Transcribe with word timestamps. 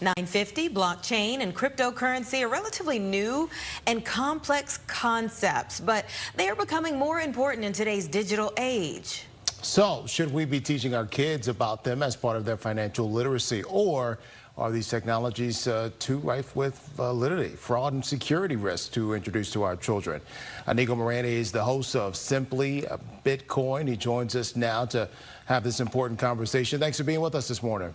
950, 0.00 0.68
blockchain, 0.68 1.40
and 1.40 1.54
cryptocurrency 1.54 2.42
are 2.42 2.48
relatively 2.48 2.98
new 2.98 3.48
and 3.86 4.04
complex 4.04 4.78
concepts, 4.86 5.80
but 5.80 6.04
they 6.34 6.48
are 6.48 6.56
becoming 6.56 6.98
more 6.98 7.20
important 7.20 7.64
in 7.64 7.72
today's 7.72 8.06
digital 8.06 8.52
age. 8.56 9.24
So, 9.62 10.04
should 10.06 10.32
we 10.32 10.44
be 10.44 10.60
teaching 10.60 10.94
our 10.94 11.06
kids 11.06 11.48
about 11.48 11.82
them 11.82 12.02
as 12.02 12.14
part 12.14 12.36
of 12.36 12.44
their 12.44 12.56
financial 12.56 13.10
literacy, 13.10 13.62
or 13.64 14.18
are 14.58 14.70
these 14.70 14.88
technologies 14.88 15.66
uh, 15.66 15.90
too 15.98 16.18
rife 16.18 16.56
with 16.56 16.78
validity, 16.96 17.48
fraud, 17.56 17.92
and 17.92 18.04
security 18.04 18.56
risks 18.56 18.88
to 18.88 19.14
introduce 19.14 19.50
to 19.52 19.62
our 19.62 19.76
children? 19.76 20.20
Inigo 20.66 20.94
Morante 20.94 21.24
is 21.24 21.52
the 21.52 21.62
host 21.62 21.94
of 21.94 22.16
Simply 22.16 22.86
Bitcoin. 23.24 23.88
He 23.88 23.96
joins 23.96 24.34
us 24.34 24.56
now 24.56 24.86
to 24.86 25.08
have 25.46 25.62
this 25.62 25.80
important 25.80 26.18
conversation. 26.18 26.80
Thanks 26.80 26.96
for 26.96 27.04
being 27.04 27.20
with 27.20 27.34
us 27.34 27.48
this 27.48 27.62
morning. 27.62 27.92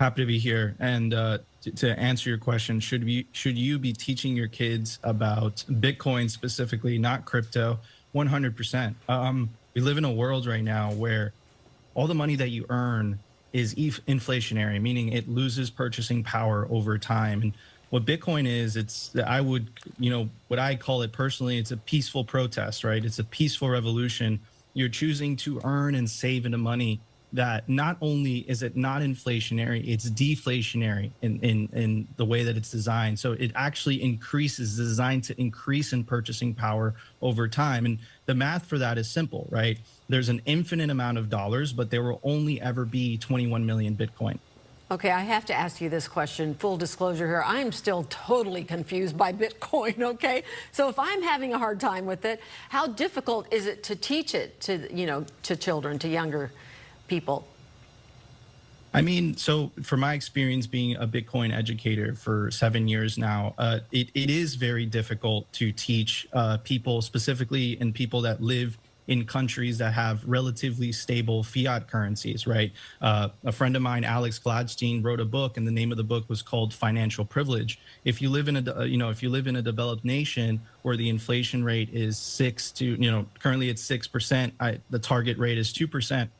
Happy 0.00 0.22
to 0.22 0.26
be 0.26 0.38
here. 0.38 0.76
And 0.78 1.12
uh, 1.12 1.38
to, 1.62 1.72
to 1.72 1.98
answer 1.98 2.28
your 2.28 2.38
question, 2.38 2.78
should 2.78 3.02
we 3.04 3.26
should 3.32 3.58
you 3.58 3.78
be 3.80 3.92
teaching 3.92 4.36
your 4.36 4.46
kids 4.46 5.00
about 5.02 5.64
Bitcoin 5.68 6.30
specifically, 6.30 6.98
not 6.98 7.24
crypto? 7.24 7.78
100%. 8.14 8.94
Um, 9.08 9.50
we 9.74 9.80
live 9.80 9.98
in 9.98 10.04
a 10.04 10.12
world 10.12 10.46
right 10.46 10.62
now 10.62 10.92
where 10.92 11.32
all 11.94 12.06
the 12.06 12.14
money 12.14 12.36
that 12.36 12.48
you 12.50 12.64
earn 12.68 13.18
is 13.52 13.74
inflationary, 13.74 14.80
meaning 14.80 15.12
it 15.12 15.28
loses 15.28 15.68
purchasing 15.68 16.22
power 16.22 16.68
over 16.70 16.96
time. 16.96 17.42
And 17.42 17.52
what 17.90 18.04
Bitcoin 18.04 18.46
is, 18.46 18.76
it's 18.76 19.14
I 19.26 19.40
would, 19.40 19.68
you 19.98 20.10
know, 20.10 20.30
what 20.46 20.60
I 20.60 20.76
call 20.76 21.02
it 21.02 21.12
personally, 21.12 21.58
it's 21.58 21.72
a 21.72 21.76
peaceful 21.76 22.24
protest, 22.24 22.84
right? 22.84 23.04
It's 23.04 23.18
a 23.18 23.24
peaceful 23.24 23.68
revolution. 23.68 24.38
You're 24.74 24.88
choosing 24.88 25.34
to 25.36 25.60
earn 25.64 25.96
and 25.96 26.08
save 26.08 26.46
into 26.46 26.58
money 26.58 27.00
that 27.32 27.68
not 27.68 27.96
only 28.00 28.38
is 28.38 28.62
it 28.62 28.76
not 28.76 29.02
inflationary, 29.02 29.86
it's 29.86 30.08
deflationary 30.08 31.10
in, 31.22 31.38
in, 31.40 31.68
in 31.72 32.08
the 32.16 32.24
way 32.24 32.42
that 32.44 32.56
it's 32.56 32.70
designed. 32.70 33.18
So 33.18 33.32
it 33.32 33.52
actually 33.54 34.02
increases, 34.02 34.76
designed 34.76 35.24
to 35.24 35.40
increase 35.40 35.92
in 35.92 36.04
purchasing 36.04 36.54
power 36.54 36.94
over 37.20 37.48
time. 37.48 37.84
And 37.84 37.98
the 38.26 38.34
math 38.34 38.66
for 38.66 38.78
that 38.78 38.98
is 38.98 39.10
simple, 39.10 39.46
right? 39.50 39.78
There's 40.08 40.28
an 40.28 40.40
infinite 40.46 40.90
amount 40.90 41.18
of 41.18 41.28
dollars, 41.28 41.72
but 41.72 41.90
there 41.90 42.02
will 42.02 42.20
only 42.22 42.60
ever 42.60 42.84
be 42.84 43.18
21 43.18 43.66
million 43.66 43.94
Bitcoin. 43.94 44.38
Okay, 44.90 45.10
I 45.10 45.20
have 45.20 45.44
to 45.46 45.54
ask 45.54 45.82
you 45.82 45.90
this 45.90 46.08
question. 46.08 46.54
Full 46.54 46.78
disclosure 46.78 47.26
here, 47.26 47.42
I 47.44 47.60
am 47.60 47.72
still 47.72 48.06
totally 48.08 48.64
confused 48.64 49.18
by 49.18 49.34
Bitcoin, 49.34 50.00
okay? 50.14 50.44
So 50.72 50.88
if 50.88 50.98
I'm 50.98 51.22
having 51.22 51.52
a 51.52 51.58
hard 51.58 51.78
time 51.78 52.06
with 52.06 52.24
it, 52.24 52.40
how 52.70 52.86
difficult 52.86 53.52
is 53.52 53.66
it 53.66 53.82
to 53.84 53.96
teach 53.96 54.34
it 54.34 54.62
to, 54.62 54.88
you 54.90 55.04
know, 55.04 55.26
to 55.42 55.56
children, 55.56 55.98
to 55.98 56.08
younger 56.08 56.52
people? 57.08 57.46
I 58.94 59.02
mean, 59.02 59.36
so 59.36 59.70
for 59.82 59.96
my 59.96 60.14
experience 60.14 60.66
being 60.66 60.96
a 60.96 61.06
Bitcoin 61.06 61.54
educator 61.54 62.14
for 62.14 62.50
seven 62.50 62.88
years 62.88 63.18
now, 63.18 63.54
uh, 63.58 63.80
it, 63.92 64.08
it 64.14 64.30
is 64.30 64.54
very 64.54 64.86
difficult 64.86 65.52
to 65.54 65.72
teach 65.72 66.26
uh, 66.32 66.56
people, 66.58 67.02
specifically 67.02 67.78
in 67.80 67.92
people 67.92 68.22
that 68.22 68.40
live 68.40 68.78
in 69.06 69.24
countries 69.24 69.78
that 69.78 69.92
have 69.92 70.22
relatively 70.26 70.92
stable 70.92 71.42
fiat 71.42 71.88
currencies, 71.88 72.46
right? 72.46 72.72
Uh, 73.00 73.28
a 73.44 73.52
friend 73.52 73.74
of 73.74 73.82
mine, 73.82 74.04
Alex 74.04 74.38
Gladstein, 74.38 75.04
wrote 75.04 75.20
a 75.20 75.24
book, 75.24 75.56
and 75.56 75.66
the 75.66 75.72
name 75.72 75.90
of 75.90 75.96
the 75.96 76.04
book 76.04 76.28
was 76.28 76.42
called 76.42 76.72
Financial 76.74 77.24
Privilege. 77.24 77.78
If 78.04 78.20
you 78.20 78.30
live 78.30 78.48
in 78.48 78.56
a, 78.56 78.84
you 78.84 78.98
know, 78.98 79.10
if 79.10 79.22
you 79.22 79.30
live 79.30 79.46
in 79.46 79.56
a 79.56 79.62
developed 79.62 80.04
nation 80.04 80.60
where 80.82 80.96
the 80.96 81.08
inflation 81.08 81.64
rate 81.64 81.88
is 81.92 82.18
six 82.18 82.70
to, 82.72 82.84
you 82.84 83.10
know, 83.10 83.26
currently 83.38 83.68
it's 83.70 83.82
six 83.82 84.06
percent, 84.06 84.52
the 84.90 84.98
target 84.98 85.38
rate 85.38 85.58
is 85.58 85.72
two 85.72 85.88
percent 85.88 86.30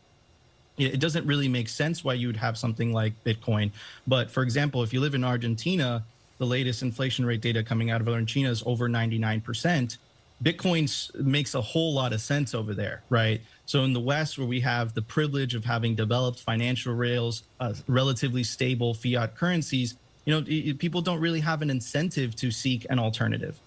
it 0.79 1.01
doesn't 1.01 1.27
really 1.27 1.49
make 1.49 1.69
sense 1.69 2.05
why 2.05 2.15
you 2.15 2.29
would 2.29 2.37
have 2.37 2.57
something 2.57 2.93
like 2.93 3.13
Bitcoin. 3.25 3.71
But 4.07 4.31
for 4.31 4.43
example, 4.43 4.83
if 4.83 4.93
you 4.93 5.01
live 5.01 5.15
in 5.15 5.25
Argentina, 5.25 6.05
the 6.39 6.47
latest 6.47 6.83
inflation 6.83 7.25
rate 7.25 7.41
data 7.41 7.63
coming 7.63 7.91
out 7.91 8.01
of 8.01 8.09
Argentina 8.09 8.51
is 8.51 8.63
over 8.65 8.89
99%. 8.89 9.99
Bitcoin 10.43 11.15
makes 11.25 11.55
a 11.55 11.61
whole 11.61 11.93
lot 11.93 12.13
of 12.13 12.21
sense 12.21 12.55
over 12.55 12.73
there, 12.73 13.03
right? 13.11 13.41
So 13.67 13.83
in 13.83 13.93
the 13.93 14.01
West, 14.01 14.39
where 14.39 14.47
we 14.47 14.61
have 14.61 14.95
the 14.95 15.03
privilege 15.03 15.57
of 15.57 15.65
having 15.65 15.97
developed 15.97 16.39
financial 16.39 16.95
rails, 16.95 17.43
uh, 17.59 17.75
relatively 17.89 18.45
stable 18.45 18.95
fiat 18.95 19.35
currencies, 19.35 19.97
you 20.25 20.35
know, 20.35 20.75
people 20.75 21.01
don't 21.01 21.21
really 21.21 21.41
have 21.41 21.61
an 21.61 21.71
incentive 21.71 22.37
to 22.37 22.51
seek 22.53 22.87
an 22.89 22.99
alternative. 23.01 23.59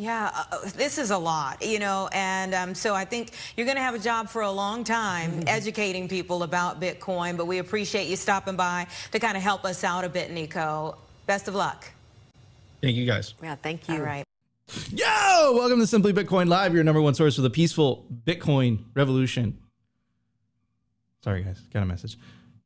Yeah, 0.00 0.30
uh, 0.34 0.44
uh, 0.52 0.70
this 0.76 0.96
is 0.96 1.10
a 1.10 1.18
lot, 1.18 1.62
you 1.62 1.78
know, 1.78 2.08
and 2.12 2.54
um, 2.54 2.74
so 2.74 2.94
I 2.94 3.04
think 3.04 3.32
you're 3.54 3.66
going 3.66 3.76
to 3.76 3.82
have 3.82 3.94
a 3.94 3.98
job 3.98 4.30
for 4.30 4.40
a 4.40 4.50
long 4.50 4.82
time 4.82 5.30
mm-hmm. 5.30 5.42
educating 5.46 6.08
people 6.08 6.42
about 6.42 6.80
Bitcoin, 6.80 7.36
but 7.36 7.44
we 7.44 7.58
appreciate 7.58 8.08
you 8.08 8.16
stopping 8.16 8.56
by 8.56 8.86
to 9.12 9.18
kind 9.18 9.36
of 9.36 9.42
help 9.42 9.66
us 9.66 9.84
out 9.84 10.04
a 10.04 10.08
bit, 10.08 10.30
Nico. 10.30 10.96
Best 11.26 11.48
of 11.48 11.54
luck. 11.54 11.84
Thank 12.80 12.96
you, 12.96 13.04
guys. 13.04 13.34
Yeah, 13.42 13.56
thank 13.56 13.90
you. 13.90 13.96
All 13.96 14.00
right. 14.00 14.24
Yo, 14.90 15.04
welcome 15.54 15.78
to 15.80 15.86
Simply 15.86 16.14
Bitcoin 16.14 16.48
Live, 16.48 16.72
your 16.72 16.82
number 16.82 17.02
one 17.02 17.12
source 17.12 17.36
for 17.36 17.42
the 17.42 17.50
peaceful 17.50 18.06
Bitcoin 18.24 18.78
revolution. 18.94 19.58
Sorry, 21.22 21.42
guys, 21.42 21.60
got 21.74 21.82
a 21.82 21.86
message. 21.86 22.16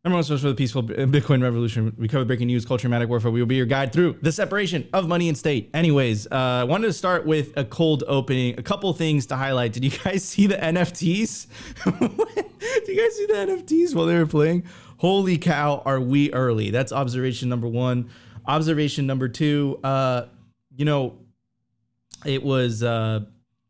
Number 0.05 0.17
one 0.17 0.25
source 0.25 0.43
for 0.43 0.49
the 0.49 0.55
peaceful 0.55 0.83
Bitcoin 0.83 1.43
revolution. 1.43 1.97
We 1.99 2.09
cover 2.09 2.27
breaking 2.27 2.49
news, 2.49 2.67
culture, 2.67 2.91
manic 2.91 3.09
warfare. 3.09 3.31
We 3.31 3.41
will 3.41 3.47
be 3.47 3.57
your 3.57 3.65
guide 3.65 3.91
through 3.91 4.19
the 4.21 4.33
separation 4.33 4.87
of 4.93 5.09
money 5.09 5.31
and 5.31 5.39
state. 5.39 5.71
Anyways, 5.73 6.27
uh, 6.27 6.35
I 6.35 6.65
wanted 6.65 6.89
to 6.89 6.93
start 6.93 7.25
with 7.25 7.57
a 7.57 7.65
cold 7.65 8.05
opening. 8.07 8.59
A 8.59 8.63
couple 8.63 8.93
things 8.93 9.25
to 9.27 9.37
highlight. 9.37 9.73
Did 9.73 9.83
you 9.83 9.91
guys 9.91 10.23
see 10.29 10.47
the 10.47 10.57
NFTs? 10.57 11.47
Did 11.85 12.89
you 12.89 13.03
guys 13.03 13.17
see 13.17 13.27
the 13.29 13.33
NFTs 13.33 13.95
while 13.95 14.05
they 14.05 14.19
were 14.19 14.27
playing? 14.27 14.65
Holy 14.99 15.39
cow, 15.39 15.83
are 15.87 16.01
we 16.01 16.31
early? 16.35 16.71
That's 16.71 16.93
observation 16.93 17.49
number 17.49 17.67
one. 17.67 18.11
Observation 18.45 19.07
number 19.07 19.31
two, 19.31 19.81
uh, 19.83 20.27
you 20.77 20.85
know, 20.85 21.19
it 22.27 22.43
was 22.43 22.83
uh, 22.83 23.21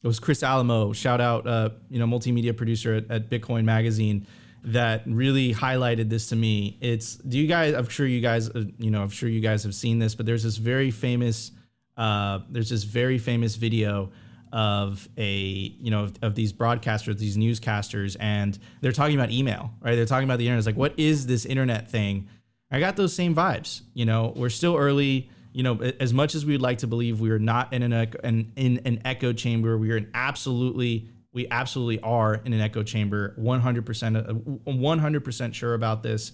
it 0.03 0.07
was 0.09 0.19
Chris 0.19 0.43
Alamo. 0.43 0.93
Shout 0.93 1.21
out, 1.21 1.47
uh, 1.47 1.71
you 1.89 2.01
know, 2.01 2.07
multimedia 2.07 2.57
producer 2.57 2.95
at, 2.95 3.09
at 3.09 3.31
Bitcoin 3.31 3.63
Magazine 3.63 4.27
that 4.65 5.03
really 5.07 5.53
highlighted 5.53 6.09
this 6.09 6.29
to 6.29 6.37
me. 6.37 6.79
It's 6.81 7.17
do 7.17 7.39
you 7.39 7.47
guys? 7.47 7.75
I'm 7.75 7.89
sure 7.89 8.07
you 8.07 8.21
guys, 8.21 8.49
uh, 8.49 8.65
you 8.79 8.91
know, 8.91 9.03
I'm 9.03 9.11
sure 9.11 9.29
you 9.29 9.41
guys 9.41 9.63
have 9.65 9.75
seen 9.75 9.99
this, 9.99 10.15
but 10.15 10.27
there's 10.27 10.43
this 10.43 10.57
very 10.57 10.91
famous, 10.91 11.53
uh, 11.97 12.41
there's 12.49 12.71
this 12.71 12.85
very 12.85 13.19
famous 13.19 13.57
video 13.57 14.11
of 14.53 15.09
a 15.19 15.35
you 15.35 15.91
know 15.91 16.05
of, 16.05 16.15
of, 16.23 16.35
these 16.35 16.53
broadcasters, 16.53 17.19
these 17.19 17.37
newscasters, 17.37 18.17
and 18.21 18.59
they're 18.81 18.93
talking 18.93 19.17
about 19.17 19.31
email, 19.31 19.73
right? 19.81 19.97
They're 19.97 20.07
talking 20.07 20.25
about 20.25 20.39
the 20.39 20.47
internet. 20.47 20.61
It's 20.61 20.67
like, 20.67 20.77
what 20.77 20.95
is 20.99 21.27
this 21.27 21.45
internet 21.45 21.91
thing? 21.91 22.29
I 22.71 22.81
got 22.81 22.97
those 22.97 23.13
same 23.13 23.35
vibes. 23.35 23.83
You 23.93 24.07
know, 24.07 24.33
we're 24.35 24.51
still 24.51 24.77
early. 24.77 25.29
You 25.53 25.63
know, 25.63 25.81
as 26.01 26.13
much 26.13 26.35
as 26.35 26.45
we'd 26.45 26.61
like 26.61 26.79
to 26.79 26.89
believe 26.89 27.21
we 27.21 27.31
are 27.31 27.39
not 27.39 27.73
in 27.73 27.85
an, 27.85 27.93
an 27.93 28.53
in 28.57 28.81
an 28.85 29.03
echo 29.05 29.33
chamber, 29.33 29.77
we 29.77 29.93
are 29.93 29.97
in 29.97 30.11
absolutely 30.15 31.09
we 31.35 31.47
absolutely 31.51 32.01
are 32.01 32.37
in 32.37 32.55
an 32.55 32.61
echo 32.61 32.83
chamber 32.83 33.35
100% 33.39 34.65
100% 34.65 35.49
uh, 35.49 35.53
sure 35.53 35.75
about 35.75 36.03
this. 36.03 36.33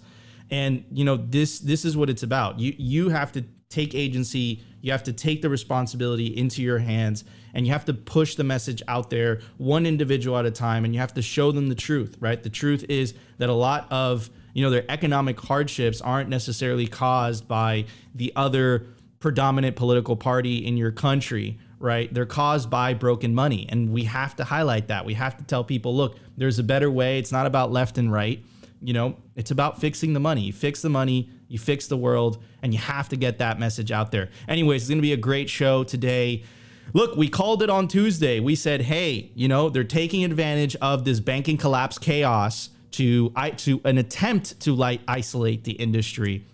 And 0.51 0.85
you 0.93 1.05
know 1.05 1.17
this 1.17 1.61
this 1.61 1.85
is 1.85 1.97
what 1.97 2.11
it's 2.11 2.23
about. 2.23 2.61
You 2.61 2.75
you 2.77 3.09
have 3.09 3.33
to 3.33 3.45
take 3.69 3.95
agency 3.95 4.63
you 4.83 4.91
have 4.91 5.03
to 5.05 5.13
take 5.13 5.43
the 5.43 5.49
responsibility 5.49 6.27
into 6.27 6.63
your 6.63 6.79
hands 6.79 7.23
and 7.55 7.67
you 7.67 7.73
have 7.73 7.85
to 7.85 7.95
push 7.95 8.35
the 8.35 8.43
message 8.43 8.83
out 8.89 9.11
there 9.11 9.41
one 9.59 9.87
individual 9.87 10.37
at 10.37 10.47
a 10.47 10.51
time 10.51 10.85
and 10.85 10.93
you 10.93 11.01
have 11.01 11.15
to 11.15 11.23
show 11.23 11.53
them 11.53 11.69
the 11.69 11.75
truth 11.75 12.17
right? 12.21 12.43
The 12.43 12.51
truth 12.51 12.85
is 12.89 13.15
that 13.39 13.49
a 13.49 13.55
lot 13.55 13.87
of 13.91 14.29
you 14.55 14.65
know 14.65 14.71
their 14.71 14.85
economic 14.89 15.41
hardships 15.41 16.01
aren't 16.01 16.29
necessarily 16.29 16.89
caused 16.89 17.47
by 17.47 17.87
the 18.15 18.33
other 18.35 18.87
predominant 19.21 19.77
political 19.77 20.17
party 20.17 20.67
in 20.67 20.77
your 20.77 20.91
country 20.91 21.59
right? 21.81 22.13
They're 22.13 22.27
caused 22.27 22.71
by 22.71 22.95
broken 22.95 23.35
money. 23.35 23.67
And 23.69 23.91
we 23.91 24.05
have 24.05 24.37
to 24.37 24.45
highlight 24.45 24.89
that. 24.89 25.05
We 25.05 25.15
have 25.15 25.37
to 25.39 25.45
tell 25.45 25.65
people, 25.65 25.97
look, 25.97 26.17
there's 26.37 26.59
a 26.59 26.63
better 26.63 26.91
way. 26.91 27.19
It's 27.19 27.33
not 27.33 27.47
about 27.47 27.73
left 27.73 27.99
and 27.99 28.13
right. 28.13 28.45
You 28.83 28.93
know, 28.93 29.17
it's 29.35 29.51
about 29.51 29.81
fixing 29.81 30.13
the 30.13 30.21
money. 30.21 30.43
You 30.43 30.53
fix 30.53 30.83
the 30.83 30.89
money, 30.89 31.31
you 31.49 31.59
fix 31.59 31.87
the 31.87 31.97
world, 31.97 32.43
and 32.63 32.73
you 32.73 32.79
have 32.79 33.09
to 33.09 33.17
get 33.17 33.39
that 33.39 33.59
message 33.59 33.91
out 33.91 34.13
there. 34.13 34.29
Anyways, 34.47 34.83
it's 34.83 34.89
going 34.89 34.99
to 34.99 35.03
be 35.03 35.13
a 35.13 35.19
great 35.19 35.51
show 35.51 35.83
today. 35.83 36.45
Look, 36.93 37.17
we 37.17 37.29
called 37.29 37.63
it 37.63 37.71
on 37.71 37.89
Tuesday. 37.89 38.41
We 38.41 38.55
said, 38.55 38.83
hey, 38.83 39.33
you 39.35 39.49
know, 39.49 39.69
they're 39.69 39.85
taking 39.85 40.25
advantage 40.25 40.77
of 40.77 41.05
this 41.05 41.21
banking 41.21 41.57
collapse 41.57 41.99
chaos 41.99 42.71
to 42.93 43.31
to 43.59 43.81
an 43.85 43.99
attempt 43.99 44.61
to 44.61 44.75
like 44.75 45.01
isolate 45.07 45.65
the 45.65 45.73
industry. 45.73 46.47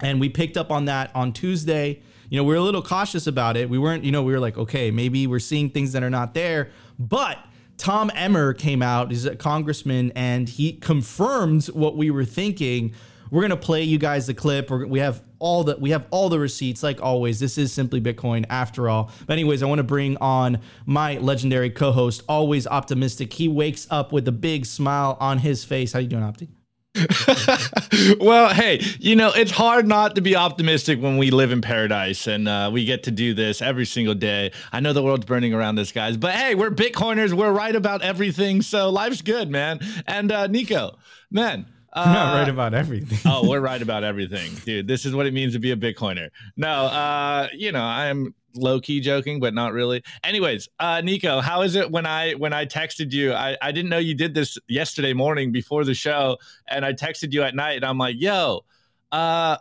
And 0.00 0.20
we 0.20 0.28
picked 0.28 0.56
up 0.56 0.70
on 0.70 0.84
that 0.86 1.10
on 1.14 1.32
Tuesday 1.32 2.02
you 2.32 2.38
know, 2.38 2.44
we 2.44 2.54
are 2.54 2.56
a 2.56 2.62
little 2.62 2.80
cautious 2.80 3.26
about 3.26 3.58
it. 3.58 3.68
We 3.68 3.76
weren't, 3.76 4.04
you 4.04 4.10
know, 4.10 4.22
we 4.22 4.32
were 4.32 4.40
like, 4.40 4.56
okay, 4.56 4.90
maybe 4.90 5.26
we're 5.26 5.38
seeing 5.38 5.68
things 5.68 5.92
that 5.92 6.02
are 6.02 6.08
not 6.08 6.32
there. 6.32 6.70
But 6.98 7.36
Tom 7.76 8.10
Emmer 8.14 8.54
came 8.54 8.80
out, 8.80 9.10
he's 9.10 9.26
a 9.26 9.36
congressman, 9.36 10.12
and 10.16 10.48
he 10.48 10.72
confirmed 10.72 11.66
what 11.66 11.94
we 11.94 12.10
were 12.10 12.24
thinking. 12.24 12.94
We're 13.30 13.42
gonna 13.42 13.58
play 13.58 13.82
you 13.82 13.98
guys 13.98 14.26
the 14.26 14.32
clip. 14.32 14.70
We're, 14.70 14.86
we 14.86 15.00
have 15.00 15.22
all 15.40 15.62
the 15.62 15.76
we 15.76 15.90
have 15.90 16.06
all 16.10 16.30
the 16.30 16.38
receipts, 16.38 16.82
like 16.82 17.02
always. 17.02 17.38
This 17.38 17.58
is 17.58 17.70
simply 17.70 18.00
Bitcoin 18.00 18.46
after 18.48 18.88
all. 18.88 19.10
But 19.26 19.34
anyways, 19.34 19.62
I 19.62 19.66
want 19.66 19.80
to 19.80 19.84
bring 19.84 20.16
on 20.16 20.60
my 20.86 21.18
legendary 21.18 21.68
co-host, 21.68 22.22
always 22.30 22.66
optimistic. 22.66 23.34
He 23.34 23.46
wakes 23.46 23.86
up 23.90 24.10
with 24.10 24.26
a 24.26 24.32
big 24.32 24.64
smile 24.64 25.18
on 25.20 25.36
his 25.36 25.66
face. 25.66 25.92
How 25.92 25.98
you 25.98 26.08
doing, 26.08 26.22
Opti? 26.22 26.48
well, 28.20 28.52
hey, 28.52 28.80
you 28.98 29.16
know, 29.16 29.32
it's 29.34 29.50
hard 29.50 29.86
not 29.86 30.14
to 30.16 30.20
be 30.20 30.36
optimistic 30.36 31.00
when 31.00 31.16
we 31.16 31.30
live 31.30 31.50
in 31.50 31.62
paradise 31.62 32.26
and 32.26 32.46
uh, 32.46 32.70
we 32.72 32.84
get 32.84 33.04
to 33.04 33.10
do 33.10 33.32
this 33.32 33.62
every 33.62 33.86
single 33.86 34.14
day. 34.14 34.52
I 34.72 34.80
know 34.80 34.92
the 34.92 35.02
world's 35.02 35.24
burning 35.24 35.54
around 35.54 35.78
us, 35.78 35.90
guys, 35.90 36.18
but 36.18 36.34
hey, 36.34 36.54
we're 36.54 36.70
Bitcoiners. 36.70 37.32
We're 37.32 37.52
right 37.52 37.74
about 37.74 38.02
everything. 38.02 38.60
So 38.60 38.90
life's 38.90 39.22
good, 39.22 39.50
man. 39.50 39.80
And 40.06 40.30
uh, 40.30 40.48
Nico, 40.48 40.98
man. 41.30 41.66
Uh, 41.92 42.12
not 42.12 42.34
right 42.34 42.48
about 42.48 42.74
everything. 42.74 43.18
oh, 43.30 43.48
we're 43.48 43.60
right 43.60 43.82
about 43.82 44.02
everything, 44.02 44.54
dude. 44.64 44.86
This 44.86 45.04
is 45.04 45.14
what 45.14 45.26
it 45.26 45.34
means 45.34 45.52
to 45.52 45.58
be 45.58 45.72
a 45.72 45.76
Bitcoiner. 45.76 46.30
No, 46.56 46.68
uh, 46.68 47.48
you 47.52 47.70
know, 47.70 47.82
I'm 47.82 48.34
low 48.54 48.80
key 48.80 49.00
joking, 49.00 49.40
but 49.40 49.54
not 49.54 49.72
really. 49.72 50.02
Anyways, 50.24 50.68
uh, 50.78 51.00
Nico, 51.02 51.40
how 51.40 51.62
is 51.62 51.74
it 51.74 51.90
when 51.90 52.06
I 52.06 52.32
when 52.32 52.52
I 52.52 52.66
texted 52.66 53.12
you? 53.12 53.32
I, 53.32 53.56
I 53.60 53.72
didn't 53.72 53.90
know 53.90 53.98
you 53.98 54.14
did 54.14 54.34
this 54.34 54.58
yesterday 54.68 55.12
morning 55.12 55.52
before 55.52 55.84
the 55.84 55.94
show, 55.94 56.38
and 56.66 56.84
I 56.84 56.92
texted 56.92 57.32
you 57.32 57.42
at 57.42 57.54
night, 57.54 57.76
and 57.76 57.84
I'm 57.84 57.98
like, 57.98 58.16
yo, 58.18 58.64
uh, 59.10 59.58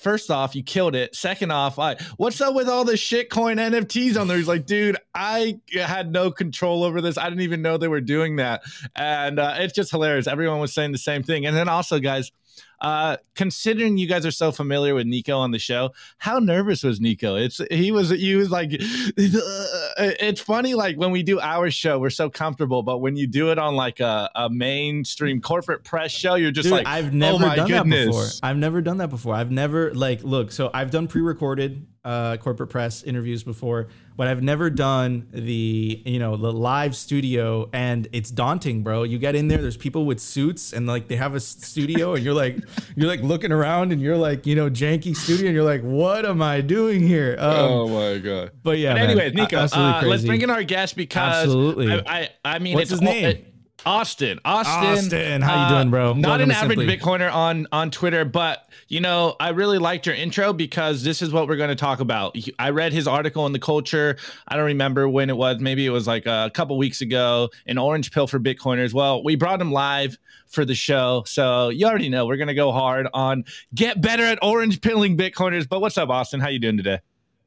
first 0.00 0.30
off, 0.30 0.56
you 0.56 0.62
killed 0.62 0.94
it. 0.94 1.14
Second 1.14 1.52
off, 1.52 1.78
I, 1.78 1.96
what's 2.16 2.40
up 2.40 2.54
with 2.54 2.68
all 2.68 2.84
the 2.84 2.94
shitcoin 2.94 3.58
NFTs 3.58 4.18
on 4.20 4.28
there? 4.28 4.36
He's 4.36 4.48
like, 4.48 4.66
dude, 4.66 4.96
I 5.14 5.60
had 5.74 6.10
no 6.10 6.30
control 6.30 6.84
over 6.84 7.00
this. 7.00 7.18
I 7.18 7.28
didn't 7.28 7.42
even 7.42 7.62
know 7.62 7.76
they 7.76 7.88
were 7.88 8.00
doing 8.00 8.36
that. 8.36 8.62
And 8.96 9.38
uh, 9.38 9.56
it's 9.58 9.74
just 9.74 9.90
hilarious. 9.90 10.26
Everyone 10.26 10.58
was 10.58 10.72
saying 10.72 10.92
the 10.92 10.98
same 10.98 11.22
thing. 11.22 11.46
And 11.46 11.56
then 11.56 11.68
also, 11.68 12.00
guys, 12.00 12.32
uh, 12.80 13.16
considering 13.34 13.98
you 13.98 14.06
guys 14.06 14.24
are 14.24 14.30
so 14.30 14.52
familiar 14.52 14.94
with 14.94 15.06
Nico 15.06 15.36
on 15.36 15.50
the 15.50 15.58
show, 15.58 15.92
how 16.18 16.38
nervous 16.38 16.82
was 16.82 17.00
Nico? 17.00 17.36
It's 17.36 17.60
he 17.70 17.92
was 17.92 18.10
he 18.10 18.34
was 18.34 18.50
like, 18.50 18.68
it's 18.72 20.40
funny 20.40 20.74
like 20.74 20.96
when 20.96 21.10
we 21.10 21.22
do 21.22 21.40
our 21.40 21.70
show, 21.70 21.98
we're 21.98 22.10
so 22.10 22.30
comfortable, 22.30 22.82
but 22.82 22.98
when 22.98 23.16
you 23.16 23.26
do 23.26 23.50
it 23.50 23.58
on 23.58 23.76
like 23.76 24.00
a, 24.00 24.30
a 24.34 24.48
mainstream 24.48 25.40
corporate 25.40 25.84
press 25.84 26.10
show, 26.10 26.34
you're 26.36 26.50
just 26.50 26.64
Dude, 26.64 26.72
like, 26.72 26.86
I've 26.86 27.12
never 27.12 27.44
oh 27.44 27.56
done 27.56 27.68
goodness. 27.68 28.06
that 28.06 28.06
before. 28.06 28.26
I've 28.42 28.56
never 28.56 28.80
done 28.80 28.96
that 28.98 29.10
before. 29.10 29.34
I've 29.34 29.50
never 29.50 29.92
like 29.94 30.22
look. 30.22 30.52
So 30.52 30.70
I've 30.72 30.90
done 30.90 31.06
pre-recorded 31.06 31.86
uh, 32.04 32.36
corporate 32.38 32.70
press 32.70 33.02
interviews 33.02 33.44
before, 33.44 33.88
but 34.16 34.26
I've 34.26 34.42
never 34.42 34.70
done 34.70 35.28
the 35.32 36.02
you 36.04 36.18
know 36.18 36.36
the 36.36 36.52
live 36.52 36.96
studio, 36.96 37.68
and 37.72 38.08
it's 38.12 38.30
daunting, 38.30 38.82
bro. 38.82 39.02
You 39.02 39.18
get 39.18 39.34
in 39.34 39.48
there, 39.48 39.60
there's 39.60 39.76
people 39.76 40.06
with 40.06 40.20
suits, 40.20 40.72
and 40.72 40.86
like 40.86 41.08
they 41.08 41.16
have 41.16 41.34
a 41.34 41.40
studio, 41.40 42.14
and 42.14 42.24
you're 42.24 42.34
like 42.34 42.56
you're 42.96 43.08
like 43.08 43.22
looking 43.22 43.52
around, 43.52 43.92
and 43.92 44.00
you're 44.00 44.16
like 44.16 44.46
you 44.46 44.54
know 44.54 44.68
janky 44.70 45.16
studio, 45.16 45.46
and 45.46 45.54
you're 45.54 45.64
like, 45.64 45.82
what 45.82 46.24
am 46.26 46.42
I 46.42 46.60
doing 46.60 47.00
here? 47.06 47.36
Um, 47.38 47.50
oh 47.56 47.88
my 47.88 48.18
god! 48.18 48.52
But 48.62 48.78
yeah, 48.78 48.92
But 48.94 49.00
man, 49.00 49.10
anyways, 49.10 49.34
Nico, 49.34 49.56
uh, 49.58 49.60
let's 49.62 50.02
crazy. 50.04 50.26
bring 50.28 50.40
in 50.42 50.50
our 50.50 50.62
guest 50.62 50.96
because 50.96 51.44
Absolutely. 51.46 51.92
I, 51.92 52.20
I, 52.20 52.28
I 52.44 52.58
mean, 52.58 52.74
What's 52.74 52.90
it's 52.90 53.00
his 53.00 53.08
all- 53.08 53.12
name? 53.14 53.24
it- 53.24 53.46
Austin. 53.86 54.40
Austin. 54.44 54.74
Austin, 54.74 55.42
how 55.42 55.64
you 55.64 55.74
doing, 55.74 55.88
uh, 55.88 55.90
bro? 55.90 56.12
Not 56.14 56.40
an 56.40 56.50
average 56.50 56.78
Simply. 56.78 56.96
Bitcoiner 56.96 57.32
on 57.32 57.66
on 57.72 57.90
Twitter, 57.90 58.24
but 58.24 58.68
you 58.88 59.00
know, 59.00 59.36
I 59.40 59.50
really 59.50 59.78
liked 59.78 60.06
your 60.06 60.14
intro 60.14 60.52
because 60.52 61.02
this 61.02 61.22
is 61.22 61.32
what 61.32 61.48
we're 61.48 61.56
going 61.56 61.70
to 61.70 61.76
talk 61.76 62.00
about. 62.00 62.36
I 62.58 62.70
read 62.70 62.92
his 62.92 63.06
article 63.06 63.46
in 63.46 63.52
the 63.52 63.58
Culture. 63.58 64.16
I 64.48 64.56
don't 64.56 64.66
remember 64.66 65.08
when 65.08 65.30
it 65.30 65.36
was. 65.36 65.60
Maybe 65.60 65.86
it 65.86 65.90
was 65.90 66.06
like 66.06 66.26
a 66.26 66.50
couple 66.52 66.76
weeks 66.76 67.00
ago. 67.00 67.50
An 67.66 67.78
orange 67.78 68.10
pill 68.12 68.26
for 68.26 68.38
Bitcoiners. 68.38 68.92
Well, 68.92 69.22
we 69.22 69.36
brought 69.36 69.60
him 69.60 69.72
live 69.72 70.18
for 70.48 70.64
the 70.64 70.74
show, 70.74 71.22
so 71.26 71.68
you 71.68 71.86
already 71.86 72.08
know 72.08 72.26
we're 72.26 72.36
going 72.36 72.48
to 72.48 72.54
go 72.54 72.72
hard 72.72 73.06
on 73.14 73.44
get 73.74 74.00
better 74.00 74.24
at 74.24 74.38
orange 74.42 74.80
pilling 74.80 75.16
Bitcoiners. 75.16 75.68
But 75.68 75.80
what's 75.80 75.96
up, 75.96 76.08
Austin? 76.08 76.40
How 76.40 76.48
you 76.48 76.58
doing 76.58 76.76
today? 76.76 76.98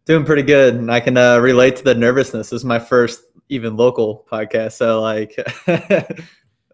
Doing 0.06 0.26
pretty 0.26 0.44
good, 0.44 0.76
and 0.76 0.92
I 0.92 1.00
can 1.00 1.16
uh, 1.16 1.40
relate 1.40 1.78
to 1.78 1.84
the 1.84 1.96
nervousness. 1.96 2.50
This 2.50 2.62
is 2.62 2.66
my 2.66 2.80
first 2.80 3.24
even 3.48 3.78
local 3.78 4.26
podcast, 4.30 4.74
so 4.74 5.02
like, 5.02 5.38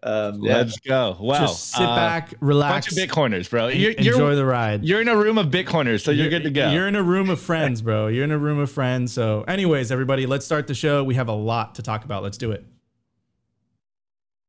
um, 0.02 0.42
yeah. 0.42 0.56
Let's 0.56 0.78
go. 0.80 1.16
Wow. 1.20 1.40
Just 1.46 1.70
sit 1.70 1.82
Uh, 1.86 1.94
back, 1.94 2.34
relax, 2.40 2.88
bunch 2.88 2.90
of 2.92 2.98
Bitcoiners, 3.10 3.48
bro. 3.48 3.68
You're, 3.68 3.92
enjoy 3.92 4.18
you're, 4.18 4.34
the 4.34 4.44
ride. 4.44 4.84
you're 4.84 5.00
in 5.00 5.06
a 5.06 5.16
room 5.16 5.38
of 5.38 5.46
Bitcoiners, 5.46 6.02
so 6.02 6.10
you're, 6.10 6.28
good 6.28 6.42
to 6.42 6.50
go. 6.50 6.70
You're 6.70 6.88
in 6.88 6.96
a 6.96 7.02
room 7.04 7.30
of 7.30 7.40
friends, 7.40 7.82
bro. 7.82 8.08
You're 8.08 8.24
in 8.24 8.32
a 8.32 8.38
room 8.38 8.58
of 8.58 8.70
friends. 8.70 9.12
So, 9.12 9.44
anyways, 9.46 9.92
everybody, 9.92 10.26
let's 10.26 10.44
start 10.44 10.66
the 10.66 10.74
show. 10.74 11.04
We 11.04 11.14
have 11.14 11.28
a 11.28 11.34
lot 11.34 11.76
to 11.76 11.82
talk 11.82 12.04
about. 12.04 12.24
Let's 12.24 12.38
do 12.38 12.50
it. 12.50 12.64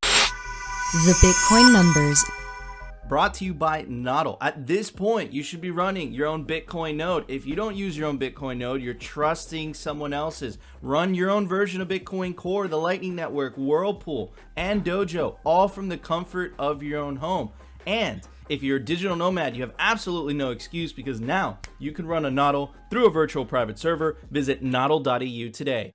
The 0.02 1.14
Bitcoin 1.22 1.72
numbers. 1.72 2.24
Brought 3.08 3.34
to 3.36 3.46
you 3.46 3.54
by 3.54 3.84
Nodl. 3.84 4.38
At 4.40 4.68
this 4.68 4.90
point, 4.90 5.34
you 5.34 5.44
should 5.44 5.60
be 5.60 5.72
running 5.72 6.14
your 6.14 6.28
own 6.28 6.46
Bitcoin 6.46 6.96
node. 6.96 7.26
If 7.28 7.46
you 7.46 7.56
don't 7.56 7.76
use 7.76 7.98
your 7.98 8.08
own 8.08 8.20
Bitcoin 8.20 8.58
node, 8.58 8.82
you're 8.82 8.94
trusting 8.94 9.74
someone 9.74 10.14
else's. 10.14 10.58
Run 10.82 11.14
your 11.14 11.30
own 11.30 11.48
version 11.48 11.82
of 11.82 11.88
Bitcoin 11.88 12.36
Core, 12.36 12.68
the 12.68 12.78
Lightning 12.78 13.16
Network, 13.16 13.58
Whirlpool, 13.58 14.34
and 14.56 14.86
Dojo, 14.86 15.38
all 15.44 15.68
from 15.68 15.90
the 15.90 15.98
comfort 15.98 16.54
of 16.58 16.84
your 16.84 17.02
own 17.02 17.18
home. 17.18 17.52
And 17.86 18.22
if 18.48 18.64
you're 18.64 18.78
a 18.78 18.84
digital 18.84 19.16
nomad, 19.16 19.56
you 19.56 19.62
have 19.64 19.74
absolutely 19.80 20.34
no 20.34 20.52
excuse 20.52 20.94
because 20.94 21.20
now 21.20 21.60
you 21.80 21.92
can 21.92 22.06
run 22.06 22.26
a 22.26 22.30
Nodl 22.30 22.72
through 22.90 23.08
a 23.08 23.12
virtual 23.12 23.46
private 23.46 23.80
server. 23.80 24.18
Visit 24.30 24.64
nodl.eu 24.64 25.50
today. 25.50 25.94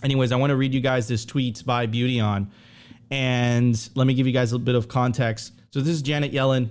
Anyways, 0.02 0.33
I 0.33 0.37
want 0.37 0.50
to 0.50 0.57
read 0.57 0.75
you 0.75 0.81
guys 0.81 1.07
this 1.07 1.25
tweet 1.25 1.64
by 1.64 1.87
Beauty 1.87 2.19
on 2.19 2.50
and 3.09 3.88
let 3.95 4.09
me 4.09 4.14
give 4.14 4.26
you 4.26 4.33
guys 4.33 4.50
a 4.50 4.57
little 4.57 4.64
bit 4.64 4.75
of 4.75 4.88
context. 4.88 5.52
So 5.71 5.79
this 5.79 5.95
is 5.95 6.02
Janet 6.02 6.33
Yellen 6.33 6.71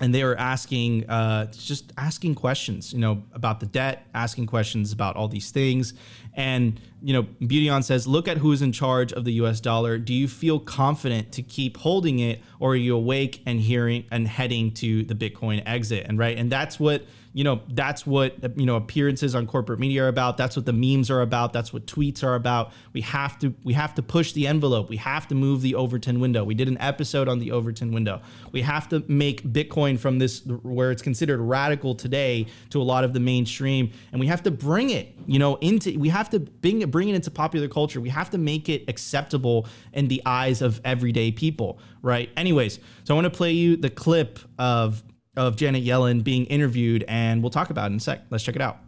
and 0.00 0.14
they 0.14 0.24
were 0.24 0.38
asking 0.38 1.08
uh, 1.08 1.46
just 1.52 1.92
asking 1.96 2.34
questions 2.34 2.92
you 2.92 2.98
know 2.98 3.22
about 3.32 3.60
the 3.60 3.66
debt 3.66 4.06
asking 4.14 4.46
questions 4.46 4.92
about 4.92 5.16
all 5.16 5.28
these 5.28 5.50
things. 5.50 5.94
And 6.34 6.80
you 7.02 7.12
know 7.12 7.22
beauty 7.22 7.68
on 7.68 7.82
says 7.82 8.06
look 8.06 8.28
at 8.28 8.38
who's 8.38 8.62
in 8.62 8.72
charge 8.72 9.12
of 9.12 9.24
the 9.24 9.32
us 9.32 9.60
dollar. 9.60 9.98
Do 9.98 10.14
you 10.14 10.28
feel 10.28 10.58
confident 10.58 11.32
to 11.32 11.42
keep 11.42 11.76
holding 11.78 12.18
it 12.18 12.40
or 12.60 12.72
are 12.72 12.76
you 12.76 12.96
awake 12.96 13.42
and 13.46 13.60
hearing 13.60 14.04
and 14.10 14.28
heading 14.28 14.72
to 14.72 15.02
the 15.04 15.14
bitcoin 15.14 15.62
exit? 15.66 16.06
And 16.08 16.18
right 16.18 16.36
and 16.36 16.50
that's 16.50 16.78
what 16.78 17.04
you 17.36 17.44
know 17.44 17.60
that's 17.68 18.06
what 18.06 18.34
you 18.58 18.64
know 18.64 18.76
appearances 18.76 19.34
on 19.34 19.46
corporate 19.46 19.78
media 19.78 20.04
are 20.04 20.08
about. 20.08 20.38
That's 20.38 20.56
what 20.56 20.64
the 20.64 20.72
memes 20.72 21.10
are 21.10 21.20
about. 21.20 21.52
That's 21.52 21.70
what 21.70 21.84
tweets 21.86 22.24
are 22.24 22.34
about. 22.34 22.72
We 22.94 23.02
have 23.02 23.38
to 23.40 23.54
we 23.62 23.74
have 23.74 23.94
to 23.96 24.02
push 24.02 24.32
the 24.32 24.46
envelope. 24.46 24.88
We 24.88 24.96
have 24.96 25.28
to 25.28 25.34
move 25.34 25.60
the 25.60 25.74
overton 25.74 26.18
window. 26.18 26.44
We 26.44 26.54
did 26.54 26.66
an 26.66 26.78
episode 26.80 27.28
on 27.28 27.38
the 27.38 27.52
overton 27.52 27.92
window. 27.92 28.22
We 28.52 28.62
have 28.62 28.88
to 28.88 29.04
make 29.06 29.42
bitcoin 29.42 29.98
from 29.98 30.18
this 30.18 30.46
where 30.46 30.90
it's 30.90 31.02
considered 31.02 31.38
radical 31.38 31.94
today 31.94 32.46
to 32.70 32.80
a 32.80 32.82
lot 32.82 33.04
of 33.04 33.12
the 33.12 33.20
mainstream. 33.20 33.92
And 34.12 34.18
we 34.18 34.28
have 34.28 34.42
to 34.44 34.50
bring 34.50 34.88
it 34.88 35.14
you 35.26 35.38
know 35.38 35.56
into 35.56 35.98
we 35.98 36.08
have 36.08 36.30
to 36.30 36.40
bring 36.40 36.80
it 36.80 36.90
bring 36.90 37.10
it 37.10 37.14
into 37.14 37.30
popular 37.30 37.68
culture. 37.68 38.00
We 38.00 38.08
have 38.08 38.30
to 38.30 38.38
make 38.38 38.70
it 38.70 38.88
acceptable 38.88 39.66
in 39.92 40.08
the 40.08 40.22
eyes 40.24 40.62
of 40.62 40.80
everyday 40.86 41.32
people 41.32 41.78
right? 42.00 42.30
Anyways 42.36 42.78
so 43.04 43.12
i 43.12 43.14
want 43.14 43.24
to 43.24 43.36
play 43.36 43.50
you 43.50 43.76
the 43.76 43.90
clip 43.90 44.38
of 44.58 45.02
of 45.36 45.56
Janet 45.56 45.84
Yellen 45.84 46.24
being 46.24 46.46
interviewed, 46.46 47.04
and 47.08 47.42
we'll 47.42 47.50
talk 47.50 47.70
about 47.70 47.90
it 47.90 47.92
in 47.92 47.96
a 47.98 48.00
sec. 48.00 48.22
Let's 48.30 48.44
check 48.44 48.56
it 48.56 48.62
out. 48.62 48.78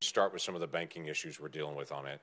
start 0.00 0.32
with 0.34 0.42
some 0.42 0.54
of 0.54 0.60
the 0.60 0.66
banking 0.66 1.06
issues 1.06 1.40
we're 1.40 1.48
dealing 1.48 1.74
with 1.74 1.90
on 1.90 2.06
it. 2.06 2.20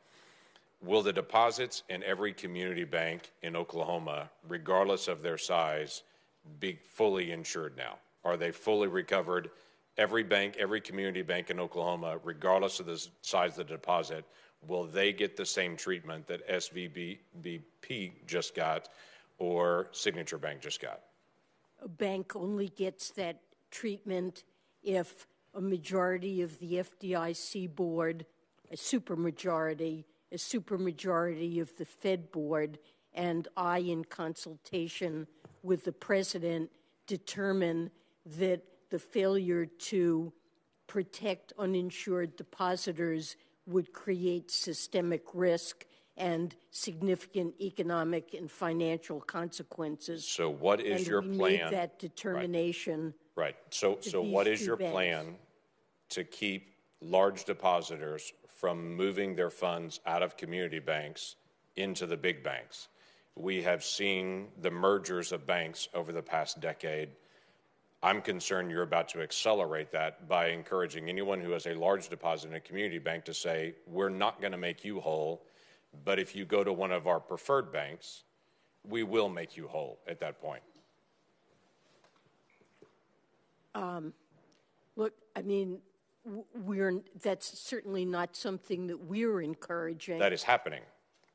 Will 0.84 1.02
the 1.02 1.14
deposits 1.14 1.84
in 1.90 2.04
every 2.04 2.32
community 2.34 2.84
bank 2.84 3.32
in 3.42 3.56
Oklahoma, 3.56 4.30
regardless 4.48 5.08
of 5.08 5.22
their 5.22 5.38
size, 5.38 6.04
be 6.60 6.80
fully 6.94 7.32
insured 7.32 7.76
now? 7.78 7.98
Are 8.24 8.38
they 8.38 8.52
fully 8.52 8.88
recovered? 8.88 9.50
Every 9.98 10.24
bank, 10.24 10.56
every 10.58 10.80
community 10.80 11.22
bank 11.22 11.50
in 11.50 11.60
Oklahoma, 11.60 12.20
regardless 12.24 12.80
of 12.80 12.86
the 12.86 13.06
size 13.22 13.52
of 13.58 13.68
the 13.68 13.74
deposit, 13.74 14.26
will 14.68 14.86
they 14.86 15.12
get 15.12 15.36
the 15.36 15.46
same 15.46 15.76
treatment 15.76 16.28
that 16.28 16.48
SVBP 16.48 18.12
just 18.26 18.56
got 18.56 18.90
or 19.38 19.90
Signature 19.92 20.38
Bank 20.38 20.62
just 20.62 20.82
got? 20.82 21.02
A 21.82 21.88
bank 21.88 22.36
only 22.36 22.70
gets 22.70 23.10
that 23.12 23.42
treatment 23.72 24.44
if 24.84 25.28
a 25.54 25.62
majority 25.62 26.42
of 26.42 26.60
the 26.60 26.76
FDIC 26.76 27.76
board, 27.76 28.26
a 28.72 28.76
supermajority, 28.76 30.06
a 30.32 30.36
supermajority 30.36 31.60
of 31.62 31.76
the 31.78 31.86
Fed 31.86 32.32
board, 32.32 32.78
and 33.14 33.48
I, 33.58 33.80
in 33.80 34.06
consultation 34.06 35.28
with 35.64 35.84
the 35.84 35.92
president, 35.92 36.72
determine 37.08 37.92
that 38.38 38.64
the 38.90 39.00
failure 39.00 39.66
to 39.66 40.32
protect 40.88 41.54
uninsured 41.58 42.36
depositors 42.36 43.36
would 43.66 43.94
create 43.94 44.52
systemic 44.52 45.24
risk 45.34 45.86
and 46.18 46.56
significant 46.72 47.56
economic 47.60 48.34
and 48.34 48.50
financial 48.50 49.20
consequences. 49.22 50.28
So, 50.28 50.50
what 50.50 50.82
is 50.82 51.02
and 51.02 51.08
your 51.08 51.22
we 51.22 51.38
plan? 51.38 51.52
made 51.52 51.74
that 51.74 52.00
determination. 52.00 53.14
Right. 53.36 53.56
So, 53.70 53.98
so 54.02 54.22
what 54.22 54.48
is 54.48 54.66
your 54.66 54.78
banks. 54.78 54.92
plan 54.92 55.36
to 56.10 56.24
keep 56.24 56.76
large 57.02 57.46
depositors 57.46 58.34
from 58.48 58.96
moving 58.96 59.36
their 59.36 59.50
funds 59.50 60.00
out 60.06 60.22
of 60.22 60.38
community 60.38 60.80
banks 60.80 61.36
into 61.76 62.06
the 62.06 62.18
big 62.18 62.44
banks? 62.44 62.90
We 63.36 63.64
have 63.64 63.84
seen 63.84 64.50
the 64.62 64.72
mergers 64.72 65.32
of 65.32 65.48
banks 65.48 65.88
over 65.94 66.12
the 66.12 66.22
past 66.22 66.60
decade. 66.60 67.10
I'm 68.04 68.22
concerned 68.22 68.70
you're 68.70 68.84
about 68.84 69.08
to 69.10 69.22
accelerate 69.22 69.92
that 69.92 70.28
by 70.28 70.50
encouraging 70.50 71.08
anyone 71.08 71.40
who 71.40 71.52
has 71.52 71.66
a 71.66 71.74
large 71.74 72.10
deposit 72.10 72.50
in 72.50 72.56
a 72.56 72.60
community 72.60 73.00
bank 73.00 73.24
to 73.26 73.34
say, 73.34 73.76
we're 73.88 74.10
not 74.10 74.42
going 74.42 74.52
to 74.52 74.58
make 74.58 74.84
you 74.84 75.00
whole, 75.00 75.44
but 76.04 76.20
if 76.20 76.36
you 76.36 76.46
go 76.46 76.64
to 76.64 76.74
one 76.74 76.92
of 76.92 77.08
our 77.08 77.20
preferred 77.20 77.72
banks, 77.72 78.24
we 78.88 79.04
will 79.04 79.30
make 79.30 79.58
you 79.58 79.68
whole 79.68 80.00
at 80.08 80.20
that 80.20 80.42
point. 80.42 80.64
Um, 83.74 84.14
look, 84.96 85.14
I 85.36 85.42
mean, 85.42 85.80
we're, 86.54 87.02
that's 87.22 87.60
certainly 87.60 88.06
not 88.06 88.36
something 88.36 88.88
that 88.88 89.06
we're 89.06 89.42
encouraging. 89.42 90.20
That 90.20 90.34
is 90.34 90.44
happening 90.44 90.82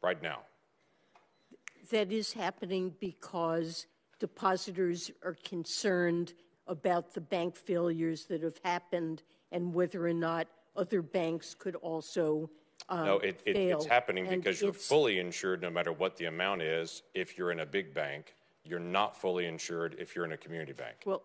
right 0.02 0.20
now. 0.22 0.40
That 1.90 2.12
is 2.12 2.32
happening 2.32 2.94
because 3.00 3.86
depositors 4.18 5.10
are 5.24 5.36
concerned 5.44 6.34
about 6.66 7.14
the 7.14 7.20
bank 7.20 7.56
failures 7.56 8.24
that 8.26 8.42
have 8.42 8.58
happened 8.64 9.22
and 9.52 9.72
whether 9.72 10.06
or 10.06 10.12
not 10.12 10.48
other 10.76 11.00
banks 11.00 11.54
could 11.54 11.76
also 11.76 12.50
um, 12.88 13.04
No, 13.04 13.18
it, 13.18 13.40
it, 13.44 13.56
it's 13.56 13.86
happening 13.86 14.26
And 14.28 14.42
because 14.42 14.60
you're 14.60 14.70
it's- 14.70 14.86
fully 14.86 15.18
insured 15.18 15.62
no 15.62 15.70
matter 15.70 15.92
what 15.92 16.16
the 16.16 16.26
amount 16.26 16.62
is. 16.62 17.02
If 17.14 17.36
you're 17.36 17.50
in 17.50 17.60
a 17.60 17.66
big 17.66 17.92
bank, 17.94 18.34
you're 18.64 18.78
not 18.78 19.16
fully 19.16 19.46
insured 19.46 19.96
if 19.98 20.14
you're 20.14 20.24
in 20.24 20.32
a 20.32 20.36
community 20.36 20.72
bank. 20.72 20.96
Well, 21.04 21.22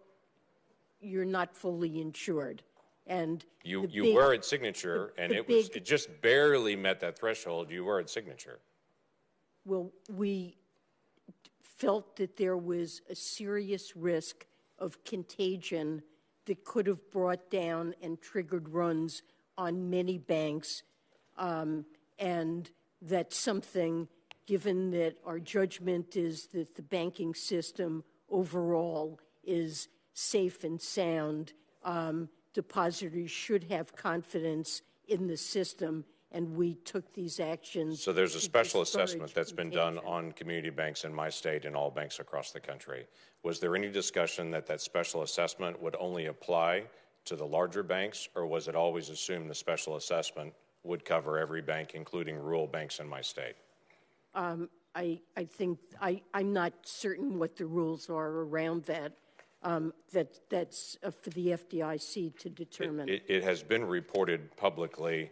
you're 1.00 1.26
not 1.26 1.56
fully 1.56 2.00
insured. 2.02 2.62
And 3.08 3.44
You, 3.64 3.88
the 3.88 3.94
you 3.94 4.04
big- 4.04 4.16
were 4.16 4.34
at 4.34 4.46
Signature, 4.46 5.14
and 5.18 5.32
the 5.32 5.38
it 5.38 5.48
was 5.48 5.68
big- 5.70 5.78
it 5.78 5.86
just 5.86 6.22
barely 6.22 6.76
met 6.76 7.00
that 7.02 7.18
threshold. 7.18 7.70
You 7.72 7.84
were 7.86 8.00
at 8.00 8.10
Signature. 8.10 8.60
Well, 9.66 9.92
we 10.10 10.58
felt 11.62 12.16
that 12.18 12.38
there 12.38 12.58
was 12.58 13.02
a 13.10 13.16
serious 13.16 13.96
risk 13.96 14.46
of 14.78 15.04
contagion 15.04 16.04
that 16.46 16.64
could 16.64 16.86
have 16.88 17.10
brought 17.12 17.50
down 17.50 17.94
and 18.02 18.22
triggered 18.22 18.70
runs 18.70 19.24
on 19.58 19.90
many 19.90 20.18
banks. 20.20 20.84
Um, 21.42 21.86
and 22.20 22.70
that's 23.02 23.36
something, 23.36 24.08
given 24.46 24.92
that 24.92 25.16
our 25.26 25.40
judgment 25.40 26.16
is 26.16 26.46
that 26.54 26.76
the 26.76 26.84
banking 26.84 27.34
system 27.34 28.04
overall 28.30 29.20
is 29.44 29.88
safe 30.14 30.64
and 30.64 30.80
sound, 30.80 31.54
um, 31.84 32.30
depositors 32.54 33.32
should 33.32 33.64
have 33.66 33.96
confidence 33.96 34.84
in 35.08 35.26
the 35.26 35.36
system, 35.36 36.06
and 36.32 36.56
we 36.56 36.76
took 36.76 37.12
these 37.14 37.40
actions. 37.40 38.04
So 38.04 38.14
there's 38.14 38.36
a 38.36 38.40
special 38.40 38.82
assessment 38.82 39.34
that's 39.34 39.52
been 39.52 39.72
done 39.72 39.98
on 40.06 40.34
community 40.34 40.70
banks 40.70 41.06
in 41.06 41.14
my 41.14 41.30
state 41.30 41.66
and 41.66 41.76
all 41.76 41.90
banks 41.90 42.20
across 42.20 42.52
the 42.52 42.60
country. 42.60 43.08
Was 43.42 43.60
there 43.60 43.76
any 43.76 43.90
discussion 43.90 44.52
that 44.52 44.68
that 44.68 44.80
special 44.80 45.24
assessment 45.24 45.82
would 45.82 45.96
only 46.00 46.28
apply 46.28 46.84
to 47.26 47.36
the 47.36 47.46
larger 47.46 47.82
banks, 47.82 48.30
or 48.36 48.46
was 48.46 48.68
it 48.68 48.76
always 48.76 49.10
assumed 49.10 49.50
the 49.50 49.56
special 49.56 49.96
assessment 49.96 50.54
would 50.84 51.06
cover 51.06 51.38
every 51.38 51.62
bank, 51.62 51.92
including 51.94 52.36
rural 52.38 52.68
banks 52.68 53.00
in 53.00 53.08
my 53.08 53.22
state? 53.22 53.56
I, 54.96 55.20
I 55.38 55.46
think, 55.46 55.80
I, 56.02 56.22
I'm 56.34 56.54
not 56.54 56.74
certain 56.84 57.40
what 57.40 57.56
the 57.56 57.66
rules 57.66 58.10
are 58.10 58.28
around 58.28 58.84
that. 58.86 59.14
Um, 59.64 59.94
that, 60.12 60.40
that's 60.50 60.98
uh, 61.04 61.12
for 61.12 61.30
the 61.30 61.50
FDIC 61.50 62.36
to 62.40 62.50
determine. 62.50 63.08
It, 63.08 63.24
it 63.28 63.44
has 63.44 63.62
been 63.62 63.86
reported 63.86 64.56
publicly 64.58 65.30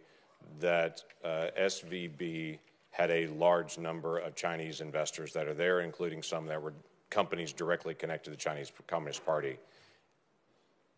that 0.60 1.04
uh, 1.24 1.48
SVB 1.60 2.60
had 2.92 3.10
a 3.10 3.26
large 3.28 3.80
number 3.80 4.20
of 4.20 4.36
Chinese 4.36 4.82
investors 4.82 5.34
that 5.34 5.48
are 5.48 5.56
there, 5.56 5.80
including 5.80 6.22
some 6.22 6.46
that 6.46 6.62
were 6.62 6.74
companies 7.10 7.54
directly 7.54 7.96
connected 7.96 8.26
to 8.26 8.30
the 8.32 8.38
Chinese 8.38 8.72
Communist 8.86 9.26
Party. 9.26 9.58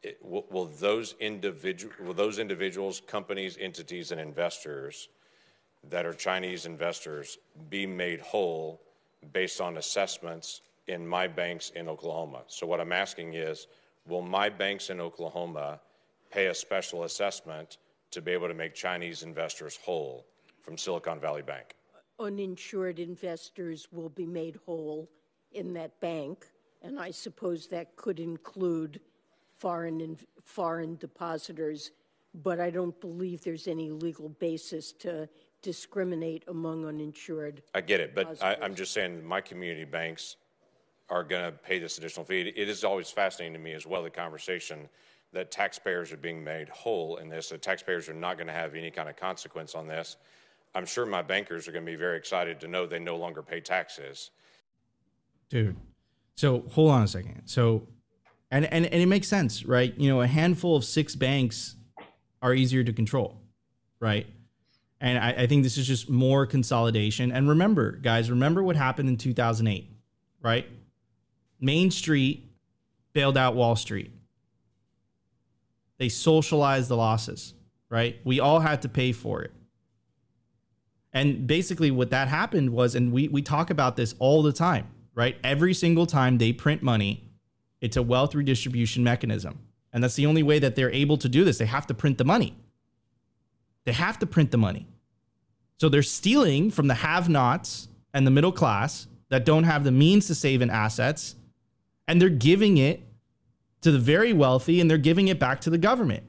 It, 0.04 0.18
will, 0.22 0.46
will 0.50 0.66
those 0.66 1.16
individual, 1.20 1.94
will 2.04 2.14
those 2.14 2.40
individuals, 2.40 3.02
companies, 3.06 3.58
entities, 3.60 4.12
and 4.12 4.20
investors 4.20 5.10
that 5.90 6.06
are 6.06 6.14
Chinese 6.14 6.66
investors 6.66 7.38
be 7.70 7.86
made 7.86 8.20
whole 8.22 8.82
based 9.34 9.62
on 9.62 9.78
assessments 9.78 10.62
in 10.88 11.08
my 11.08 11.28
banks 11.28 11.70
in 11.72 11.88
Oklahoma. 11.88 12.42
So, 12.48 12.66
what 12.66 12.80
I'm 12.80 12.92
asking 12.92 13.34
is 13.34 13.68
will 14.08 14.22
my 14.22 14.50
banks 14.50 14.90
in 14.90 15.00
Oklahoma 15.00 15.80
pay 16.32 16.48
a 16.48 16.56
special 16.56 17.04
assessment 17.04 17.78
to 18.12 18.22
be 18.22 18.32
able 18.32 18.48
to 18.48 18.54
make 18.54 18.74
Chinese 18.74 19.24
investors 19.24 19.78
whole 19.84 20.26
from 20.62 20.78
Silicon 20.78 21.20
Valley 21.20 21.42
Bank? 21.42 21.76
Uninsured 22.20 23.00
investors 23.00 23.88
will 23.92 24.10
be 24.10 24.26
made 24.26 24.60
whole 24.66 25.10
in 25.54 25.74
that 25.74 26.00
bank, 26.00 26.46
and 26.82 27.00
I 27.00 27.12
suppose 27.12 27.68
that 27.68 27.96
could 27.96 28.20
include 28.20 29.00
foreign, 29.62 30.02
in- 30.02 30.18
foreign 30.44 30.96
depositors, 30.96 31.92
but 32.44 32.60
I 32.60 32.72
don't 32.72 33.00
believe 33.00 33.44
there's 33.44 33.68
any 33.68 33.92
legal 33.92 34.30
basis 34.30 34.92
to 34.94 35.30
discriminate 35.62 36.44
among 36.48 36.88
uninsured. 36.88 37.62
I 37.76 37.82
get 37.82 38.00
it, 38.00 38.16
but 38.16 38.42
I, 38.42 38.58
I'm 38.60 38.74
just 38.74 38.92
saying 38.92 39.24
my 39.24 39.40
community 39.40 39.86
banks 39.86 40.38
are 41.10 41.24
going 41.24 41.46
to 41.46 41.52
pay 41.52 41.78
this 41.78 42.00
additional 42.00 42.26
fee. 42.26 42.52
It 42.56 42.70
is 42.70 42.84
always 42.84 43.12
fascinating 43.12 43.54
to 43.54 43.60
me 43.60 43.74
as 43.74 43.86
well 43.86 44.02
the 44.02 44.10
conversation 44.10 44.90
that 45.32 45.52
taxpayers 45.52 46.12
are 46.12 46.18
being 46.18 46.44
made 46.44 46.68
whole 46.70 47.18
in 47.18 47.30
this, 47.30 47.50
that 47.50 47.62
taxpayers 47.62 48.10
are 48.10 48.16
not 48.16 48.38
going 48.38 48.48
to 48.48 48.54
have 48.54 48.74
any 48.74 48.90
kind 48.90 49.10
of 49.10 49.16
consequence 49.16 49.76
on 49.76 49.86
this. 49.86 50.18
I'm 50.74 50.86
sure 50.86 51.06
my 51.06 51.22
bankers 51.22 51.68
are 51.68 51.72
going 51.72 51.86
to 51.86 51.92
be 51.92 51.98
very 51.98 52.18
excited 52.18 52.60
to 52.62 52.68
know 52.68 52.88
they 52.88 52.98
no 52.98 53.18
longer 53.18 53.44
pay 53.44 53.62
taxes. 53.62 54.32
dude. 55.50 55.76
So 56.36 56.64
hold 56.72 56.92
on 56.92 57.04
a 57.04 57.08
second. 57.08 57.44
So, 57.46 57.88
and 58.52 58.66
and 58.66 58.86
and 58.86 59.02
it 59.02 59.08
makes 59.08 59.28
sense, 59.28 59.66
right? 59.66 59.98
You 59.98 60.10
know, 60.10 60.22
a 60.22 60.28
handful 60.28 60.76
of 60.76 60.84
six 60.84 61.16
banks 61.16 61.76
are 62.42 62.54
easier 62.54 62.84
to 62.84 62.94
control, 62.94 63.42
right? 64.00 64.28
And 65.00 65.18
I, 65.18 65.44
I 65.44 65.48
think 65.48 65.64
this 65.64 65.78
is 65.78 65.88
just 65.88 66.10
more 66.10 66.46
consolidation. 66.46 67.32
And 67.32 67.50
remember, 67.50 67.94
guys, 67.94 68.30
remember 68.30 68.62
what 68.62 68.76
happened 68.76 69.10
in 69.10 69.18
2008, 69.18 69.90
right? 70.44 70.68
Main 71.60 71.90
Street 71.90 72.52
bailed 73.14 73.38
out 73.38 73.56
Wall 73.56 73.76
Street. 73.76 74.12
They 75.98 76.10
socialized 76.10 76.90
the 76.90 76.98
losses, 76.98 77.54
right? 77.90 78.20
We 78.24 78.40
all 78.40 78.60
had 78.60 78.82
to 78.84 78.90
pay 78.90 79.12
for 79.12 79.42
it. 79.42 79.52
And 81.14 81.46
basically, 81.46 81.92
what 81.92 82.10
that 82.12 82.28
happened 82.28 82.72
was, 82.72 82.96
and 82.96 83.12
we, 83.12 83.28
we 83.28 83.42
talk 83.42 83.70
about 83.70 83.96
this 83.96 84.16
all 84.18 84.42
the 84.42 84.54
time, 84.54 84.88
right? 85.14 85.36
Every 85.44 85.74
single 85.74 86.06
time 86.06 86.38
they 86.38 86.54
print 86.54 86.82
money, 86.82 87.31
it's 87.82 87.98
a 87.98 88.02
wealth 88.02 88.34
redistribution 88.36 89.04
mechanism. 89.04 89.60
And 89.92 90.04
that's 90.04 90.16
the 90.16 90.26
only 90.26 90.44
way 90.44 90.60
that 90.60 90.76
they're 90.76 90.92
able 90.92 91.18
to 91.18 91.28
do 91.28 91.44
this. 91.44 91.58
They 91.58 91.66
have 91.66 91.88
to 91.88 91.94
print 91.94 92.18
the 92.18 92.24
money. 92.24 92.56
They 93.84 93.94
have 93.94 94.20
to 94.20 94.26
print 94.26 94.52
the 94.52 94.58
money. 94.58 94.88
So 95.80 95.90
they're 95.90 96.04
stealing 96.04 96.70
from 96.70 96.88
the 96.88 96.94
have 96.94 97.28
nots 97.28 97.88
and 98.14 98.26
the 98.26 98.32
middle 98.32 98.52
class 98.52 99.08
that 99.30 99.46
don't 99.46 99.64
have 99.64 99.84
the 99.84 99.92
means 99.92 100.28
to 100.28 100.36
save 100.36 100.62
in 100.62 100.70
assets, 100.70 101.36
and 102.08 102.22
they're 102.22 102.30
giving 102.30 102.78
it 102.78 103.02
to 103.82 103.92
the 103.92 104.00
very 104.00 104.34
wealthy 104.34 104.80
and 104.80 104.90
they're 104.90 104.98
giving 104.98 105.28
it 105.28 105.40
back 105.40 105.62
to 105.62 105.70
the 105.70 105.78
government. 105.78 106.24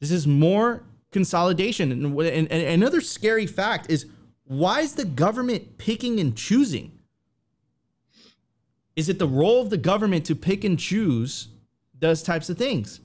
This 0.00 0.10
is 0.10 0.26
more 0.26 0.84
consolidation. 1.10 1.92
And, 1.92 2.18
and, 2.18 2.50
and 2.50 2.82
another 2.82 3.00
scary 3.00 3.46
fact 3.46 3.90
is 3.90 4.06
why 4.44 4.80
is 4.80 4.94
the 4.94 5.04
government 5.04 5.76
picking 5.76 6.18
and 6.20 6.34
choosing? 6.34 6.97
Is 8.98 9.08
it 9.08 9.20
the 9.20 9.28
role 9.28 9.62
of 9.62 9.70
the 9.70 9.76
government 9.76 10.26
to 10.26 10.34
pick 10.34 10.64
and 10.64 10.76
choose 10.76 11.50
those 11.96 12.20
types 12.20 12.50
of 12.50 12.58
things? 12.58 12.98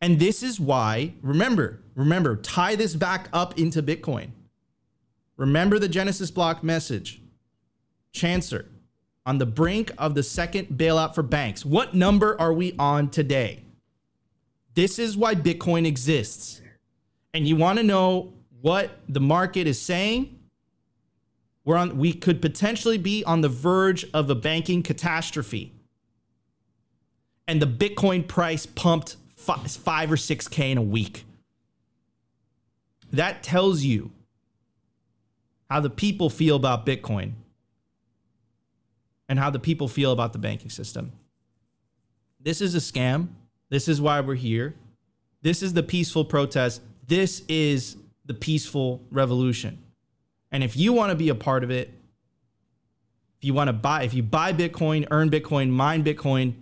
And 0.00 0.18
this 0.18 0.42
is 0.42 0.58
why, 0.58 1.14
remember, 1.22 1.84
remember, 1.94 2.34
tie 2.34 2.74
this 2.74 2.96
back 2.96 3.28
up 3.32 3.56
into 3.60 3.80
Bitcoin. 3.80 4.30
Remember 5.36 5.78
the 5.78 5.88
Genesis 5.88 6.32
block 6.32 6.64
message. 6.64 7.22
Chancellor, 8.10 8.64
on 9.24 9.38
the 9.38 9.46
brink 9.46 9.92
of 9.96 10.16
the 10.16 10.24
second 10.24 10.66
bailout 10.66 11.14
for 11.14 11.22
banks. 11.22 11.64
What 11.64 11.94
number 11.94 12.36
are 12.40 12.52
we 12.52 12.74
on 12.76 13.10
today? 13.10 13.62
This 14.74 14.98
is 14.98 15.16
why 15.16 15.36
Bitcoin 15.36 15.86
exists. 15.86 16.60
And 17.32 17.46
you 17.46 17.54
want 17.54 17.78
to 17.78 17.84
know 17.84 18.34
what 18.62 18.98
the 19.08 19.20
market 19.20 19.68
is 19.68 19.80
saying? 19.80 20.37
We're 21.68 21.76
on 21.76 21.98
we 21.98 22.14
could 22.14 22.40
potentially 22.40 22.96
be 22.96 23.22
on 23.24 23.42
the 23.42 23.48
verge 23.50 24.06
of 24.14 24.30
a 24.30 24.34
banking 24.34 24.82
catastrophe. 24.82 25.74
And 27.46 27.60
the 27.60 27.66
Bitcoin 27.66 28.26
price 28.26 28.64
pumped 28.64 29.16
five, 29.36 29.70
five 29.70 30.10
or 30.10 30.16
6k 30.16 30.70
in 30.70 30.78
a 30.78 30.82
week. 30.82 31.26
That 33.12 33.42
tells 33.42 33.82
you 33.82 34.12
how 35.68 35.80
the 35.80 35.90
people 35.90 36.30
feel 36.30 36.56
about 36.56 36.86
Bitcoin 36.86 37.32
and 39.28 39.38
how 39.38 39.50
the 39.50 39.58
people 39.58 39.88
feel 39.88 40.12
about 40.12 40.32
the 40.32 40.38
banking 40.38 40.70
system. 40.70 41.12
This 42.40 42.62
is 42.62 42.74
a 42.76 42.78
scam. 42.78 43.28
This 43.68 43.88
is 43.88 44.00
why 44.00 44.20
we're 44.20 44.36
here. 44.36 44.74
This 45.42 45.62
is 45.62 45.74
the 45.74 45.82
peaceful 45.82 46.24
protest. 46.24 46.80
This 47.06 47.42
is 47.46 47.98
the 48.24 48.32
peaceful 48.32 49.02
revolution. 49.10 49.82
And 50.50 50.64
if 50.64 50.76
you 50.76 50.92
want 50.92 51.10
to 51.10 51.16
be 51.16 51.28
a 51.28 51.34
part 51.34 51.64
of 51.64 51.70
it, 51.70 51.92
if 53.38 53.44
you 53.44 53.54
want 53.54 53.68
to 53.68 53.72
buy, 53.72 54.02
if 54.02 54.14
you 54.14 54.22
buy 54.22 54.52
Bitcoin, 54.52 55.06
earn 55.10 55.30
Bitcoin, 55.30 55.70
mine 55.70 56.02
Bitcoin, 56.02 56.54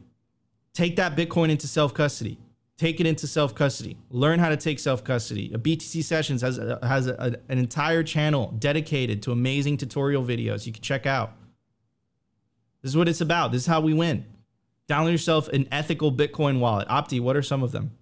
take 0.74 0.96
that 0.96 1.16
Bitcoin 1.16 1.50
into 1.50 1.66
self 1.66 1.94
custody. 1.94 2.38
Take 2.76 3.00
it 3.00 3.06
into 3.06 3.26
self 3.26 3.54
custody. 3.54 3.96
Learn 4.10 4.38
how 4.38 4.50
to 4.50 4.56
take 4.56 4.78
self 4.78 5.02
custody. 5.02 5.50
A 5.54 5.58
BTC 5.58 6.04
Sessions 6.04 6.42
has, 6.42 6.58
a, 6.58 6.78
has 6.82 7.06
a, 7.06 7.38
an 7.48 7.58
entire 7.58 8.02
channel 8.02 8.54
dedicated 8.58 9.22
to 9.22 9.32
amazing 9.32 9.78
tutorial 9.78 10.22
videos 10.22 10.66
you 10.66 10.72
can 10.72 10.82
check 10.82 11.06
out. 11.06 11.32
This 12.82 12.90
is 12.90 12.96
what 12.96 13.08
it's 13.08 13.22
about. 13.22 13.52
This 13.52 13.62
is 13.62 13.66
how 13.66 13.80
we 13.80 13.94
win. 13.94 14.26
Download 14.88 15.12
yourself 15.12 15.48
an 15.48 15.66
ethical 15.72 16.12
Bitcoin 16.12 16.60
wallet. 16.60 16.86
Opti, 16.88 17.20
what 17.20 17.36
are 17.36 17.42
some 17.42 17.62
of 17.62 17.72
them? 17.72 17.92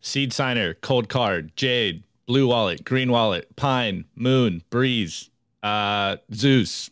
Seed 0.00 0.32
Signer, 0.32 0.74
Cold 0.74 1.08
Card, 1.08 1.56
Jade, 1.56 2.04
Blue 2.26 2.46
Wallet, 2.46 2.84
Green 2.84 3.10
Wallet, 3.10 3.54
Pine, 3.56 4.04
Muun, 4.18 4.62
Breeze, 4.70 5.30
uh, 5.62 6.16
Zeus. 6.32 6.90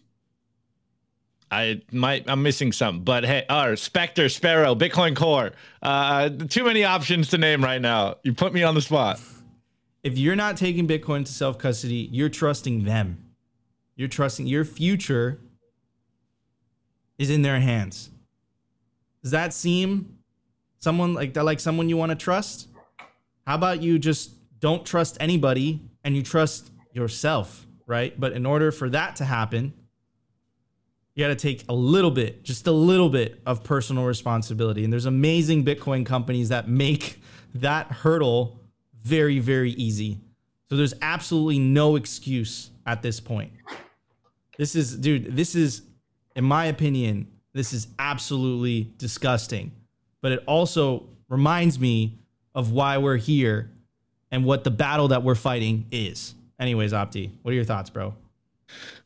I 1.50 1.82
might 1.92 2.24
I'm 2.28 2.42
missing 2.42 2.72
some, 2.72 3.00
but 3.00 3.24
hey, 3.24 3.44
or 3.50 3.76
Specter, 3.76 4.28
Sparrow, 4.30 4.74
Bitcoin 4.74 5.14
Core. 5.14 5.52
Uh, 5.82 6.30
too 6.30 6.64
many 6.64 6.84
options 6.84 7.28
to 7.28 7.38
name 7.38 7.62
right 7.62 7.80
now. 7.80 8.16
You 8.22 8.32
put 8.32 8.54
me 8.54 8.62
on 8.62 8.74
the 8.74 8.80
spot. 8.80 9.20
If 10.02 10.16
you're 10.16 10.36
not 10.36 10.56
taking 10.56 10.88
Bitcoin 10.88 11.26
to 11.26 11.32
self 11.32 11.58
custody, 11.58 12.08
you're 12.10 12.30
trusting 12.30 12.84
them. 12.84 13.32
You're 13.96 14.08
trusting 14.08 14.46
your 14.46 14.64
future 14.64 15.38
is 17.18 17.30
in 17.30 17.42
their 17.42 17.60
hands. 17.60 18.10
Does 19.22 19.30
that 19.30 19.52
seem 19.52 20.18
someone 20.78 21.14
like 21.14 21.34
that 21.34 21.45
like 21.45 21.60
someone 21.60 21.88
you 21.88 21.97
want 21.97 22.10
to 22.10 22.16
trust? 22.16 22.68
How 23.47 23.54
about 23.54 23.82
you 23.82 23.99
just 23.99 24.32
don't 24.62 24.86
trust 24.86 25.18
anybody 25.20 25.82
and 26.04 26.16
you 26.16 26.22
trust 26.22 26.70
yourself, 26.94 27.66
right? 27.86 28.18
But 28.18 28.32
in 28.32 28.46
order 28.46 28.72
for 28.72 28.88
that 28.90 29.16
to 29.16 29.25
happen, 29.25 29.75
you 31.14 31.25
got 31.25 31.28
to 31.28 31.36
take 31.36 31.64
a 31.68 31.75
little 31.75 32.12
bit, 32.12 32.44
just 32.44 32.66
a 32.66 32.72
little 32.72 33.10
bit 33.10 33.42
of 33.44 33.64
personal 33.64 34.04
responsibility. 34.04 34.84
And 34.84 34.92
there's 34.92 35.04
amazing 35.04 35.64
Bitcoin 35.64 36.06
companies 36.06 36.48
that 36.48 36.68
make 36.68 37.20
that 37.54 37.88
hurdle 37.88 38.60
very, 39.02 39.40
very 39.40 39.72
easy. 39.72 40.20
So 40.70 40.76
there's 40.76 40.94
absolutely 41.02 41.58
no 41.58 41.96
excuse 41.96 42.70
at 42.86 43.02
this 43.02 43.20
point. 43.20 43.52
This 44.56 44.75
is, 44.76 44.96
dude, 44.96 45.36
this 45.36 45.54
is, 45.54 45.82
in 46.36 46.44
my 46.44 46.66
opinion, 46.66 47.26
this 47.52 47.72
is 47.72 47.88
absolutely 47.98 48.94
disgusting. 48.96 49.72
But 50.22 50.32
it 50.32 50.44
also 50.46 51.08
reminds 51.28 51.80
me 51.80 52.20
of 52.54 52.70
why 52.70 52.98
we're 52.98 53.16
here 53.16 53.72
and 54.32 54.45
what 54.45 54.64
the 54.64 54.71
battle 54.71 55.08
that 55.08 55.23
we're 55.23 55.36
fighting 55.36 55.86
is. 55.92 56.34
Anyways, 56.58 56.92
Opti, 56.92 57.30
what 57.42 57.52
are 57.52 57.54
your 57.54 57.64
thoughts, 57.64 57.90
bro? 57.90 58.14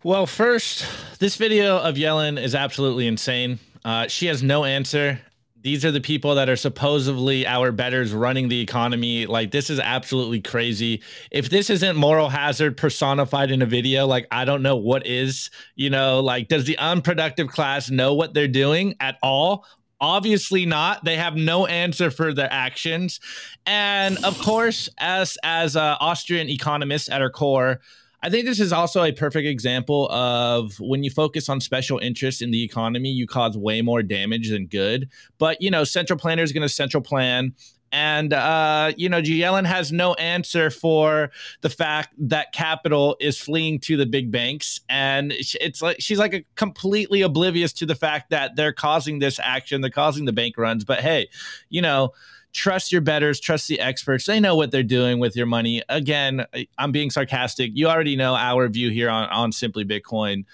Well, 0.03 0.27
first, 0.27 0.87
this 1.19 1.37
video 1.37 1.79
of 1.79 1.97
Yellen 1.97 2.41
is 2.43 2.55
absolutely 2.55 3.07
insane. 3.07 3.59
Uh, 3.85 4.07
she 4.07 4.27
has 4.27 4.43
no 4.43 4.65
answer. 4.65 5.21
These 5.63 5.85
are 5.85 5.91
the 5.91 6.01
people 6.01 6.37
that 6.37 6.49
are 6.49 6.55
supposedly 6.55 7.45
our 7.45 7.73
betters 7.73 8.13
running 8.13 8.49
the 8.49 8.61
economy. 8.61 9.27
Like, 9.27 9.51
this 9.51 9.69
is 9.69 9.81
absolutely 9.81 10.41
crazy. 10.41 11.03
If 11.33 11.51
this 11.51 11.71
isn't 11.71 11.97
moral 11.97 12.29
hazard 12.29 12.77
personified 12.77 13.51
in 13.51 13.63
a 13.63 13.67
video, 13.67 14.07
like, 14.07 14.29
I 14.31 14.45
don't 14.45 14.63
know 14.63 14.77
what 14.77 15.09
is. 15.09 15.51
You 15.75 15.91
know, 15.91 16.21
like, 16.21 16.47
does 16.47 16.67
the 16.67 16.79
unproductive 16.79 17.49
class 17.49 17.91
know 17.91 18.15
what 18.15 18.33
they're 18.33 18.47
doing 18.47 18.95
at 19.01 19.19
all? 19.25 19.67
Obviously 20.01 20.67
not 20.67 21.05
they 21.05 21.17
have 21.17 21.37
no 21.37 21.67
answer 21.67 22.11
for 22.11 22.35
their 22.35 22.53
actions 22.53 23.19
and 23.65 24.23
of 24.25 24.39
course 24.41 24.89
as 24.99 25.39
as 25.43 25.75
uh, 25.77 25.97
austrian 26.01 26.49
economists 26.49 27.09
at 27.09 27.23
our 27.23 27.31
core 27.31 27.81
I 28.23 28.31
think 28.31 28.45
this 28.47 28.59
is 28.59 28.73
also 28.73 29.05
a 29.05 29.13
perfect 29.13 29.47
example 29.47 30.09
of 30.09 30.73
when 30.81 31.05
you 31.05 31.11
focus 31.11 31.49
on 31.49 31.61
special 31.61 31.99
interests 31.99 32.43
in 32.43 32.51
the 32.51 32.63
economy, 32.63 33.11
you 33.11 33.25
cause 33.27 33.57
way 33.57 33.83
more 33.83 34.03
damage 34.03 34.51
than 34.51 34.67
good. 34.67 35.09
But, 35.39 35.61
you 35.63 35.71
know, 35.71 35.85
central 35.85 36.19
planner 36.19 36.43
is 36.43 36.51
going 36.51 36.63
to 36.63 36.69
central 36.69 37.03
plan. 37.03 37.55
And, 37.93 38.33
uh, 38.33 38.93
you 38.97 39.09
know, 39.09 39.21
Yellen 39.21 39.65
has 39.65 39.93
no 39.93 40.15
answer 40.15 40.71
for 40.71 41.31
the 41.61 41.71
fact 41.71 42.15
that 42.19 42.53
capital 42.53 43.17
is 43.21 43.39
fleeing 43.39 43.79
to 43.81 43.97
the 43.97 44.07
big 44.07 44.31
banks. 44.31 44.81
And 44.89 45.33
it's 45.37 45.83
like 45.83 45.97
she's 46.01 46.19
like 46.19 46.35
a 46.35 46.45
completely 46.57 47.23
oblivious 47.23 47.73
to 47.75 47.87
the 47.87 47.95
fact 47.95 48.31
that 48.31 48.57
they're 48.57 48.73
causing 48.73 49.19
this 49.19 49.39
action, 49.39 49.81
they're 49.81 49.91
causing 49.91 50.25
the 50.25 50.33
bank 50.33 50.59
runs. 50.59 50.85
But 50.85 51.01
hey, 51.01 51.29
you 51.69 51.81
know, 51.81 52.13
trust 52.53 52.91
your 52.91 53.03
betters, 53.03 53.39
trust 53.39 53.69
the 53.69 53.79
experts. 53.79 54.27
They 54.27 54.41
know 54.41 54.57
what 54.57 54.71
they're 54.71 54.83
doing 54.83 55.19
with 55.19 55.37
your 55.37 55.47
money. 55.47 55.83
Again, 55.89 56.47
I'm 56.79 56.91
being 56.91 57.11
sarcastic. 57.11 57.73
You 57.75 57.87
already 57.89 58.17
know 58.17 58.35
our 58.35 58.67
view 58.69 58.91
here 58.91 59.11
on, 59.11 59.29
on 59.29 59.53
Simply 59.53 59.85
Bitcoin. 59.85 60.45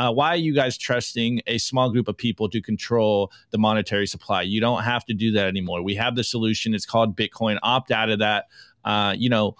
Uh, 0.00 0.10
why 0.10 0.28
are 0.28 0.36
you 0.36 0.54
guys 0.54 0.78
trusting 0.78 1.42
a 1.46 1.58
small 1.58 1.90
group 1.90 2.08
of 2.08 2.16
people 2.16 2.48
to 2.48 2.62
control 2.62 3.30
the 3.50 3.58
monetary 3.58 4.06
supply? 4.06 4.40
You 4.40 4.58
don't 4.58 4.82
have 4.82 5.04
to 5.04 5.12
do 5.12 5.30
that 5.32 5.46
anymore. 5.46 5.82
We 5.82 5.94
have 5.96 6.16
the 6.16 6.24
solution. 6.24 6.72
It's 6.72 6.86
called 6.86 7.14
Bitcoin. 7.14 7.58
Opt 7.62 7.90
out 7.90 8.08
of 8.08 8.18
that. 8.20 8.46
Uh, 8.82 9.14
you 9.14 9.28
know, 9.28 9.56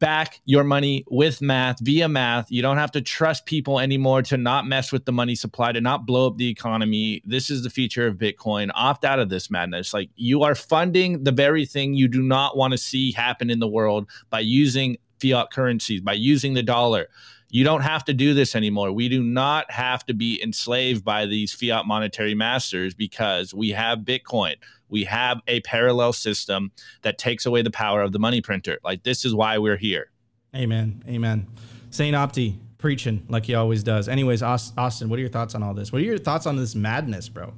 back 0.00 0.40
your 0.44 0.64
money 0.64 1.04
with 1.08 1.40
math 1.40 1.78
via 1.78 2.08
math. 2.08 2.50
You 2.50 2.62
don't 2.62 2.78
have 2.78 2.90
to 2.92 3.00
trust 3.00 3.46
people 3.46 3.78
anymore 3.78 4.22
to 4.22 4.36
not 4.36 4.66
mess 4.66 4.90
with 4.90 5.04
the 5.04 5.12
money 5.12 5.36
supply, 5.36 5.70
to 5.70 5.80
not 5.80 6.04
blow 6.04 6.26
up 6.26 6.36
the 6.36 6.48
economy. 6.48 7.22
This 7.24 7.48
is 7.48 7.62
the 7.62 7.70
feature 7.70 8.08
of 8.08 8.16
Bitcoin. 8.16 8.70
Opt 8.74 9.04
out 9.04 9.20
of 9.20 9.28
this 9.28 9.52
madness. 9.52 9.94
Like 9.94 10.10
you 10.16 10.42
are 10.42 10.56
funding 10.56 11.22
the 11.22 11.30
very 11.30 11.64
thing 11.64 11.94
you 11.94 12.08
do 12.08 12.22
not 12.22 12.56
want 12.56 12.72
to 12.72 12.78
see 12.78 13.12
happen 13.12 13.50
in 13.50 13.60
the 13.60 13.68
world 13.68 14.10
by 14.30 14.40
using 14.40 14.96
fiat 15.20 15.52
currencies, 15.52 16.00
by 16.00 16.14
using 16.14 16.54
the 16.54 16.62
dollar. 16.64 17.06
You 17.48 17.64
don't 17.64 17.82
have 17.82 18.04
to 18.06 18.12
do 18.12 18.34
this 18.34 18.56
anymore. 18.56 18.92
We 18.92 19.08
do 19.08 19.22
not 19.22 19.70
have 19.70 20.04
to 20.06 20.14
be 20.14 20.42
enslaved 20.42 21.04
by 21.04 21.26
these 21.26 21.52
fiat 21.52 21.86
monetary 21.86 22.34
masters 22.34 22.94
because 22.94 23.54
we 23.54 23.70
have 23.70 24.00
Bitcoin 24.00 24.56
we 24.88 25.04
have 25.04 25.40
a 25.46 25.60
parallel 25.60 26.12
system 26.12 26.72
that 27.02 27.18
takes 27.18 27.46
away 27.46 27.62
the 27.62 27.70
power 27.70 28.02
of 28.02 28.12
the 28.12 28.18
money 28.18 28.40
printer. 28.40 28.78
Like 28.84 29.02
this 29.02 29.24
is 29.24 29.34
why 29.34 29.58
we're 29.58 29.76
here. 29.76 30.10
Amen. 30.54 31.02
Amen. 31.08 31.46
Saint 31.90 32.16
Opti 32.16 32.58
preaching 32.78 33.24
like 33.28 33.46
he 33.46 33.54
always 33.54 33.82
does. 33.82 34.08
Anyways, 34.08 34.42
Austin, 34.42 35.08
what 35.08 35.18
are 35.18 35.20
your 35.20 35.30
thoughts 35.30 35.54
on 35.54 35.62
all 35.62 35.74
this? 35.74 35.92
What 35.92 36.02
are 36.02 36.04
your 36.04 36.18
thoughts 36.18 36.46
on 36.46 36.56
this 36.56 36.74
madness, 36.74 37.28
bro? 37.28 37.54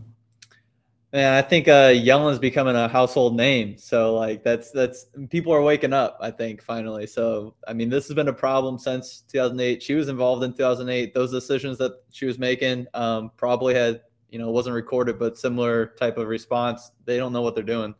Man, 1.13 1.33
I 1.33 1.41
think 1.41 1.69
uh, 1.69 1.93
Yellen's 1.95 2.39
becoming 2.39 2.77
a 2.77 2.87
household 2.87 3.35
name. 3.35 3.79
So 3.79 4.15
like 4.15 4.45
that's 4.45 4.71
that's 4.73 5.07
people 5.31 5.55
are 5.55 5.63
waking 5.63 5.95
up. 5.95 6.19
I 6.21 6.31
think 6.31 6.63
finally. 6.63 7.07
So 7.07 7.55
I 7.67 7.73
mean, 7.73 7.89
this 7.89 8.07
has 8.09 8.15
been 8.15 8.29
a 8.29 8.33
problem 8.33 8.79
since 8.79 9.23
2008. 9.29 9.83
She 9.83 9.95
was 9.95 10.09
involved 10.09 10.45
in 10.45 10.53
2008. 10.53 11.15
Those 11.15 11.31
decisions 11.31 11.79
that 11.79 11.93
she 12.11 12.27
was 12.27 12.39
making 12.39 12.87
um, 12.93 13.31
probably 13.39 13.75
had 13.75 14.03
you 14.31 14.39
know, 14.39 14.51
wasn't 14.51 14.75
recorded, 14.75 15.19
but 15.19 15.39
similar 15.39 15.87
type 15.99 16.19
of 16.19 16.29
response. 16.29 16.93
They 17.05 17.17
don't 17.17 17.33
know 17.33 17.43
what 17.43 17.55
they're 17.55 17.65
doing. 17.65 17.95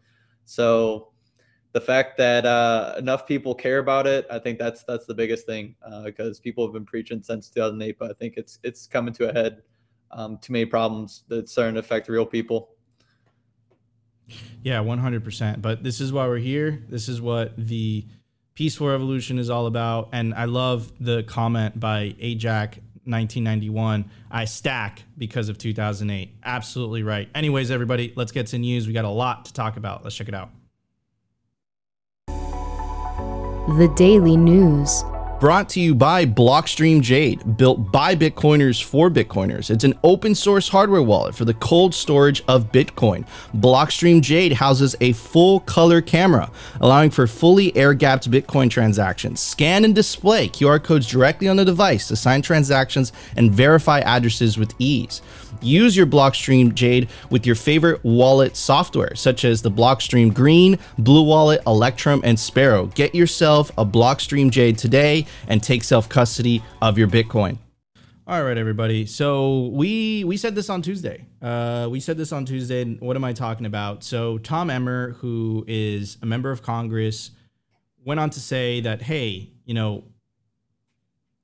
So 0.45 1.13
the 1.73 1.81
fact 1.81 2.17
that 2.19 2.45
uh, 2.45 2.95
enough 2.99 3.27
people 3.27 3.55
care 3.55 3.79
about 3.79 4.07
it, 4.07 4.27
I 4.31 4.39
think 4.39 4.59
that's 4.59 4.85
that's 4.85 5.07
the 5.07 5.15
biggest 5.15 5.47
thing 5.47 5.75
because 6.05 6.39
uh, 6.39 6.43
people 6.43 6.67
have 6.67 6.73
been 6.73 6.87
preaching 6.87 7.23
since 7.23 7.49
2008, 7.49 7.99
but 7.99 8.11
I 8.11 8.15
think 8.15 8.35
it's 8.37 8.59
it's 8.63 8.87
coming 8.87 9.15
to 9.15 9.31
a 9.31 9.33
head. 9.33 9.63
Um, 10.11 10.39
too 10.39 10.55
many 10.55 10.65
problems 10.65 11.25
that's 11.29 11.53
starting 11.53 11.75
to 11.75 11.81
affect 11.81 12.09
real 12.09 12.25
people. 12.25 12.71
Yeah, 14.63 14.81
100%. 14.81 15.63
But 15.63 15.83
this 15.83 16.01
is 16.01 16.13
why 16.13 16.27
we're 16.27 16.39
here. 16.39 16.83
This 16.89 17.09
is 17.09 17.21
what 17.21 17.53
the 17.57 18.05
peaceful 18.55 18.89
revolution 18.89 19.39
is 19.39 19.51
all 19.51 19.67
about. 19.67 20.09
And 20.13 20.35
I 20.35 20.45
love 20.45 20.93
the 21.01 21.23
comment 21.23 21.79
by 21.79 22.15
Ajax 22.19 22.79
1991. 23.05 24.11
I 24.31 24.45
stack 24.45 25.05
because 25.17 25.49
of 25.49 25.59
2008. 25.59 26.37
Absolutely 26.45 27.03
right. 27.03 27.29
Anyways, 27.35 27.71
everybody, 27.71 28.13
let's 28.17 28.33
get 28.33 28.49
to 28.49 28.59
news. 28.59 28.87
We 28.87 28.93
got 28.93 29.05
a 29.05 29.11
lot 29.11 29.47
to 29.47 29.53
talk 29.53 29.77
about. 29.77 30.05
Let's 30.05 30.17
check 30.17 30.29
it 30.29 30.35
out. 30.35 30.51
The 33.77 33.93
Daily 33.97 34.37
News. 34.37 35.05
Brought 35.41 35.69
to 35.71 35.81
you 35.81 35.95
by 35.95 36.27
Blockstream 36.27 37.01
Jade, 37.01 37.57
built 37.57 37.93
by 37.93 38.17
Bitcoiners 38.17 38.83
for 38.83 39.09
Bitcoiners. 39.09 39.71
It's 39.71 39.85
an 39.85 39.97
open 40.03 40.35
source 40.35 40.69
hardware 40.69 41.01
wallet 41.01 41.33
for 41.33 41.45
the 41.45 41.55
cold 41.55 41.95
storage 41.95 42.43
of 42.49 42.73
Bitcoin. 42.73 43.25
Blockstream 43.55 44.21
Jade 44.21 44.55
houses 44.55 44.97
a 45.01 45.13
full 45.13 45.61
color 45.61 46.01
camera, 46.01 46.51
allowing 46.81 47.11
for 47.11 47.29
fully 47.29 47.77
air 47.77 47.95
gapped 47.95 48.29
Bitcoin 48.29 48.69
transactions. 48.69 49.39
Scan 49.39 49.85
and 49.85 49.95
display 49.95 50.49
QR 50.49 50.83
codes 50.83 51.07
directly 51.07 51.47
on 51.47 51.57
the 51.57 51.65
device 51.65 52.09
to 52.09 52.17
sign 52.17 52.43
transactions 52.43 53.13
and 53.37 53.53
verify 53.53 54.01
addresses 54.01 54.59
with 54.59 54.75
ease. 54.81 55.23
Use 55.61 55.97
your 55.97 56.07
Blockstream 56.07 56.75
Jade 56.75 57.09
with 57.31 57.47
your 57.47 57.55
favorite 57.55 58.03
wallet 58.05 58.57
software, 58.57 59.15
such 59.15 59.45
as 59.45 59.63
the 59.63 59.71
Blockstream 59.71 60.33
Green, 60.33 60.79
Blue 60.99 61.23
Wallet, 61.23 61.61
Electrum, 61.67 62.21
and 62.25 62.39
Sparrow. 62.39 62.87
Get 62.87 63.15
yourself 63.15 63.71
a 63.79 63.85
Blockstream 63.85 64.51
Jade 64.51 64.79
today 64.79 65.27
and 65.49 65.63
take 65.63 65.85
self 65.85 66.09
custody 66.09 66.63
of 66.81 66.99
your 66.99 67.09
Bitcoin. 67.09 67.59
All 68.29 68.45
right, 68.45 68.59
everybody. 68.59 69.07
So 69.07 69.69
we 69.73 70.23
we 70.25 70.37
said 70.37 70.55
this 70.55 70.69
on 70.69 70.83
Tuesday. 70.83 71.25
Uh, 71.41 71.89
we 71.91 71.99
said 71.99 72.19
this 72.19 72.31
on 72.31 72.45
Tuesday. 72.45 72.83
And 72.83 73.01
what 73.01 73.17
am 73.17 73.25
I 73.25 73.33
talking 73.33 73.65
about? 73.65 74.05
So 74.05 74.37
Tom 74.37 74.69
Emmer, 74.69 75.13
who 75.13 75.65
is 75.67 76.19
a 76.21 76.27
member 76.27 76.51
of 76.51 76.63
Congress, 76.63 77.31
went 78.05 78.21
on 78.21 78.29
to 78.29 78.41
say 78.41 78.83
that 78.83 79.01
hey, 79.01 79.51
you 79.65 79.73
know, 79.73 80.05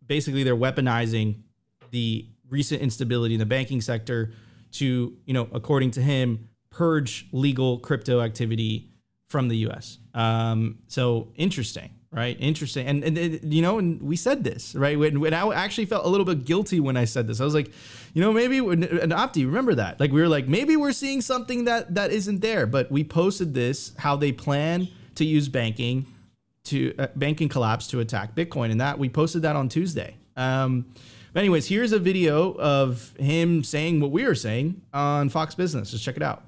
basically 0.06 0.42
they're 0.42 0.54
weaponizing 0.54 1.44
the 1.90 2.28
recent 2.48 2.82
instability 2.82 3.34
in 3.34 3.40
the 3.40 3.46
banking 3.46 3.80
sector 3.80 4.32
to, 4.72 5.16
you 5.24 5.34
know, 5.34 5.48
according 5.52 5.92
to 5.92 6.02
him, 6.02 6.48
purge 6.70 7.26
legal 7.32 7.78
crypto 7.78 8.20
activity 8.20 8.90
from 9.28 9.48
the 9.48 9.56
U.S. 9.58 9.98
Um, 10.12 10.78
so 10.88 11.32
interesting, 11.36 11.90
right? 12.10 12.36
Interesting, 12.38 12.86
and, 12.86 13.04
and, 13.04 13.16
and 13.16 13.54
you 13.54 13.62
know, 13.62 13.78
and 13.78 14.02
we 14.02 14.16
said 14.16 14.44
this, 14.44 14.74
right? 14.74 14.98
When, 14.98 15.20
when 15.20 15.34
I 15.34 15.48
actually 15.54 15.86
felt 15.86 16.04
a 16.04 16.08
little 16.08 16.26
bit 16.26 16.44
guilty 16.44 16.80
when 16.80 16.96
I 16.96 17.04
said 17.04 17.26
this, 17.26 17.40
I 17.40 17.44
was 17.44 17.54
like, 17.54 17.70
you 18.12 18.20
know, 18.20 18.32
maybe 18.32 18.58
and 18.58 18.84
Opti, 18.84 19.46
remember 19.46 19.74
that? 19.76 19.98
Like 19.98 20.12
we 20.12 20.20
were 20.20 20.28
like, 20.28 20.48
maybe 20.48 20.76
we're 20.76 20.92
seeing 20.92 21.20
something 21.20 21.64
that 21.64 21.94
that 21.94 22.12
isn't 22.12 22.40
there, 22.40 22.66
but 22.66 22.90
we 22.90 23.04
posted 23.04 23.54
this 23.54 23.92
how 23.98 24.16
they 24.16 24.32
plan 24.32 24.88
to 25.14 25.24
use 25.24 25.48
banking 25.48 26.06
to 26.64 26.94
uh, 26.98 27.08
banking 27.14 27.48
collapse 27.48 27.86
to 27.88 28.00
attack 28.00 28.34
Bitcoin, 28.34 28.70
and 28.70 28.80
that 28.80 28.98
we 28.98 29.08
posted 29.08 29.42
that 29.42 29.56
on 29.56 29.68
Tuesday. 29.68 30.16
Um, 30.36 30.86
but 31.34 31.40
anyways, 31.40 31.66
here's 31.66 31.90
a 31.90 31.98
video 31.98 32.52
of 32.54 33.12
him 33.18 33.64
saying 33.64 34.00
what 34.00 34.12
we 34.12 34.24
were 34.24 34.36
saying 34.36 34.80
on 34.94 35.28
Fox 35.28 35.56
Business. 35.56 35.90
Just 35.90 36.04
check 36.04 36.16
it 36.16 36.22
out. 36.22 36.44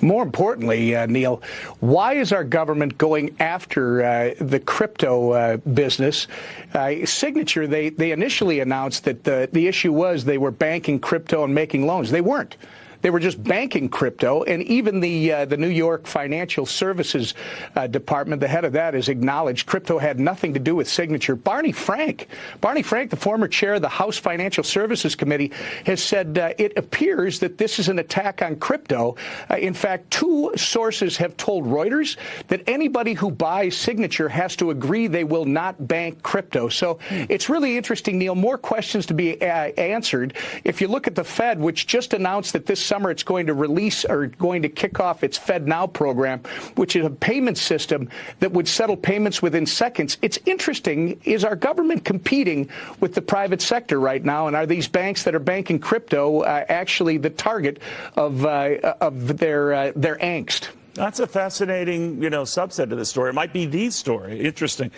More 0.00 0.22
importantly, 0.22 0.96
uh, 0.96 1.04
Neil, 1.06 1.42
why 1.80 2.14
is 2.14 2.32
our 2.32 2.44
government 2.44 2.96
going 2.96 3.36
after 3.40 4.02
uh, 4.02 4.34
the 4.40 4.58
crypto 4.60 5.32
uh, 5.32 5.56
business? 5.58 6.28
Uh, 6.72 7.04
Signature, 7.04 7.66
they, 7.66 7.90
they 7.90 8.12
initially 8.12 8.60
announced 8.60 9.04
that 9.04 9.24
the, 9.24 9.50
the 9.52 9.66
issue 9.66 9.92
was 9.92 10.24
they 10.24 10.38
were 10.38 10.52
banking 10.52 10.98
crypto 10.98 11.44
and 11.44 11.54
making 11.54 11.86
loans. 11.86 12.10
They 12.10 12.22
weren't. 12.22 12.56
They 13.00 13.10
were 13.10 13.20
just 13.20 13.42
banking 13.42 13.88
crypto, 13.88 14.42
and 14.42 14.62
even 14.64 15.00
the 15.00 15.32
uh, 15.32 15.44
the 15.44 15.56
New 15.56 15.68
York 15.68 16.06
Financial 16.06 16.66
Services 16.66 17.34
uh, 17.76 17.86
Department, 17.86 18.40
the 18.40 18.48
head 18.48 18.64
of 18.64 18.72
that, 18.72 18.94
has 18.94 19.08
acknowledged 19.08 19.66
crypto 19.66 19.98
had 19.98 20.18
nothing 20.18 20.54
to 20.54 20.60
do 20.60 20.74
with 20.74 20.88
Signature. 20.88 21.36
Barney 21.36 21.72
Frank, 21.72 22.28
Barney 22.60 22.82
Frank, 22.82 23.10
the 23.10 23.16
former 23.16 23.46
chair 23.48 23.74
of 23.74 23.82
the 23.82 23.88
House 23.88 24.18
Financial 24.18 24.64
Services 24.64 25.14
Committee, 25.14 25.52
has 25.86 26.02
said 26.02 26.38
uh, 26.38 26.52
it 26.58 26.76
appears 26.76 27.38
that 27.40 27.58
this 27.58 27.78
is 27.78 27.88
an 27.88 27.98
attack 27.98 28.42
on 28.42 28.56
crypto. 28.56 29.16
Uh, 29.50 29.56
in 29.56 29.74
fact, 29.74 30.10
two 30.10 30.52
sources 30.56 31.16
have 31.16 31.36
told 31.36 31.64
Reuters 31.64 32.16
that 32.48 32.62
anybody 32.66 33.14
who 33.14 33.30
buys 33.30 33.76
Signature 33.76 34.28
has 34.28 34.56
to 34.56 34.70
agree 34.70 35.06
they 35.06 35.24
will 35.24 35.44
not 35.44 35.86
bank 35.86 36.22
crypto. 36.22 36.68
So 36.68 36.98
it's 37.10 37.48
really 37.48 37.76
interesting, 37.76 38.18
Neil. 38.18 38.34
More 38.34 38.58
questions 38.58 39.06
to 39.06 39.14
be 39.14 39.40
uh, 39.40 39.46
answered. 39.46 40.34
If 40.64 40.80
you 40.80 40.88
look 40.88 41.06
at 41.06 41.14
the 41.14 41.24
Fed, 41.24 41.60
which 41.60 41.86
just 41.86 42.12
announced 42.12 42.52
that 42.54 42.66
this 42.66 42.87
summer 42.88 43.10
it's 43.10 43.22
going 43.22 43.46
to 43.46 43.54
release 43.54 44.04
or 44.04 44.26
going 44.26 44.62
to 44.62 44.68
kick 44.68 44.98
off 44.98 45.22
its 45.22 45.36
Fed 45.36 45.68
Now 45.68 45.86
program, 45.86 46.40
which 46.74 46.96
is 46.96 47.04
a 47.04 47.10
payment 47.10 47.58
system 47.58 48.08
that 48.40 48.50
would 48.52 48.66
settle 48.66 48.96
payments 48.96 49.42
within 49.42 49.66
seconds. 49.66 50.16
It's 50.22 50.38
interesting. 50.46 51.20
Is 51.24 51.44
our 51.44 51.54
government 51.54 52.04
competing 52.04 52.68
with 53.00 53.14
the 53.14 53.22
private 53.22 53.62
sector 53.62 54.00
right 54.00 54.24
now? 54.24 54.46
And 54.46 54.56
are 54.56 54.66
these 54.66 54.88
banks 54.88 55.22
that 55.24 55.34
are 55.34 55.38
banking 55.40 55.78
crypto 55.78 56.40
uh, 56.40 56.64
actually 56.68 57.18
the 57.18 57.30
target 57.30 57.80
of, 58.16 58.44
uh, 58.44 58.94
of 59.00 59.38
their, 59.38 59.72
uh, 59.72 59.92
their 59.94 60.16
angst? 60.16 60.68
That's 60.94 61.20
a 61.20 61.26
fascinating, 61.26 62.22
you 62.22 62.30
know, 62.30 62.42
subset 62.42 62.90
of 62.90 62.98
the 62.98 63.04
story. 63.04 63.30
It 63.30 63.34
might 63.34 63.52
be 63.52 63.66
the 63.66 63.90
story. 63.90 64.40
Interesting. 64.40 64.90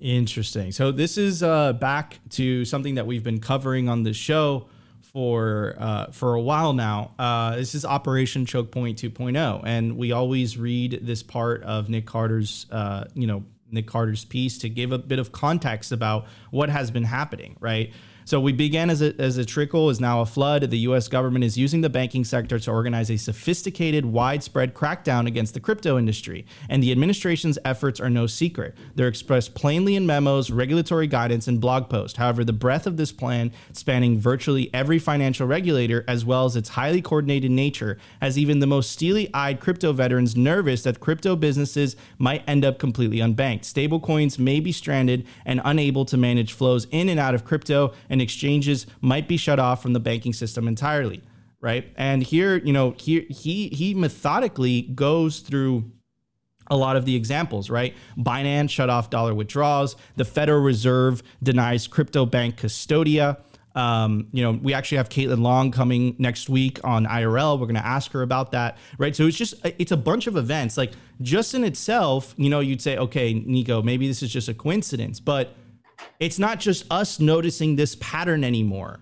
Interesting. 0.00 0.70
So 0.70 0.92
this 0.92 1.18
is 1.18 1.42
uh, 1.42 1.72
back 1.72 2.20
to 2.30 2.64
something 2.64 2.94
that 2.94 3.06
we've 3.06 3.24
been 3.24 3.40
covering 3.40 3.88
on 3.88 4.04
the 4.04 4.12
show 4.12 4.68
for 5.18 5.74
uh, 5.80 6.06
for 6.12 6.34
a 6.34 6.40
while 6.40 6.72
now. 6.72 7.10
Uh, 7.18 7.56
this 7.56 7.74
is 7.74 7.84
Operation 7.84 8.46
Choke 8.46 8.70
Point 8.70 9.02
2.0, 9.02 9.62
and 9.66 9.96
we 9.96 10.12
always 10.12 10.56
read 10.56 11.00
this 11.02 11.24
part 11.24 11.64
of 11.64 11.88
Nick 11.88 12.06
Carter's, 12.06 12.66
uh, 12.70 13.02
you 13.14 13.26
know, 13.26 13.42
Nick 13.68 13.88
Carter's 13.88 14.24
piece 14.24 14.58
to 14.58 14.68
give 14.68 14.92
a 14.92 14.98
bit 14.98 15.18
of 15.18 15.32
context 15.32 15.90
about 15.90 16.26
what 16.52 16.68
has 16.68 16.92
been 16.92 17.02
happening, 17.02 17.56
right? 17.58 17.92
So 18.28 18.38
we 18.38 18.52
began 18.52 18.90
as 18.90 19.00
a, 19.00 19.18
as 19.18 19.38
a 19.38 19.44
trickle, 19.46 19.88
is 19.88 20.00
now 20.00 20.20
a 20.20 20.26
flood. 20.26 20.60
The 20.68 20.80
U.S. 20.80 21.08
government 21.08 21.46
is 21.46 21.56
using 21.56 21.80
the 21.80 21.88
banking 21.88 22.26
sector 22.26 22.58
to 22.58 22.70
organize 22.70 23.10
a 23.10 23.16
sophisticated, 23.16 24.04
widespread 24.04 24.74
crackdown 24.74 25.26
against 25.26 25.54
the 25.54 25.60
crypto 25.60 25.96
industry, 25.96 26.44
and 26.68 26.82
the 26.82 26.92
administration's 26.92 27.58
efforts 27.64 28.00
are 28.00 28.10
no 28.10 28.26
secret. 28.26 28.76
They're 28.94 29.08
expressed 29.08 29.54
plainly 29.54 29.96
in 29.96 30.04
memos, 30.04 30.50
regulatory 30.50 31.06
guidance, 31.06 31.48
and 31.48 31.58
blog 31.58 31.88
posts. 31.88 32.18
However, 32.18 32.44
the 32.44 32.52
breadth 32.52 32.86
of 32.86 32.98
this 32.98 33.12
plan, 33.12 33.50
spanning 33.72 34.18
virtually 34.18 34.68
every 34.74 34.98
financial 34.98 35.46
regulator, 35.46 36.04
as 36.06 36.26
well 36.26 36.44
as 36.44 36.54
its 36.54 36.68
highly 36.68 37.00
coordinated 37.00 37.50
nature, 37.50 37.96
has 38.20 38.36
even 38.36 38.58
the 38.58 38.66
most 38.66 38.90
steely-eyed 38.90 39.58
crypto 39.58 39.94
veterans 39.94 40.36
nervous 40.36 40.82
that 40.82 41.00
crypto 41.00 41.34
businesses 41.34 41.96
might 42.18 42.46
end 42.46 42.62
up 42.62 42.78
completely 42.78 43.20
unbanked. 43.20 43.62
Stablecoins 43.62 44.38
may 44.38 44.60
be 44.60 44.70
stranded 44.70 45.26
and 45.46 45.62
unable 45.64 46.04
to 46.04 46.18
manage 46.18 46.52
flows 46.52 46.86
in 46.90 47.08
and 47.08 47.18
out 47.18 47.34
of 47.34 47.46
crypto, 47.46 47.94
and 48.10 48.17
exchanges 48.20 48.86
might 49.00 49.28
be 49.28 49.36
shut 49.36 49.58
off 49.58 49.82
from 49.82 49.92
the 49.92 50.00
banking 50.00 50.32
system 50.32 50.68
entirely, 50.68 51.22
right? 51.60 51.92
And 51.96 52.22
here, 52.22 52.56
you 52.56 52.72
know, 52.72 52.92
here 52.92 53.24
he 53.28 53.68
he 53.68 53.94
methodically 53.94 54.82
goes 54.82 55.40
through 55.40 55.90
a 56.70 56.76
lot 56.76 56.96
of 56.96 57.04
the 57.04 57.16
examples, 57.16 57.70
right? 57.70 57.94
Binance 58.18 58.70
shut 58.70 58.90
off 58.90 59.10
dollar 59.10 59.34
withdrawals. 59.34 59.96
The 60.16 60.24
Federal 60.24 60.60
Reserve 60.60 61.22
denies 61.42 61.86
crypto 61.86 62.26
bank 62.26 62.56
custodia. 62.56 63.38
Um, 63.74 64.26
you 64.32 64.42
know, 64.42 64.52
we 64.52 64.74
actually 64.74 64.96
have 64.98 65.08
Caitlin 65.08 65.40
Long 65.40 65.70
coming 65.70 66.16
next 66.18 66.48
week 66.48 66.80
on 66.82 67.06
IRL. 67.06 67.60
We're 67.60 67.66
going 67.66 67.76
to 67.76 67.86
ask 67.86 68.10
her 68.12 68.22
about 68.22 68.50
that, 68.52 68.76
right? 68.98 69.14
So 69.14 69.26
it's 69.26 69.36
just 69.36 69.54
it's 69.64 69.92
a 69.92 69.96
bunch 69.96 70.26
of 70.26 70.36
events. 70.36 70.76
Like 70.76 70.92
just 71.20 71.54
in 71.54 71.64
itself, 71.64 72.34
you 72.36 72.50
know, 72.50 72.60
you'd 72.60 72.82
say, 72.82 72.96
okay, 72.96 73.34
Nico, 73.34 73.82
maybe 73.82 74.08
this 74.08 74.22
is 74.22 74.32
just 74.32 74.48
a 74.48 74.54
coincidence, 74.54 75.20
but 75.20 75.54
it's 76.20 76.38
not 76.38 76.60
just 76.60 76.84
us 76.90 77.20
noticing 77.20 77.76
this 77.76 77.96
pattern 77.96 78.44
anymore, 78.44 79.00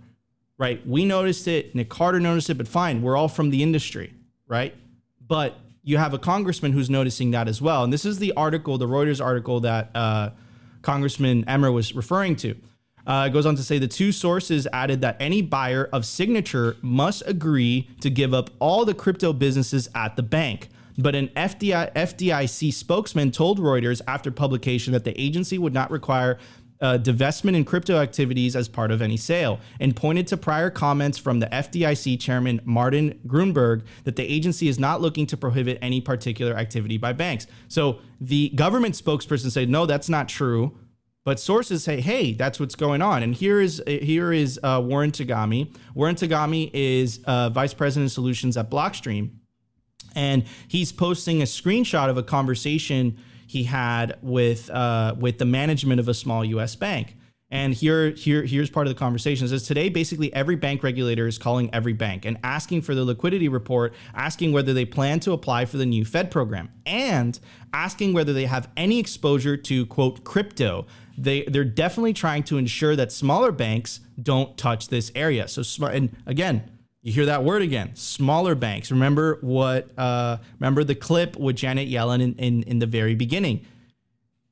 right? 0.58 0.86
We 0.86 1.04
noticed 1.04 1.48
it, 1.48 1.74
Nick 1.74 1.88
Carter 1.88 2.20
noticed 2.20 2.50
it, 2.50 2.54
but 2.58 2.68
fine, 2.68 3.02
we're 3.02 3.16
all 3.16 3.28
from 3.28 3.50
the 3.50 3.62
industry, 3.62 4.12
right? 4.46 4.74
But 5.26 5.58
you 5.82 5.98
have 5.98 6.14
a 6.14 6.18
congressman 6.18 6.72
who's 6.72 6.90
noticing 6.90 7.30
that 7.30 7.48
as 7.48 7.62
well. 7.62 7.84
And 7.84 7.92
this 7.92 8.04
is 8.04 8.18
the 8.18 8.32
article, 8.32 8.76
the 8.76 8.88
Reuters 8.88 9.24
article 9.24 9.60
that 9.60 9.90
uh, 9.94 10.30
Congressman 10.82 11.48
Emmer 11.48 11.70
was 11.70 11.94
referring 11.94 12.36
to. 12.36 12.56
Uh, 13.06 13.26
it 13.28 13.32
goes 13.32 13.46
on 13.46 13.54
to 13.54 13.62
say 13.62 13.78
the 13.78 13.86
two 13.86 14.10
sources 14.10 14.66
added 14.72 15.00
that 15.02 15.16
any 15.20 15.40
buyer 15.40 15.88
of 15.92 16.04
signature 16.04 16.76
must 16.82 17.22
agree 17.24 17.88
to 18.00 18.10
give 18.10 18.34
up 18.34 18.50
all 18.58 18.84
the 18.84 18.94
crypto 18.94 19.32
businesses 19.32 19.88
at 19.94 20.16
the 20.16 20.22
bank. 20.24 20.68
But 20.98 21.14
an 21.14 21.28
FDI, 21.28 21.92
FDIC 21.92 22.72
spokesman 22.72 23.30
told 23.30 23.60
Reuters 23.60 24.00
after 24.08 24.30
publication 24.32 24.92
that 24.92 25.04
the 25.04 25.18
agency 25.20 25.56
would 25.56 25.74
not 25.74 25.90
require 25.90 26.38
uh, 26.80 26.98
divestment 26.98 27.54
in 27.54 27.64
crypto 27.64 27.96
activities 27.98 28.54
as 28.54 28.68
part 28.68 28.90
of 28.90 29.00
any 29.00 29.16
sale 29.16 29.60
and 29.80 29.96
pointed 29.96 30.26
to 30.26 30.36
prior 30.36 30.70
comments 30.70 31.18
from 31.18 31.40
the 31.40 31.46
FDIC 31.46 32.20
chairman 32.20 32.60
Martin 32.64 33.18
Gruenberg 33.26 33.82
that 34.04 34.16
the 34.16 34.24
agency 34.24 34.68
is 34.68 34.78
not 34.78 35.00
looking 35.00 35.26
to 35.26 35.36
prohibit 35.36 35.78
any 35.80 36.00
particular 36.00 36.54
activity 36.54 36.98
by 36.98 37.12
banks. 37.12 37.46
So 37.68 37.98
the 38.20 38.50
government 38.50 38.94
spokesperson 38.94 39.50
said, 39.50 39.68
no, 39.68 39.86
that's 39.86 40.08
not 40.08 40.28
true. 40.28 40.76
But 41.24 41.40
sources 41.40 41.82
say, 41.82 42.00
"Hey, 42.00 42.34
that's 42.34 42.60
what's 42.60 42.76
going 42.76 43.02
on." 43.02 43.24
And 43.24 43.34
here 43.34 43.60
is 43.60 43.82
here 43.88 44.32
is 44.32 44.60
uh, 44.62 44.80
Warren 44.84 45.10
Togami. 45.10 45.74
Warren 45.92 46.14
Togami 46.14 46.70
is 46.72 47.18
uh, 47.24 47.50
vice 47.50 47.74
president 47.74 48.10
of 48.10 48.12
solutions 48.12 48.56
at 48.56 48.70
Blockstream, 48.70 49.30
and 50.14 50.44
he's 50.68 50.92
posting 50.92 51.42
a 51.42 51.44
screenshot 51.44 52.08
of 52.08 52.16
a 52.16 52.22
conversation 52.22 53.18
he 53.56 53.64
had 53.64 54.18
with 54.20 54.68
uh, 54.68 55.14
with 55.18 55.38
the 55.38 55.46
management 55.46 55.98
of 55.98 56.08
a 56.08 56.14
small 56.14 56.44
U.S. 56.44 56.76
bank. 56.76 57.16
And 57.50 57.72
here, 57.72 58.10
here, 58.10 58.42
here's 58.42 58.68
part 58.68 58.88
of 58.88 58.92
the 58.92 58.98
conversation. 58.98 59.46
It 59.46 59.50
says 59.50 59.62
today, 59.62 59.88
basically 59.88 60.34
every 60.34 60.56
bank 60.56 60.82
regulator 60.82 61.28
is 61.28 61.38
calling 61.38 61.70
every 61.72 61.92
bank 61.92 62.24
and 62.24 62.36
asking 62.42 62.82
for 62.82 62.94
the 62.94 63.04
liquidity 63.04 63.48
report, 63.48 63.94
asking 64.14 64.52
whether 64.52 64.74
they 64.74 64.84
plan 64.84 65.20
to 65.20 65.32
apply 65.32 65.64
for 65.64 65.76
the 65.76 65.86
new 65.86 66.04
Fed 66.04 66.30
program, 66.30 66.68
and 66.84 67.38
asking 67.72 68.12
whether 68.12 68.32
they 68.32 68.46
have 68.46 68.68
any 68.76 68.98
exposure 68.98 69.56
to 69.56 69.86
quote 69.86 70.22
crypto. 70.22 70.86
They 71.16 71.44
they're 71.44 71.64
definitely 71.64 72.12
trying 72.12 72.42
to 72.44 72.58
ensure 72.58 72.94
that 72.96 73.10
smaller 73.10 73.52
banks 73.52 74.00
don't 74.20 74.58
touch 74.58 74.88
this 74.88 75.10
area. 75.14 75.48
So 75.48 75.62
smart. 75.62 75.94
And 75.94 76.14
again, 76.26 76.68
you 77.06 77.12
hear 77.12 77.26
that 77.26 77.44
word 77.44 77.62
again. 77.62 77.94
Smaller 77.94 78.54
banks. 78.54 78.90
Remember 78.90 79.38
what? 79.40 79.88
Uh, 79.98 80.38
remember 80.58 80.84
the 80.84 80.94
clip 80.94 81.36
with 81.36 81.56
Janet 81.56 81.88
Yellen 81.88 82.22
in, 82.22 82.34
in, 82.34 82.62
in 82.64 82.78
the 82.78 82.86
very 82.86 83.14
beginning 83.14 83.64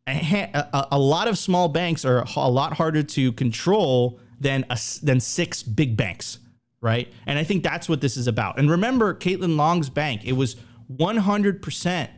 a, 0.07 0.49
a, 0.73 0.89
a, 0.93 0.99
lot 0.99 1.29
of 1.29 1.39
small 1.39 1.69
banks 1.69 2.05
are 2.05 2.25
a 2.37 2.51
lot 2.51 2.75
harder 2.75 3.03
to 3.03 3.33
control 3.33 4.21
than 4.39 4.65
a, 4.69 4.79
than 5.03 5.21
six 5.21 5.63
big 5.63 5.97
banks, 5.97 6.39
right? 6.81 7.13
And 7.27 7.39
I 7.39 7.45
think 7.45 7.63
that's 7.63 7.89
what 7.89 8.01
this 8.01 8.17
is 8.17 8.27
about. 8.27 8.59
And 8.59 8.71
remember, 8.71 9.15
Caitlin 9.15 9.57
Long's 9.57 9.89
bank, 9.89 10.23
it 10.25 10.33
was 10.33 10.57
100%. 10.93 12.09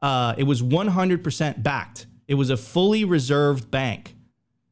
Uh, 0.00 0.34
it 0.36 0.44
was 0.44 0.62
100% 0.62 1.62
backed. 1.62 2.06
It 2.28 2.34
was 2.34 2.50
a 2.50 2.56
fully 2.56 3.04
reserved 3.04 3.70
bank, 3.70 4.14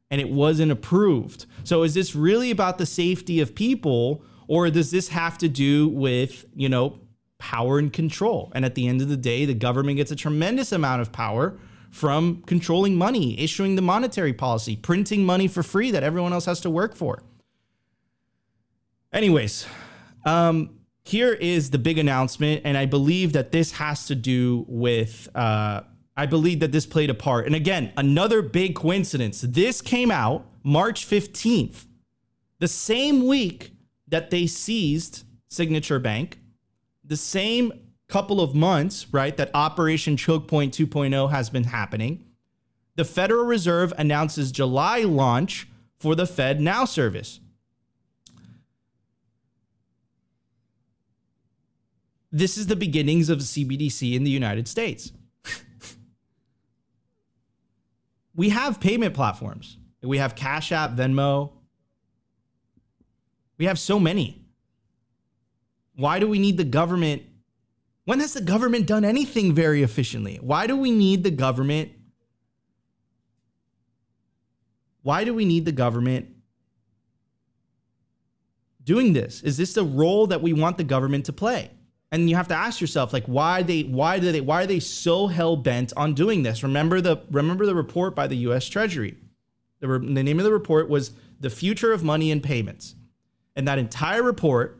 and 0.09 0.21
it 0.21 0.29
wasn't 0.29 0.71
approved. 0.71 1.45
So 1.63 1.83
is 1.83 1.93
this 1.93 2.15
really 2.15 2.49
about 2.49 2.77
the 2.77 2.85
safety 2.85 3.41
of 3.41 3.55
people, 3.55 4.23
or 4.47 4.69
does 4.69 4.91
this 4.91 5.09
have 5.09 5.37
to 5.39 5.49
do 5.49 5.87
with 5.87 6.45
you 6.55 6.69
know 6.69 6.99
power 7.37 7.79
and 7.79 7.91
control? 7.91 8.51
And 8.55 8.65
at 8.65 8.75
the 8.75 8.87
end 8.87 9.01
of 9.01 9.09
the 9.09 9.17
day, 9.17 9.45
the 9.45 9.53
government 9.53 9.97
gets 9.97 10.11
a 10.11 10.15
tremendous 10.15 10.71
amount 10.71 11.01
of 11.01 11.11
power 11.11 11.57
from 11.91 12.41
controlling 12.47 12.95
money, 12.95 13.39
issuing 13.39 13.75
the 13.75 13.81
monetary 13.81 14.33
policy, 14.33 14.75
printing 14.75 15.23
money 15.23 15.47
for 15.47 15.61
free 15.61 15.91
that 15.91 16.01
everyone 16.01 16.33
else 16.33 16.45
has 16.45 16.59
to 16.61 16.69
work 16.69 16.95
for. 16.95 17.21
Anyways, 19.11 19.67
um, 20.25 20.79
here 21.03 21.33
is 21.33 21.69
the 21.69 21.77
big 21.77 21.99
announcement, 21.99 22.61
and 22.65 22.77
I 22.77 22.85
believe 22.85 23.33
that 23.33 23.51
this 23.51 23.73
has 23.73 24.07
to 24.07 24.15
do 24.15 24.65
with. 24.67 25.29
Uh, 25.35 25.81
I 26.15 26.25
believe 26.27 26.59
that 26.59 26.71
this 26.71 26.85
played 26.85 27.09
a 27.09 27.15
part. 27.15 27.47
And 27.47 27.55
again, 27.55 27.91
another 27.97 28.41
big 28.41 28.75
coincidence. 28.75 29.41
This 29.41 29.81
came 29.81 30.11
out 30.11 30.45
March 30.63 31.07
15th, 31.07 31.85
the 32.59 32.67
same 32.67 33.25
week 33.25 33.72
that 34.07 34.29
they 34.29 34.47
seized 34.47 35.23
Signature 35.47 35.99
Bank, 35.99 36.39
the 37.03 37.17
same 37.17 37.73
couple 38.07 38.41
of 38.41 38.53
months, 38.53 39.07
right, 39.11 39.35
that 39.37 39.49
Operation 39.53 40.17
Choke 40.17 40.47
Point 40.47 40.73
2.0 40.73 41.31
has 41.31 41.49
been 41.49 41.65
happening, 41.65 42.25
the 42.95 43.05
Federal 43.05 43.45
Reserve 43.45 43.93
announces 43.97 44.51
July 44.51 44.99
launch 44.99 45.67
for 45.99 46.15
the 46.15 46.27
Fed 46.27 46.61
Now 46.61 46.85
service. 46.85 47.39
This 52.31 52.57
is 52.57 52.67
the 52.67 52.75
beginnings 52.75 53.29
of 53.29 53.39
CBDC 53.39 54.15
in 54.15 54.23
the 54.23 54.31
United 54.31 54.67
States. 54.67 55.11
we 58.35 58.49
have 58.49 58.79
payment 58.79 59.13
platforms. 59.13 59.77
We 60.01 60.17
have 60.17 60.35
Cash 60.35 60.71
App, 60.71 60.91
Venmo. 60.91 61.51
We 63.63 63.67
have 63.67 63.79
so 63.79 63.97
many. 63.97 64.45
Why 65.95 66.19
do 66.19 66.27
we 66.27 66.37
need 66.37 66.57
the 66.57 66.65
government 66.65 67.21
when 68.03 68.19
has 68.19 68.33
the 68.33 68.41
government 68.41 68.87
done 68.87 69.05
anything 69.05 69.55
very 69.55 69.83
efficiently? 69.83 70.37
Why 70.41 70.67
do 70.67 70.75
we 70.75 70.91
need 70.91 71.23
the 71.23 71.31
government? 71.31 71.93
Why 75.01 75.23
do 75.23 75.33
we 75.33 75.45
need 75.45 75.63
the 75.63 75.71
government 75.71 76.27
doing 78.83 79.13
this? 79.13 79.41
Is 79.43 79.55
this 79.55 79.75
the 79.75 79.85
role 79.85 80.27
that 80.27 80.41
we 80.41 80.51
want 80.51 80.77
the 80.77 80.83
government 80.83 81.27
to 81.27 81.31
play? 81.31 81.71
And 82.11 82.29
you 82.29 82.35
have 82.35 82.49
to 82.49 82.55
ask 82.55 82.81
yourself, 82.81 83.13
like, 83.13 83.27
why 83.27 83.63
they, 83.63 83.83
why 83.83 84.19
do 84.19 84.33
they, 84.33 84.41
why 84.41 84.63
are 84.63 84.67
they 84.67 84.81
so 84.81 85.27
hell 85.27 85.55
bent 85.55 85.93
on 85.95 86.15
doing 86.15 86.43
this? 86.43 86.63
Remember 86.63 86.99
the, 86.99 87.23
remember 87.31 87.65
the 87.65 87.75
report 87.75 88.13
by 88.13 88.27
the 88.27 88.35
U.S. 88.39 88.67
Treasury. 88.67 89.15
The, 89.79 89.87
re, 89.87 90.13
the 90.13 90.21
name 90.21 90.37
of 90.37 90.43
the 90.43 90.51
report 90.51 90.89
was 90.89 91.13
"The 91.39 91.49
Future 91.49 91.93
of 91.93 92.03
Money 92.03 92.29
and 92.29 92.43
Payments," 92.43 92.95
and 93.55 93.67
that 93.67 93.77
entire 93.77 94.23
report, 94.23 94.79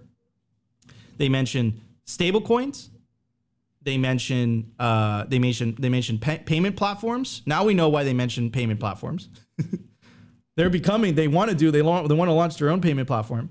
they 1.17 1.29
mentioned 1.29 1.81
stablecoins, 2.05 2.89
they 3.83 3.97
mention 3.97 4.71
uh, 4.79 5.25
they 5.27 5.39
mention 5.39 5.75
they 5.77 5.89
mention 5.89 6.17
pay- 6.17 6.39
payment 6.39 6.75
platforms. 6.75 7.41
Now 7.45 7.65
we 7.65 7.73
know 7.73 7.89
why 7.89 8.03
they 8.03 8.13
mention 8.13 8.49
payment 8.49 8.79
platforms. 8.79 9.29
They're 10.55 10.69
becoming. 10.69 11.15
They 11.15 11.27
want 11.27 11.49
to 11.49 11.55
do. 11.55 11.71
They 11.71 11.81
want. 11.81 12.07
They 12.07 12.15
want 12.15 12.29
to 12.29 12.33
launch 12.33 12.57
their 12.57 12.69
own 12.69 12.81
payment 12.81 13.07
platform. 13.07 13.49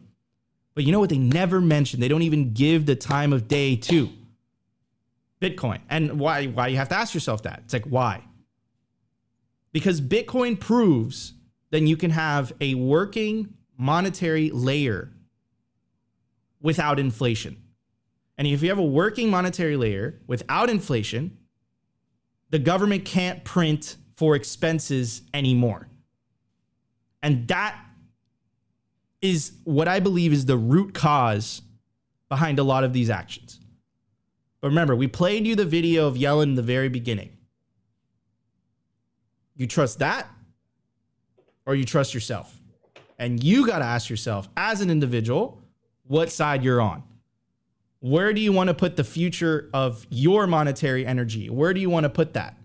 But 0.75 0.85
you 0.85 0.93
know 0.93 1.01
what? 1.01 1.11
They 1.11 1.19
never 1.19 1.61
mention. 1.61 2.01
They 2.01 2.09
don't 2.09 2.23
even 2.23 2.55
give 2.55 2.87
the 2.87 2.97
time 2.97 3.33
of 3.33 3.47
day 3.47 3.77
to 3.77 4.09
Bitcoin. 5.41 5.81
And 5.91 6.19
why? 6.19 6.47
Why 6.47 6.69
you 6.69 6.79
have 6.79 6.89
to 6.89 6.97
ask 6.97 7.13
yourself 7.13 7.43
that? 7.43 7.63
It's 7.65 7.75
like 7.75 7.85
why? 7.85 8.25
Because 9.73 10.01
Bitcoin 10.01 10.59
proves 10.59 11.35
that 11.71 11.83
you 11.83 11.97
can 11.97 12.11
have 12.11 12.53
a 12.61 12.75
working 12.75 13.55
monetary 13.77 14.51
layer 14.51 15.12
without 16.63 16.99
inflation. 16.99 17.63
And 18.39 18.47
if 18.49 18.63
you 18.63 18.71
have 18.71 18.79
a 18.79 18.85
working 18.85 19.31
monetary 19.31 19.77
layer 19.77 20.21
without 20.27 20.71
inflation, 20.71 21.39
the 22.51 22.59
government 22.59 23.05
can't 23.05 23.45
print 23.45 23.97
for 24.17 24.35
expenses 24.35 25.23
anymore. 25.35 25.89
And 27.23 27.47
that 27.49 27.79
is 29.21 29.53
what 29.65 29.89
I 29.89 30.01
believe 30.01 30.33
is 30.33 30.47
the 30.47 30.57
root 30.57 30.95
cause 30.95 31.63
behind 32.29 32.59
a 32.59 32.63
lot 32.63 32.83
of 32.85 32.93
these 32.93 33.11
actions. 33.11 33.61
But 34.61 34.69
remember, 34.69 34.97
we 34.97 35.07
played 35.07 35.47
you 35.47 35.55
the 35.55 35.65
video 35.65 36.07
of 36.07 36.15
Yellen 36.15 36.45
in 36.45 36.55
the 36.55 36.63
very 36.63 36.89
beginning. 36.89 37.37
You 39.57 39.67
trust 39.67 39.99
that 40.01 40.29
or 41.67 41.75
you 41.75 41.85
trust 41.85 42.15
yourself? 42.15 42.57
And 43.19 43.43
you 43.43 43.67
got 43.67 43.79
to 43.79 43.85
ask 43.85 44.11
yourself 44.11 44.49
as 44.57 44.81
an 44.81 44.91
individual 44.91 45.62
what 46.13 46.31
side 46.31 46.63
you're 46.63 46.81
on 46.81 47.03
where 48.03 48.33
do 48.33 48.41
you 48.41 48.53
want 48.53 48.67
to 48.67 48.75
put 48.75 48.97
the 48.97 49.05
future 49.05 49.71
of 49.73 50.09
your 50.11 50.49
monetary 50.49 51.07
energy? 51.07 51.49
Where 51.49 51.73
do 51.73 51.79
you 51.79 51.89
want 51.89 52.03
to 52.03 52.11
put 52.11 52.35
that? 52.35 52.57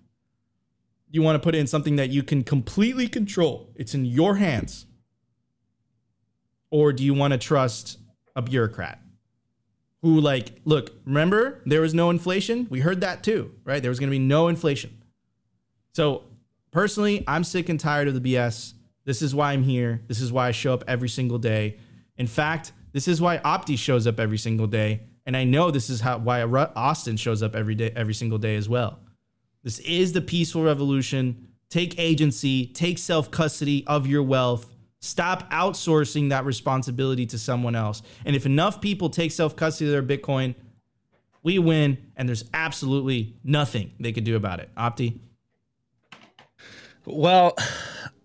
You 1.12 1.22
want 1.22 1.36
to 1.36 1.40
put 1.40 1.54
it 1.54 1.60
in 1.60 1.68
something 1.68 1.98
that 1.98 2.10
you 2.10 2.24
can 2.24 2.44
completely 2.44 3.08
control. 3.08 3.72
It's 3.76 3.94
in 3.94 4.04
your 4.04 4.38
hands. 4.38 4.88
Or 6.72 6.92
do 6.92 7.04
you 7.04 7.14
want 7.14 7.34
to 7.34 7.38
trust 7.38 8.00
a 8.36 8.42
bureaucrat 8.42 9.00
who 10.02 10.20
like, 10.20 10.60
look, 10.66 10.92
remember 11.06 11.62
there 11.68 11.82
was 11.82 11.94
no 11.94 12.10
inflation? 12.10 12.66
We 12.72 12.80
heard 12.80 13.02
that 13.02 13.22
too, 13.22 13.52
right? 13.64 13.80
There 13.80 13.92
was 13.92 14.00
going 14.00 14.10
to 14.10 14.16
be 14.16 14.20
no 14.20 14.48
inflation. 14.48 15.04
So, 15.94 16.24
personally, 16.72 17.24
I'm 17.28 17.44
sick 17.44 17.70
and 17.70 17.80
tired 17.80 18.08
of 18.08 18.16
the 18.16 18.34
BS. 18.34 18.74
This 19.06 19.22
is 19.22 19.36
why 19.36 19.54
I'm 19.54 19.64
here. 19.64 20.02
This 20.08 20.20
is 20.20 20.32
why 20.32 20.48
I 20.48 20.52
show 20.52 20.74
up 20.74 20.84
every 20.88 21.10
single 21.10 21.38
day. 21.38 21.78
In 22.18 22.26
fact, 22.26 22.72
this 22.98 23.08
is 23.08 23.22
why 23.22 23.38
Opti 23.38 23.78
shows 23.78 24.08
up 24.08 24.20
every 24.20 24.38
single 24.38 24.68
day 24.68 25.02
and 25.28 25.36
I 25.36 25.44
know 25.44 25.70
this 25.70 25.90
is 25.90 26.00
how 26.00 26.18
why 26.18 26.42
Austin 26.42 27.18
shows 27.18 27.44
up 27.44 27.54
every 27.54 27.76
day, 27.76 27.92
every 27.96 28.14
single 28.14 28.38
day 28.38 28.56
as 28.56 28.70
well. 28.70 29.00
This 29.62 29.80
is 29.80 30.14
the 30.14 30.22
peaceful 30.22 30.64
revolution. 30.64 31.50
Take 31.70 32.00
agency, 32.00 32.68
take 32.68 32.98
self 32.98 33.30
custody 33.30 33.84
of 33.86 34.08
your 34.08 34.24
wealth. 34.24 34.74
Stop 35.02 35.52
outsourcing 35.52 36.30
that 36.30 36.46
responsibility 36.46 37.26
to 37.26 37.38
someone 37.38 37.76
else. 37.76 38.02
And 38.26 38.38
if 38.38 38.46
enough 38.46 38.80
people 38.80 39.10
take 39.10 39.34
self 39.34 39.58
custody 39.58 39.94
of 39.94 40.08
their 40.08 40.18
Bitcoin, 40.18 40.56
we 41.44 41.60
win, 41.60 41.98
and 42.16 42.28
there's 42.28 42.46
absolutely 42.54 43.36
nothing 43.44 43.92
they 44.00 44.14
could 44.14 44.24
do 44.24 44.38
about 44.38 44.62
it. 44.62 44.70
Opti. 44.78 45.20
Well, 47.06 47.58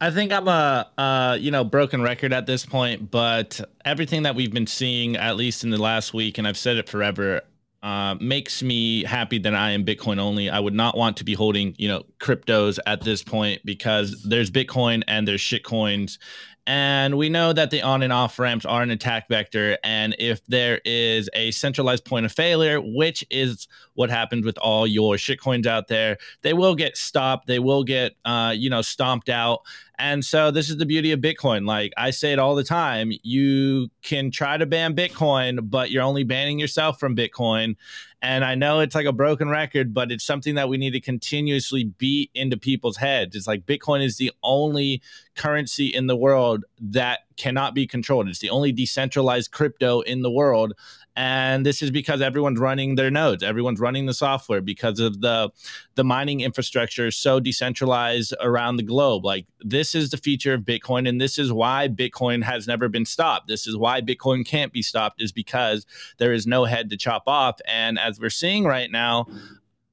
I 0.02 0.10
think 0.10 0.32
I'm 0.32 0.48
a 0.48 1.38
you 1.40 1.52
know 1.52 1.62
broken 1.62 2.02
record 2.02 2.32
at 2.32 2.44
this 2.44 2.66
point, 2.66 3.08
but 3.08 3.60
everything 3.84 4.24
that 4.24 4.34
we've 4.34 4.52
been 4.52 4.66
seeing, 4.66 5.14
at 5.14 5.36
least 5.36 5.62
in 5.62 5.70
the 5.70 5.80
last 5.80 6.12
week, 6.12 6.38
and 6.38 6.48
I've 6.48 6.58
said 6.58 6.76
it 6.76 6.88
forever, 6.88 7.42
uh, 7.84 8.16
makes 8.20 8.64
me 8.64 9.04
happy 9.04 9.38
that 9.38 9.54
I 9.54 9.70
am 9.70 9.84
Bitcoin 9.84 10.18
only. 10.18 10.50
I 10.50 10.58
would 10.58 10.74
not 10.74 10.96
want 10.96 11.18
to 11.18 11.24
be 11.24 11.34
holding 11.34 11.76
you 11.78 11.86
know 11.86 12.02
cryptos 12.18 12.80
at 12.84 13.02
this 13.02 13.22
point 13.22 13.64
because 13.64 14.24
there's 14.24 14.50
Bitcoin 14.50 15.04
and 15.06 15.28
there's 15.28 15.40
shit 15.40 15.62
coins, 15.62 16.18
and 16.66 17.18
we 17.18 17.28
know 17.28 17.52
that 17.52 17.70
the 17.70 17.82
on 17.82 18.02
and 18.02 18.12
off 18.12 18.38
ramps 18.38 18.64
are 18.64 18.82
an 18.82 18.90
attack 18.90 19.28
vector. 19.28 19.78
And 19.82 20.14
if 20.18 20.44
there 20.46 20.80
is 20.84 21.28
a 21.34 21.50
centralized 21.50 22.04
point 22.04 22.24
of 22.24 22.32
failure, 22.32 22.80
which 22.80 23.24
is 23.30 23.66
what 23.94 24.10
happened 24.10 24.44
with 24.44 24.58
all 24.58 24.86
your 24.86 25.16
shitcoins 25.16 25.66
out 25.66 25.88
there, 25.88 26.18
they 26.42 26.52
will 26.52 26.76
get 26.76 26.96
stopped. 26.96 27.48
They 27.48 27.58
will 27.58 27.82
get, 27.82 28.14
uh, 28.24 28.54
you 28.56 28.70
know, 28.70 28.82
stomped 28.82 29.28
out. 29.28 29.62
And 29.98 30.24
so 30.24 30.50
this 30.50 30.70
is 30.70 30.76
the 30.76 30.86
beauty 30.86 31.10
of 31.12 31.20
Bitcoin. 31.20 31.66
Like 31.66 31.92
I 31.96 32.10
say 32.10 32.32
it 32.32 32.38
all 32.38 32.54
the 32.54 32.64
time, 32.64 33.12
you 33.22 33.88
can 34.02 34.30
try 34.30 34.56
to 34.56 34.66
ban 34.66 34.94
Bitcoin, 34.94 35.68
but 35.68 35.90
you're 35.90 36.02
only 36.02 36.24
banning 36.24 36.58
yourself 36.58 36.98
from 37.00 37.16
Bitcoin. 37.16 37.76
And 38.22 38.44
I 38.44 38.54
know 38.54 38.78
it's 38.78 38.94
like 38.94 39.06
a 39.06 39.12
broken 39.12 39.48
record, 39.48 39.92
but 39.92 40.12
it's 40.12 40.24
something 40.24 40.54
that 40.54 40.68
we 40.68 40.76
need 40.76 40.92
to 40.92 41.00
continuously 41.00 41.84
beat 41.84 42.30
into 42.34 42.56
people's 42.56 42.96
heads. 42.96 43.34
It's 43.34 43.48
like 43.48 43.66
Bitcoin 43.66 44.02
is 44.02 44.16
the 44.16 44.30
only 44.44 45.02
currency 45.34 45.86
in 45.86 46.06
the 46.06 46.14
world 46.14 46.64
that 46.80 47.20
cannot 47.36 47.74
be 47.74 47.84
controlled. 47.84 48.28
It's 48.28 48.38
the 48.38 48.50
only 48.50 48.70
decentralized 48.70 49.50
crypto 49.50 50.02
in 50.02 50.22
the 50.22 50.30
world 50.30 50.74
and 51.16 51.66
this 51.66 51.82
is 51.82 51.90
because 51.90 52.20
everyone's 52.20 52.58
running 52.58 52.94
their 52.94 53.10
nodes 53.10 53.42
everyone's 53.42 53.80
running 53.80 54.06
the 54.06 54.14
software 54.14 54.60
because 54.60 55.00
of 55.00 55.20
the 55.20 55.50
the 55.94 56.04
mining 56.04 56.40
infrastructure 56.40 57.10
so 57.10 57.40
decentralized 57.40 58.34
around 58.40 58.76
the 58.76 58.82
globe. 58.82 59.24
Like 59.24 59.46
this 59.60 59.94
is 59.94 60.10
the 60.10 60.16
feature 60.16 60.54
of 60.54 60.62
bitcoin 60.62 61.08
and 61.08 61.20
this 61.20 61.38
is 61.38 61.52
why 61.52 61.88
bitcoin 61.88 62.42
has 62.42 62.66
never 62.66 62.88
been 62.88 63.04
stopped. 63.04 63.48
This 63.48 63.66
is 63.66 63.76
why 63.76 64.00
bitcoin 64.00 64.46
can't 64.46 64.72
be 64.72 64.82
stopped 64.82 65.20
is 65.20 65.32
because 65.32 65.86
there 66.18 66.32
is 66.32 66.46
no 66.46 66.64
head 66.64 66.90
to 66.90 66.96
chop 66.96 67.24
off. 67.26 67.60
And 67.66 67.98
as 67.98 68.18
we're 68.18 68.30
seeing 68.30 68.64
right 68.64 68.90
now 68.90 69.26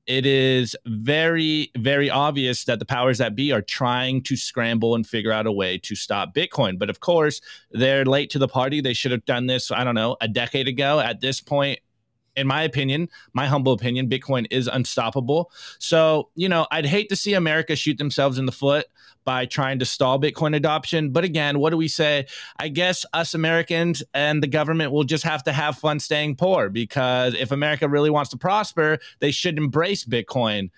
it 0.10 0.26
is 0.26 0.76
very, 0.88 1.70
very 1.78 2.10
obvious 2.10 2.64
that 2.64 2.80
the 2.80 2.86
powers 2.86 3.20
that 3.20 3.36
be 3.36 3.52
are 3.52 3.62
trying 3.62 4.24
to 4.24 4.36
scramble 4.36 4.96
and 4.96 5.06
figure 5.06 5.32
out 5.32 5.46
a 5.46 5.52
way 5.52 5.78
to 5.78 5.96
stop 5.96 6.34
Bitcoin. 6.34 6.80
But 6.80 6.90
of 6.90 7.00
course, 7.00 7.42
they're 7.70 8.04
late 8.04 8.32
to 8.32 8.40
the 8.40 8.48
party. 8.48 8.82
They 8.82 8.94
should 8.94 9.12
have 9.12 9.24
done 9.26 9.46
this, 9.46 9.70
I 9.70 9.84
don't 9.84 9.94
know, 9.94 10.18
a 10.20 10.28
decade 10.28 10.68
ago. 10.68 11.00
At 11.00 11.22
this 11.22 11.42
point, 11.42 11.80
in 12.40 12.48
my 12.48 12.64
opinion, 12.64 13.10
my 13.34 13.46
humble 13.46 13.74
opinion, 13.74 14.10
Bitcoin 14.10 14.48
is 14.50 14.68
unstoppable. 14.68 15.52
So, 15.78 16.30
you 16.36 16.50
know, 16.50 16.66
I'd 16.72 16.86
hate 16.86 17.10
to 17.10 17.16
see 17.16 17.34
America 17.34 17.76
shoot 17.76 17.98
themselves 17.98 18.38
in 18.38 18.46
the 18.46 18.52
foot 18.52 18.86
by 19.26 19.46
trying 19.46 19.80
to 19.80 19.86
stall 19.86 20.20
Bitcoin 20.20 20.56
adoption. 20.56 21.12
But 21.12 21.24
again, 21.24 21.60
what 21.60 21.70
do 21.70 21.78
we 21.78 21.88
say? 21.88 22.26
I 22.58 22.70
guess 22.70 23.06
us 23.14 23.34
Americans 23.34 24.02
and 24.14 24.42
the 24.42 24.48
government 24.48 24.92
will 24.92 25.04
just 25.04 25.24
have 25.24 25.44
to 25.44 25.52
have 25.52 25.78
fun 25.78 26.00
staying 26.00 26.38
poor 26.38 26.70
because 26.70 27.36
if 27.36 27.52
America 27.52 27.88
really 27.88 28.10
wants 28.10 28.32
to 28.32 28.38
prosper, 28.38 28.98
they 29.20 29.32
should 29.32 29.58
embrace 29.58 30.06
Bitcoin. 30.06 30.72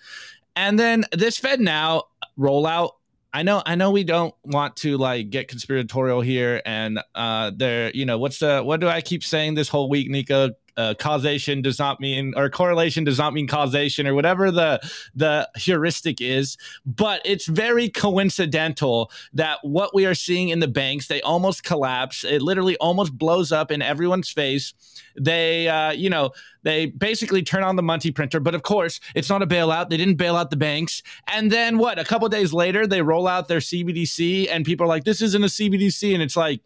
And 0.55 0.77
then 0.77 1.05
this 1.13 1.39
FedNow 1.39 2.03
rollout 2.37 2.91
I 3.33 3.43
know 3.43 3.63
I 3.65 3.75
know 3.75 3.91
we 3.91 4.03
don't 4.03 4.35
want 4.43 4.75
to 4.77 4.97
like 4.97 5.29
get 5.29 5.47
conspiratorial 5.47 6.21
here 6.21 6.61
and 6.65 6.99
uh 7.15 7.51
there 7.55 7.91
you 7.91 8.05
know 8.05 8.17
what's 8.17 8.39
the 8.39 8.61
what 8.61 8.81
do 8.81 8.89
I 8.89 8.99
keep 9.01 9.23
saying 9.23 9.53
this 9.53 9.69
whole 9.69 9.89
week 9.89 10.09
Nico 10.09 10.51
uh, 10.77 10.93
causation 10.97 11.61
does 11.61 11.79
not 11.79 11.99
mean 11.99 12.33
or 12.35 12.49
correlation 12.49 13.03
does 13.03 13.17
not 13.17 13.33
mean 13.33 13.47
causation 13.47 14.07
or 14.07 14.13
whatever 14.13 14.51
the 14.51 14.79
the 15.15 15.47
heuristic 15.55 16.21
is 16.21 16.57
but 16.85 17.21
it's 17.25 17.45
very 17.45 17.89
coincidental 17.89 19.11
that 19.33 19.59
what 19.61 19.93
we 19.93 20.05
are 20.05 20.15
seeing 20.15 20.49
in 20.49 20.59
the 20.59 20.67
banks 20.67 21.07
they 21.07 21.21
almost 21.21 21.63
collapse. 21.63 22.23
It 22.23 22.41
literally 22.41 22.77
almost 22.77 23.17
blows 23.17 23.51
up 23.51 23.71
in 23.71 23.81
everyone's 23.81 24.29
face. 24.29 24.73
They 25.19 25.67
uh, 25.67 25.91
you 25.91 26.09
know 26.09 26.31
they 26.63 26.87
basically 26.87 27.43
turn 27.43 27.63
on 27.63 27.75
the 27.75 27.83
money 27.83 28.11
printer 28.11 28.39
but 28.39 28.55
of 28.55 28.63
course 28.63 28.99
it's 29.15 29.29
not 29.29 29.41
a 29.41 29.47
bailout. 29.47 29.89
They 29.89 29.97
didn't 29.97 30.15
bail 30.15 30.35
out 30.35 30.49
the 30.49 30.57
banks. 30.57 31.03
And 31.27 31.51
then 31.51 31.77
what? 31.77 31.99
A 31.99 32.05
couple 32.05 32.27
days 32.29 32.53
later 32.53 32.87
they 32.87 33.01
roll 33.01 33.27
out 33.27 33.47
their 33.47 33.59
cbdc 33.59 34.47
and 34.49 34.65
people 34.65 34.85
are 34.85 34.89
like 34.89 35.03
this 35.03 35.21
isn't 35.21 35.43
a 35.43 35.47
cbdc 35.47 36.13
and 36.13 36.23
it's 36.23 36.37
like 36.37 36.61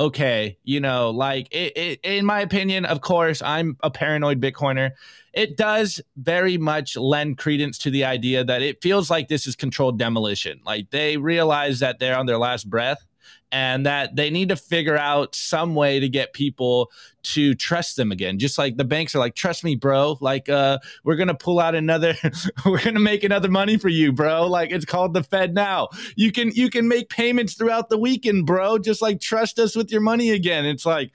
okay, 0.00 0.56
you 0.64 0.80
know, 0.80 1.10
like 1.10 1.46
it, 1.50 1.76
it, 1.76 2.00
in 2.02 2.24
my 2.24 2.40
opinion, 2.40 2.86
of 2.86 3.02
course, 3.02 3.42
I'm 3.42 3.76
a 3.82 3.90
paranoid 3.90 4.40
Bitcoiner. 4.40 4.92
It 5.34 5.58
does 5.58 6.00
very 6.16 6.56
much 6.56 6.96
lend 6.96 7.36
credence 7.36 7.76
to 7.78 7.90
the 7.90 8.04
idea 8.04 8.42
that 8.42 8.62
it 8.62 8.82
feels 8.82 9.10
like 9.10 9.28
this 9.28 9.46
is 9.46 9.54
controlled 9.54 9.98
demolition. 9.98 10.60
Like 10.64 10.90
they 10.90 11.18
realize 11.18 11.80
that 11.80 11.98
they're 11.98 12.18
on 12.18 12.24
their 12.24 12.38
last 12.38 12.68
breath 12.68 13.04
and 13.52 13.86
that 13.86 14.16
they 14.16 14.30
need 14.30 14.48
to 14.50 14.56
figure 14.56 14.96
out 14.96 15.34
some 15.34 15.74
way 15.74 16.00
to 16.00 16.08
get 16.08 16.32
people 16.32 16.90
to 17.22 17.54
trust 17.54 17.96
them 17.96 18.12
again. 18.12 18.38
Just 18.38 18.58
like 18.58 18.76
the 18.76 18.84
banks 18.84 19.14
are 19.14 19.18
like 19.18 19.34
trust 19.34 19.64
me 19.64 19.74
bro. 19.74 20.16
Like 20.20 20.48
uh 20.48 20.78
we're 21.04 21.16
gonna 21.16 21.34
pull 21.34 21.60
out 21.60 21.74
another 21.74 22.14
we're 22.66 22.82
gonna 22.82 23.00
make 23.00 23.24
another 23.24 23.48
money 23.48 23.76
for 23.76 23.88
you 23.88 24.12
bro. 24.12 24.46
Like 24.46 24.70
it's 24.70 24.84
called 24.84 25.14
the 25.14 25.22
FedNow. 25.22 25.88
You 26.16 26.32
can 26.32 26.50
you 26.52 26.70
can 26.70 26.88
make 26.88 27.08
payments 27.08 27.54
throughout 27.54 27.90
the 27.90 27.98
weekend 27.98 28.46
bro. 28.46 28.78
Just 28.78 29.02
like 29.02 29.20
trust 29.20 29.58
us 29.58 29.76
with 29.76 29.90
your 29.90 30.00
money 30.00 30.30
again. 30.30 30.64
It's 30.64 30.86
like 30.86 31.12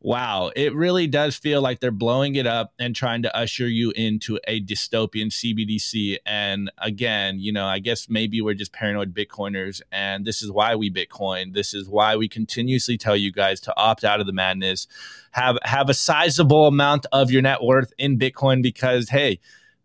wow, 0.00 0.52
it 0.54 0.74
really 0.74 1.06
does 1.08 1.36
feel 1.36 1.60
like 1.60 1.80
they're 1.80 1.90
blowing 1.90 2.36
it 2.36 2.46
up 2.46 2.72
and 2.78 2.94
trying 2.94 3.22
to 3.22 3.36
usher 3.36 3.66
you 3.66 3.90
into 3.92 4.38
a 4.46 4.60
dystopian 4.60 5.26
CBDC. 5.26 6.18
And 6.24 6.70
again, 6.78 7.40
you 7.40 7.52
know, 7.52 7.66
I 7.66 7.80
guess 7.80 8.08
maybe 8.08 8.40
we're 8.40 8.54
just 8.54 8.72
paranoid 8.72 9.12
Bitcoiners, 9.12 9.82
and 9.90 10.24
this 10.24 10.40
is 10.40 10.52
why 10.52 10.76
we 10.76 10.90
Bitcoin. 10.90 11.52
This 11.52 11.74
is 11.74 11.88
why 11.88 12.16
we 12.16 12.28
continuously 12.28 12.96
tell 12.96 13.16
you 13.16 13.32
guys 13.32 13.60
to 13.62 13.76
opt 13.76 14.04
out 14.04 14.20
of 14.20 14.26
the 14.26 14.32
madness, 14.32 14.86
have 15.32 15.58
have 15.62 15.88
a 15.88 15.94
sizable 15.94 16.66
amount 16.66 17.06
of 17.10 17.30
your 17.30 17.42
net 17.42 17.62
worth 17.62 17.92
in 17.98 18.18
Bitcoin 18.18 18.62
because 18.62 19.08
hey. 19.08 19.40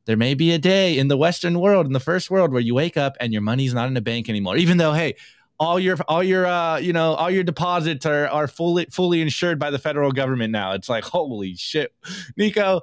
There 0.06 0.18
may 0.18 0.34
be 0.34 0.52
a 0.52 0.58
day 0.58 0.98
in 0.98 1.08
the 1.08 1.16
Western 1.16 1.62
world, 1.62 1.86
in 1.86 1.94
the 1.94 2.00
first 2.02 2.30
world, 2.30 2.52
where 2.52 2.60
you 2.60 2.76
wake 2.76 2.98
up 2.98 3.16
and 3.22 3.32
your 3.32 3.42
money's 3.42 3.74
not 3.74 3.88
in 3.88 3.96
a 3.96 4.02
bank 4.02 4.28
anymore. 4.28 4.58
Even 4.58 4.76
though, 4.76 4.92
hey, 4.92 5.16
all 5.60 5.80
your 5.80 5.98
all 6.08 6.24
your 6.24 6.46
uh 6.46 6.78
you 6.78 6.94
know 6.94 7.14
all 7.14 7.30
your 7.30 7.44
deposits 7.44 8.06
are 8.06 8.28
are 8.28 8.48
fully 8.48 8.86
fully 8.92 9.22
insured 9.22 9.60
by 9.60 9.70
the 9.72 9.80
federal 9.80 10.12
government 10.12 10.52
now. 10.52 10.74
It's 10.74 10.90
like 10.90 11.04
holy 11.04 11.56
shit. 11.56 11.94
Nico 12.38 12.82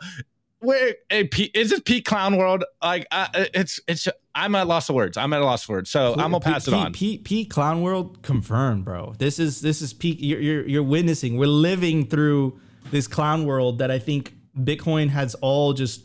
where 0.62 0.96
hey, 1.08 1.26
is 1.54 1.70
this 1.70 1.80
Pete 1.80 2.04
clown 2.04 2.36
world? 2.36 2.64
Like 2.82 3.06
uh, 3.10 3.28
it's 3.54 3.80
it's 3.88 4.06
i'm 4.34 4.54
at 4.54 4.66
loss 4.66 4.88
of 4.88 4.94
words. 4.94 5.16
I'm 5.16 5.32
at 5.32 5.40
a 5.40 5.44
loss 5.44 5.64
of 5.64 5.70
words. 5.70 5.90
So 5.90 6.12
i'm 6.12 6.32
gonna 6.32 6.40
pass 6.40 6.68
it 6.68 6.74
on. 6.74 6.92
Pete 6.92 7.24
peak 7.24 7.50
clown 7.50 7.82
world 7.82 8.22
confirmed 8.22 8.84
bro. 8.84 9.14
This 9.18 9.38
is 9.38 9.60
this 9.62 9.80
is 9.80 9.92
peak 9.92 10.18
you're, 10.20 10.40
you're 10.40 10.68
you're 10.68 10.82
witnessing. 10.82 11.38
We're 11.38 11.46
living 11.46 12.06
through 12.06 12.60
this 12.90 13.06
clown 13.06 13.44
world 13.44 13.78
that 13.78 13.90
i 13.90 13.98
think 13.98 14.34
bitcoin 14.58 15.08
has 15.08 15.34
all 15.36 15.72
just 15.72 16.02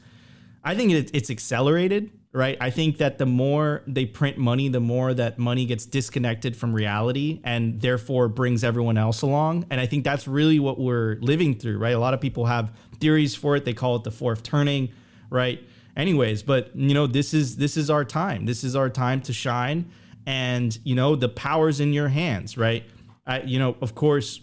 i 0.63 0.75
think 0.75 0.91
it, 0.91 1.11
it's 1.13 1.29
accelerated 1.29 2.11
right? 2.35 2.57
I 2.59 2.69
think 2.69 2.97
that 2.97 3.17
the 3.17 3.25
more 3.25 3.81
they 3.87 4.05
print 4.05 4.37
money, 4.37 4.67
the 4.67 4.81
more 4.81 5.13
that 5.13 5.39
money 5.39 5.65
gets 5.65 5.85
disconnected 5.85 6.57
from 6.57 6.73
reality 6.73 7.39
and 7.45 7.79
therefore 7.79 8.27
brings 8.27 8.61
everyone 8.61 8.97
else 8.97 9.21
along. 9.21 9.65
And 9.69 9.79
I 9.79 9.85
think 9.85 10.03
that's 10.03 10.27
really 10.27 10.59
what 10.59 10.77
we're 10.77 11.15
living 11.21 11.57
through, 11.57 11.77
right? 11.77 11.93
A 11.95 11.99
lot 11.99 12.13
of 12.13 12.19
people 12.19 12.45
have 12.47 12.73
theories 12.99 13.35
for 13.35 13.55
it. 13.55 13.63
They 13.63 13.73
call 13.73 13.95
it 13.95 14.03
the 14.03 14.11
fourth 14.11 14.43
turning, 14.43 14.91
right? 15.29 15.63
Anyways, 15.95 16.43
but 16.43 16.75
you 16.75 16.93
know, 16.93 17.07
this 17.07 17.33
is 17.33 17.55
this 17.55 17.77
is 17.77 17.89
our 17.89 18.03
time. 18.03 18.45
This 18.45 18.65
is 18.65 18.75
our 18.75 18.89
time 18.89 19.21
to 19.21 19.33
shine 19.33 19.89
and 20.25 20.77
you 20.83 20.93
know, 20.93 21.15
the 21.15 21.29
power's 21.29 21.79
in 21.79 21.93
your 21.93 22.09
hands, 22.09 22.57
right? 22.57 22.83
I, 23.25 23.41
you 23.41 23.59
know, 23.59 23.77
of 23.79 23.95
course, 23.95 24.41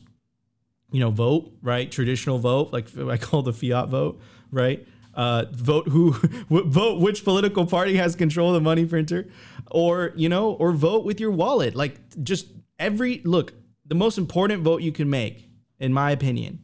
you 0.91 1.01
know, 1.01 1.11
vote, 1.11 1.53
right? 1.61 1.91
Traditional 1.91 2.39
vote, 2.39 2.73
like 2.73 2.97
I 2.97 3.19
call 3.19 3.43
the 3.43 3.53
fiat 3.53 3.91
vote, 3.91 4.19
right? 4.51 4.87
Uh, 5.15 5.45
vote 5.51 5.89
who 5.89 6.13
vote 6.51 7.01
which 7.01 7.25
political 7.25 7.67
party 7.67 7.97
has 7.97 8.17
control 8.17 8.49
of 8.49 8.55
the 8.55 8.61
money 8.61 8.85
printer 8.85 9.29
or 9.71 10.13
you 10.17 10.29
know 10.29 10.53
or 10.53 10.73
vote 10.73 11.05
with 11.05 11.21
your 11.21 11.31
wallet. 11.31 11.75
Like 11.75 12.01
just 12.23 12.47
every 12.79 13.21
look 13.25 13.55
the 13.87 13.95
most 13.95 14.19
important 14.19 14.63
vote 14.63 14.83
you 14.83 14.93
can 14.93 15.09
make 15.11 15.49
in 15.79 15.93
my 15.93 16.11
opinion 16.11 16.61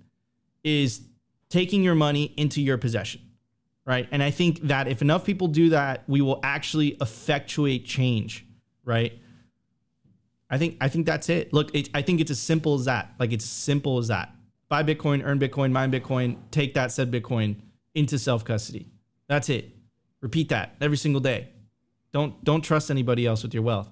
is 0.64 1.02
taking 1.50 1.82
your 1.82 1.94
money 1.94 2.32
into 2.36 2.60
your 2.60 2.78
possession 2.78 3.20
right? 3.84 4.06
And 4.10 4.22
i 4.22 4.30
think 4.30 4.60
that 4.62 4.88
if 4.88 5.00
enough 5.00 5.24
people 5.24 5.48
do 5.48 5.70
that 5.70 6.04
we 6.06 6.20
will 6.20 6.40
actually 6.42 6.96
effectuate 7.00 7.84
change 7.84 8.44
right? 8.84 9.12
I 10.50 10.58
think 10.58 10.76
i 10.80 10.88
think 10.88 11.06
that's 11.06 11.28
it. 11.28 11.52
Look 11.52 11.74
it, 11.74 11.88
i 11.94 12.02
think 12.02 12.20
it's 12.20 12.30
as 12.30 12.40
simple 12.40 12.74
as 12.74 12.86
that. 12.86 13.14
Like 13.18 13.32
it's 13.32 13.44
simple 13.44 13.98
as 13.98 14.08
that. 14.08 14.34
Buy 14.68 14.82
bitcoin 14.82 15.22
earn 15.24 15.38
bitcoin 15.38 15.72
mine 15.72 15.92
bitcoin 15.92 16.36
take 16.50 16.74
that 16.74 16.92
said 16.92 17.10
bitcoin 17.10 17.56
into 17.94 18.18
self 18.18 18.44
custody. 18.44 18.90
That's 19.28 19.48
it. 19.48 19.76
Repeat 20.20 20.48
that 20.48 20.76
every 20.80 20.96
single 20.96 21.20
day. 21.20 21.48
Don't 22.12 22.42
don't 22.44 22.62
trust 22.62 22.90
anybody 22.90 23.26
else 23.26 23.42
with 23.42 23.54
your 23.54 23.62
wealth. 23.62 23.88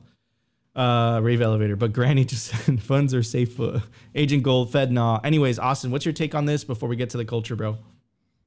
Uh, 0.75 1.21
Rave 1.23 1.41
Elevator, 1.41 1.75
but 1.75 1.93
Granny 1.93 2.25
just 2.27 2.47
said 2.47 2.83
funds 2.83 3.15
are 3.15 3.23
safe. 3.23 3.59
Uh, 3.59 3.81
Agent 4.15 4.43
Gold, 4.43 4.73
Fed 4.73 4.93
Nah. 4.93 5.21
Anyways, 5.25 5.59
Austin, 5.59 5.91
what's 5.91 6.05
your 6.05 6.13
take 6.13 6.35
on 6.35 6.45
this 6.45 6.65
before 6.65 6.89
we 6.89 6.97
get 6.97 7.11
to 7.11 7.17
the 7.17 7.25
culture, 7.25 7.57
bro? 7.57 7.79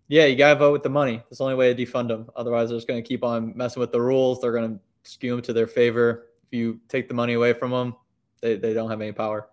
Yeah, 0.07 0.25
you 0.25 0.35
gotta 0.35 0.57
vote 0.57 0.71
with 0.71 0.83
the 0.83 0.89
money. 0.89 1.17
That's 1.17 1.37
the 1.37 1.43
only 1.43 1.55
way 1.55 1.73
to 1.73 1.85
defund 1.85 2.07
them. 2.07 2.29
Otherwise, 2.35 2.69
they're 2.69 2.77
just 2.77 2.87
gonna 2.87 3.01
keep 3.01 3.23
on 3.23 3.53
messing 3.55 3.79
with 3.79 3.91
the 3.91 4.01
rules. 4.01 4.41
They're 4.41 4.53
gonna 4.53 4.79
skew 5.03 5.31
them 5.31 5.41
to 5.43 5.53
their 5.53 5.67
favor. 5.67 6.27
If 6.51 6.57
you 6.57 6.79
take 6.87 7.07
the 7.07 7.13
money 7.13 7.33
away 7.33 7.53
from 7.53 7.71
them, 7.71 7.95
they, 8.41 8.55
they 8.55 8.73
don't 8.73 8.89
have 8.89 9.01
any 9.01 9.11
power. 9.11 9.47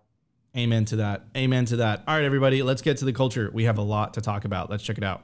Amen 0.55 0.85
to 0.85 0.95
that. 0.97 1.25
Amen 1.35 1.65
to 1.65 1.77
that. 1.77 2.03
All 2.07 2.15
right, 2.15 2.25
everybody, 2.25 2.63
let's 2.63 2.81
get 2.81 2.97
to 2.97 3.05
the 3.05 3.13
culture. 3.13 3.51
We 3.53 3.65
have 3.65 3.77
a 3.77 3.83
lot 3.83 4.15
to 4.15 4.21
talk 4.21 4.45
about. 4.45 4.69
Let's 4.71 4.83
check 4.83 4.97
it 4.97 5.03
out. 5.03 5.23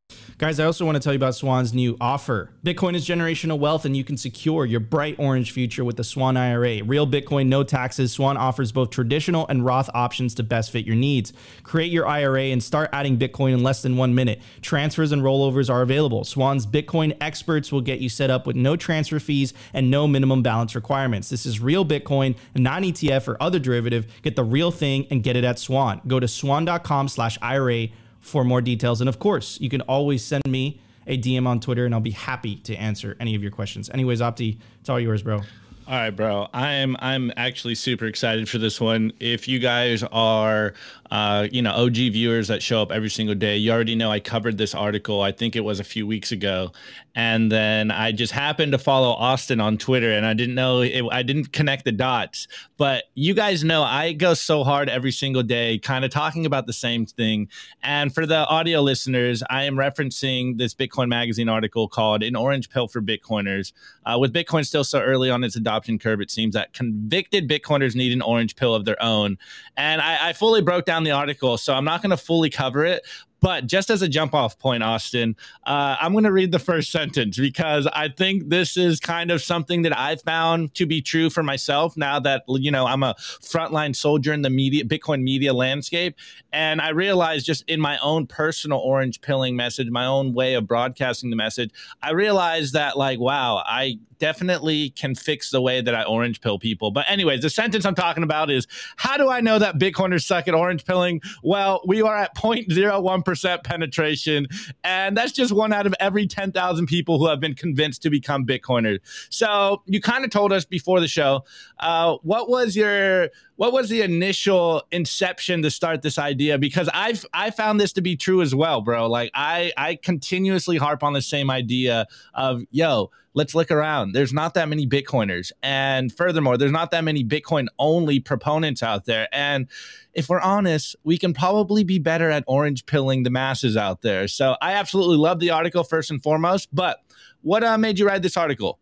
Guys, 0.37 0.59
I 0.59 0.65
also 0.65 0.85
want 0.85 0.95
to 0.95 0.99
tell 0.99 1.13
you 1.13 1.17
about 1.17 1.35
Swan's 1.35 1.71
new 1.71 1.95
offer. 2.01 2.49
Bitcoin 2.65 2.95
is 2.95 3.07
generational 3.07 3.59
wealth, 3.59 3.85
and 3.85 3.95
you 3.95 4.03
can 4.03 4.17
secure 4.17 4.65
your 4.65 4.79
bright 4.79 5.15
orange 5.19 5.51
future 5.51 5.85
with 5.85 5.97
the 5.97 6.03
Swan 6.03 6.35
IRA. 6.35 6.83
Real 6.83 7.05
Bitcoin, 7.05 7.45
no 7.47 7.63
taxes. 7.63 8.11
Swan 8.11 8.37
offers 8.37 8.71
both 8.71 8.89
traditional 8.89 9.45
and 9.49 9.63
Roth 9.63 9.89
options 9.93 10.33
to 10.35 10.43
best 10.43 10.71
fit 10.71 10.83
your 10.83 10.95
needs. 10.95 11.31
Create 11.61 11.91
your 11.91 12.07
IRA 12.07 12.45
and 12.45 12.63
start 12.63 12.89
adding 12.91 13.19
Bitcoin 13.19 13.53
in 13.53 13.61
less 13.61 13.83
than 13.83 13.97
one 13.97 14.15
minute. 14.15 14.41
Transfers 14.63 15.11
and 15.11 15.21
rollovers 15.21 15.69
are 15.69 15.83
available. 15.83 16.23
Swan's 16.23 16.65
Bitcoin 16.65 17.15
experts 17.21 17.71
will 17.71 17.81
get 17.81 17.99
you 17.99 18.09
set 18.09 18.31
up 18.31 18.47
with 18.47 18.55
no 18.55 18.75
transfer 18.75 19.19
fees 19.19 19.53
and 19.73 19.91
no 19.91 20.07
minimum 20.07 20.41
balance 20.41 20.73
requirements. 20.73 21.29
This 21.29 21.45
is 21.45 21.59
real 21.59 21.85
Bitcoin, 21.85 22.35
not 22.55 22.81
ETF 22.81 23.27
or 23.27 23.37
other 23.39 23.59
derivative. 23.59 24.07
Get 24.23 24.35
the 24.35 24.43
real 24.43 24.71
thing 24.71 25.05
and 25.11 25.21
get 25.21 25.35
it 25.35 25.43
at 25.43 25.59
Swan. 25.59 26.01
Go 26.07 26.19
to 26.19 26.27
swan.com 26.27 27.09
slash 27.09 27.37
IRA 27.43 27.89
for 28.21 28.43
more 28.43 28.61
details. 28.61 29.01
And 29.01 29.09
of 29.09 29.19
course, 29.19 29.59
you 29.59 29.69
can 29.69 29.81
always 29.81 30.23
send 30.23 30.43
me 30.47 30.79
a 31.07 31.17
DM 31.17 31.47
on 31.47 31.59
Twitter 31.59 31.85
and 31.85 31.93
I'll 31.93 31.99
be 31.99 32.11
happy 32.11 32.55
to 32.57 32.75
answer 32.75 33.17
any 33.19 33.35
of 33.35 33.41
your 33.41 33.51
questions. 33.51 33.89
Anyways, 33.89 34.21
Opti, 34.21 34.57
it's 34.79 34.89
all 34.89 34.99
yours, 34.99 35.23
bro. 35.23 35.41
All 35.87 35.95
right, 35.95 36.11
bro. 36.11 36.47
I'm 36.53 36.95
I'm 36.99 37.33
actually 37.35 37.75
super 37.75 38.05
excited 38.05 38.47
for 38.47 38.59
this 38.59 38.79
one. 38.79 39.11
If 39.19 39.47
you 39.47 39.59
guys 39.59 40.03
are 40.03 40.73
uh, 41.11 41.45
you 41.51 41.61
know, 41.61 41.71
OG 41.71 41.95
viewers 41.95 42.47
that 42.47 42.63
show 42.63 42.81
up 42.81 42.89
every 42.89 43.09
single 43.09 43.35
day. 43.35 43.57
You 43.57 43.71
already 43.71 43.95
know 43.95 44.09
I 44.09 44.21
covered 44.21 44.57
this 44.57 44.73
article, 44.73 45.21
I 45.21 45.33
think 45.33 45.57
it 45.57 45.59
was 45.59 45.81
a 45.81 45.83
few 45.83 46.07
weeks 46.07 46.31
ago. 46.31 46.71
And 47.13 47.51
then 47.51 47.91
I 47.91 48.13
just 48.13 48.31
happened 48.31 48.71
to 48.71 48.77
follow 48.77 49.09
Austin 49.09 49.59
on 49.59 49.77
Twitter 49.77 50.13
and 50.13 50.25
I 50.25 50.33
didn't 50.33 50.55
know, 50.55 50.79
it, 50.79 51.03
I 51.11 51.21
didn't 51.21 51.51
connect 51.51 51.83
the 51.83 51.91
dots. 51.91 52.47
But 52.77 53.03
you 53.13 53.33
guys 53.33 53.65
know 53.65 53.83
I 53.83 54.13
go 54.13 54.33
so 54.33 54.63
hard 54.63 54.87
every 54.87 55.11
single 55.11 55.43
day, 55.43 55.77
kind 55.77 56.05
of 56.05 56.11
talking 56.11 56.45
about 56.45 56.65
the 56.65 56.73
same 56.73 57.05
thing. 57.05 57.49
And 57.83 58.15
for 58.15 58.25
the 58.25 58.47
audio 58.47 58.79
listeners, 58.79 59.43
I 59.49 59.65
am 59.65 59.75
referencing 59.75 60.57
this 60.57 60.73
Bitcoin 60.73 61.09
Magazine 61.09 61.49
article 61.49 61.89
called 61.89 62.23
An 62.23 62.37
Orange 62.37 62.69
Pill 62.69 62.87
for 62.87 63.01
Bitcoiners. 63.01 63.73
Uh, 64.05 64.17
with 64.17 64.33
Bitcoin 64.33 64.65
still 64.65 64.85
so 64.85 65.01
early 65.01 65.29
on 65.29 65.43
its 65.43 65.57
adoption 65.57 65.70
curve, 65.99 66.21
it 66.21 66.31
seems 66.31 66.53
that 66.53 66.73
convicted 66.73 67.47
Bitcoiners 67.47 67.95
need 67.95 68.11
an 68.11 68.21
orange 68.21 68.55
pill 68.55 68.75
of 68.75 68.85
their 68.85 69.01
own. 69.01 69.37
And 69.77 70.01
I, 70.01 70.29
I 70.29 70.33
fully 70.33 70.61
broke 70.61 70.85
down 70.85 71.03
the 71.03 71.11
article, 71.11 71.57
so 71.57 71.73
I'm 71.73 71.85
not 71.85 72.01
going 72.01 72.11
to 72.11 72.17
fully 72.17 72.49
cover 72.49 72.85
it. 72.85 73.05
But 73.41 73.65
just 73.65 73.89
as 73.89 74.03
a 74.03 74.07
jump 74.07 74.35
off 74.35 74.57
point, 74.59 74.83
Austin, 74.83 75.35
uh, 75.65 75.97
I'm 75.99 76.11
going 76.11 76.25
to 76.25 76.31
read 76.31 76.51
the 76.51 76.59
first 76.59 76.91
sentence 76.91 77.39
because 77.39 77.87
I 77.87 78.07
think 78.07 78.49
this 78.49 78.77
is 78.77 78.99
kind 78.99 79.31
of 79.31 79.41
something 79.41 79.81
that 79.81 79.97
I 79.97 80.15
found 80.17 80.75
to 80.75 80.85
be 80.85 81.01
true 81.01 81.31
for 81.31 81.41
myself 81.41 81.97
now 81.97 82.19
that, 82.19 82.43
you 82.47 82.69
know, 82.69 82.85
I'm 82.85 83.01
a 83.01 83.15
frontline 83.15 83.95
soldier 83.95 84.31
in 84.31 84.43
the 84.43 84.51
media, 84.51 84.83
Bitcoin 84.83 85.23
media 85.23 85.53
landscape. 85.53 86.15
And 86.53 86.81
I 86.81 86.89
realized 86.89 87.47
just 87.47 87.63
in 87.67 87.81
my 87.81 87.97
own 87.99 88.27
personal 88.27 88.77
orange 88.77 89.21
pilling 89.21 89.55
message, 89.55 89.89
my 89.89 90.05
own 90.05 90.33
way 90.33 90.53
of 90.53 90.67
broadcasting 90.67 91.31
the 91.31 91.35
message, 91.35 91.71
I 92.03 92.11
realized 92.11 92.73
that, 92.73 92.97
like, 92.97 93.19
wow, 93.19 93.63
I 93.65 93.97
definitely 94.19 94.91
can 94.91 95.15
fix 95.15 95.49
the 95.49 95.61
way 95.61 95.81
that 95.81 95.95
I 95.95 96.03
orange 96.03 96.41
pill 96.41 96.59
people. 96.59 96.91
But, 96.91 97.09
anyways, 97.09 97.41
the 97.41 97.49
sentence 97.49 97.85
I'm 97.85 97.95
talking 97.95 98.21
about 98.21 98.51
is 98.51 98.67
how 98.97 99.17
do 99.17 99.29
I 99.29 99.41
know 99.41 99.57
that 99.57 99.79
Bitcoiners 99.79 100.25
suck 100.25 100.47
at 100.47 100.53
orange 100.53 100.85
pilling? 100.85 101.21
Well, 101.41 101.81
we 101.87 102.01
are 102.03 102.15
at 102.15 102.35
0.01% 102.41 103.30
penetration, 103.63 104.47
and 104.83 105.15
that's 105.15 105.31
just 105.31 105.51
one 105.51 105.73
out 105.73 105.85
of 105.85 105.95
every 105.99 106.27
10,000 106.27 106.85
people 106.85 107.19
who 107.19 107.27
have 107.27 107.39
been 107.39 107.55
convinced 107.55 108.01
to 108.03 108.09
become 108.09 108.45
Bitcoiners. 108.45 108.99
So, 109.29 109.81
you 109.85 110.01
kind 110.01 110.23
of 110.23 110.31
told 110.31 110.51
us 110.51 110.65
before 110.65 110.99
the 110.99 111.07
show, 111.07 111.43
uh, 111.79 112.17
what 112.23 112.49
was 112.49 112.75
your 112.75 113.29
what 113.57 113.73
was 113.73 113.89
the 113.89 114.01
initial 114.01 114.81
inception 114.91 115.61
to 115.61 115.69
start 115.69 116.01
this 116.01 116.17
idea? 116.17 116.57
Because 116.57 116.89
i've 116.93 117.25
i 117.33 117.51
found 117.51 117.79
this 117.79 117.93
to 117.93 118.01
be 118.01 118.15
true 118.15 118.41
as 118.41 118.55
well 118.55 118.81
bro. 118.81 119.07
Like 119.07 119.31
i 119.33 119.71
i 119.77 119.95
continuously 119.95 120.77
harp 120.77 121.03
on 121.03 121.13
the 121.13 121.21
same 121.21 121.49
idea 121.51 122.07
of 122.33 122.63
yo 122.71 123.11
let's 123.33 123.55
look 123.55 123.71
around. 123.71 124.13
There's 124.13 124.33
not 124.33 124.53
that 124.55 124.67
many 124.67 124.85
bitcoiners. 124.85 125.51
And 125.63 126.11
furthermore 126.11 126.57
there's 126.57 126.71
not 126.71 126.91
that 126.91 127.03
many 127.03 127.23
bitcoin 127.23 127.67
only 127.79 128.19
proponents 128.19 128.83
out 128.83 129.05
there. 129.05 129.27
And 129.31 129.67
if 130.13 130.29
we're 130.29 130.41
honest 130.41 130.95
we 131.03 131.17
can 131.17 131.33
probably 131.33 131.83
be 131.83 131.99
better 131.99 132.29
at 132.29 132.43
orange 132.47 132.85
pilling 132.85 133.23
the 133.23 133.29
masses 133.29 133.77
out 133.77 134.01
there. 134.01 134.27
So 134.27 134.55
i 134.61 134.73
absolutely 134.73 135.17
love 135.17 135.39
the 135.39 135.51
article 135.51 135.83
first 135.83 136.11
and 136.11 136.21
foremost 136.21 136.69
but 136.73 136.99
what 137.41 137.63
uh, 137.63 137.77
made 137.77 137.97
you 137.99 138.07
write 138.07 138.21
this 138.21 138.37
article? 138.37 138.79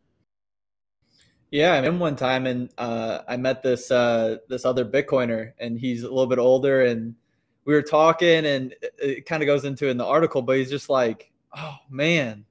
Yeah, 1.52 1.74
I 1.74 1.82
met 1.82 1.93
one 1.93 2.16
time, 2.16 2.45
and 2.45 2.70
uh, 2.78 3.20
I 3.28 3.38
met 3.38 3.64
this 3.64 3.89
uh, 3.89 4.38
this 4.50 4.66
other 4.66 4.86
Bitcoiner, 4.86 5.54
and 5.60 5.80
he's 5.80 6.04
a 6.04 6.10
little 6.10 6.28
bit 6.28 6.38
older, 6.38 6.84
and 6.84 7.16
we 7.66 7.74
were 7.74 7.82
talking, 7.82 8.45
and 8.45 8.74
it, 8.82 8.93
it 9.00 9.26
kind 9.26 9.41
of 9.41 9.47
goes 9.47 9.66
into 9.66 9.88
in 9.88 9.97
the 9.97 10.06
article, 10.06 10.41
but 10.43 10.58
he's 10.58 10.70
just 10.70 10.89
like, 10.89 11.32
"Oh 11.58 11.78
man, 11.89 12.45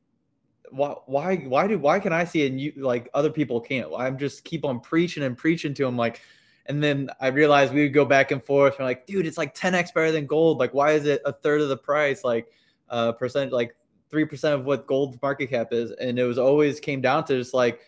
why 0.71 0.95
why 1.07 1.37
why 1.37 1.67
do 1.67 1.79
why 1.79 2.01
can 2.01 2.13
I 2.13 2.25
see 2.25 2.43
it 2.43 2.51
and 2.53 2.61
you 2.61 2.73
like 2.77 3.09
other 3.15 3.31
people 3.31 3.61
can't?" 3.61 3.89
I'm 3.97 4.19
just 4.19 4.45
keep 4.45 4.65
on 4.65 4.81
preaching 4.81 5.23
and 5.23 5.37
preaching 5.37 5.75
to 5.75 5.87
him, 5.87 5.97
like, 5.97 6.21
and 6.67 6.83
then 6.83 7.11
I 7.21 7.29
realized 7.29 7.73
we 7.73 7.83
would 7.83 7.95
go 7.95 8.05
back 8.05 8.31
and 8.31 8.43
forth, 8.43 8.79
and 8.79 8.87
like, 8.87 9.07
dude, 9.07 9.27
it's 9.27 9.39
like 9.39 9.55
10x 9.55 9.93
better 9.95 10.13
than 10.13 10.27
gold. 10.27 10.59
Like, 10.59 10.75
why 10.75 10.93
is 10.93 11.07
it 11.07 11.23
a 11.25 11.33
third 11.33 11.61
of 11.61 11.69
the 11.69 11.77
price? 11.77 12.25
Like, 12.25 12.49
uh, 12.91 13.13
percent, 13.13 13.53
like 13.53 13.75
three 14.11 14.25
percent 14.25 14.55
of 14.55 14.65
what 14.65 14.87
gold 14.87 15.21
market 15.23 15.49
cap 15.49 15.69
is, 15.73 15.91
and 15.93 16.19
it 16.19 16.25
was 16.25 16.39
always 16.39 16.81
came 16.81 17.01
down 17.01 17.25
to 17.25 17.39
just 17.39 17.55
like 17.55 17.81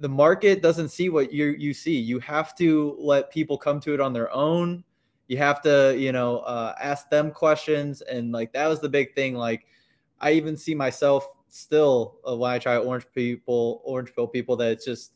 the 0.00 0.08
market 0.08 0.62
doesn't 0.62 0.88
see 0.88 1.08
what 1.10 1.32
you 1.32 1.54
you 1.58 1.74
see. 1.74 1.96
You 1.96 2.18
have 2.20 2.54
to 2.56 2.96
let 2.98 3.30
people 3.30 3.58
come 3.58 3.80
to 3.80 3.94
it 3.94 4.00
on 4.00 4.12
their 4.12 4.32
own. 4.32 4.82
You 5.28 5.36
have 5.36 5.62
to, 5.62 5.94
you 5.96 6.10
know, 6.10 6.38
uh, 6.38 6.74
ask 6.80 7.08
them 7.10 7.30
questions, 7.30 8.00
and 8.02 8.32
like 8.32 8.52
that 8.52 8.66
was 8.66 8.80
the 8.80 8.88
big 8.88 9.14
thing. 9.14 9.34
Like, 9.34 9.66
I 10.20 10.32
even 10.32 10.56
see 10.56 10.74
myself 10.74 11.26
still 11.58 12.18
uh, 12.28 12.36
when 12.36 12.50
I 12.50 12.58
try 12.58 12.76
orange 12.76 13.06
people, 13.14 13.80
orange 13.84 14.14
pill 14.14 14.26
people, 14.26 14.56
that 14.56 14.72
it's 14.72 14.84
just 14.84 15.12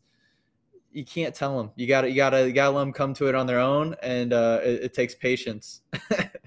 you 0.93 1.05
can't 1.05 1.35
tell 1.35 1.57
them. 1.59 1.71
You 1.77 1.87
gotta, 1.87 2.09
you 2.09 2.17
gotta, 2.17 2.47
you 2.47 2.53
gotta 2.53 2.71
let 2.71 2.83
them 2.83 2.93
come 2.93 3.15
to 3.15 3.29
it 3.29 3.35
on 3.35 3.47
their 3.47 3.59
own, 3.59 3.97
and 4.03 4.33
uh, 4.33 4.61
it, 4.63 4.85
it 4.85 4.95
takes 4.95 5.15
patience. 5.15 5.83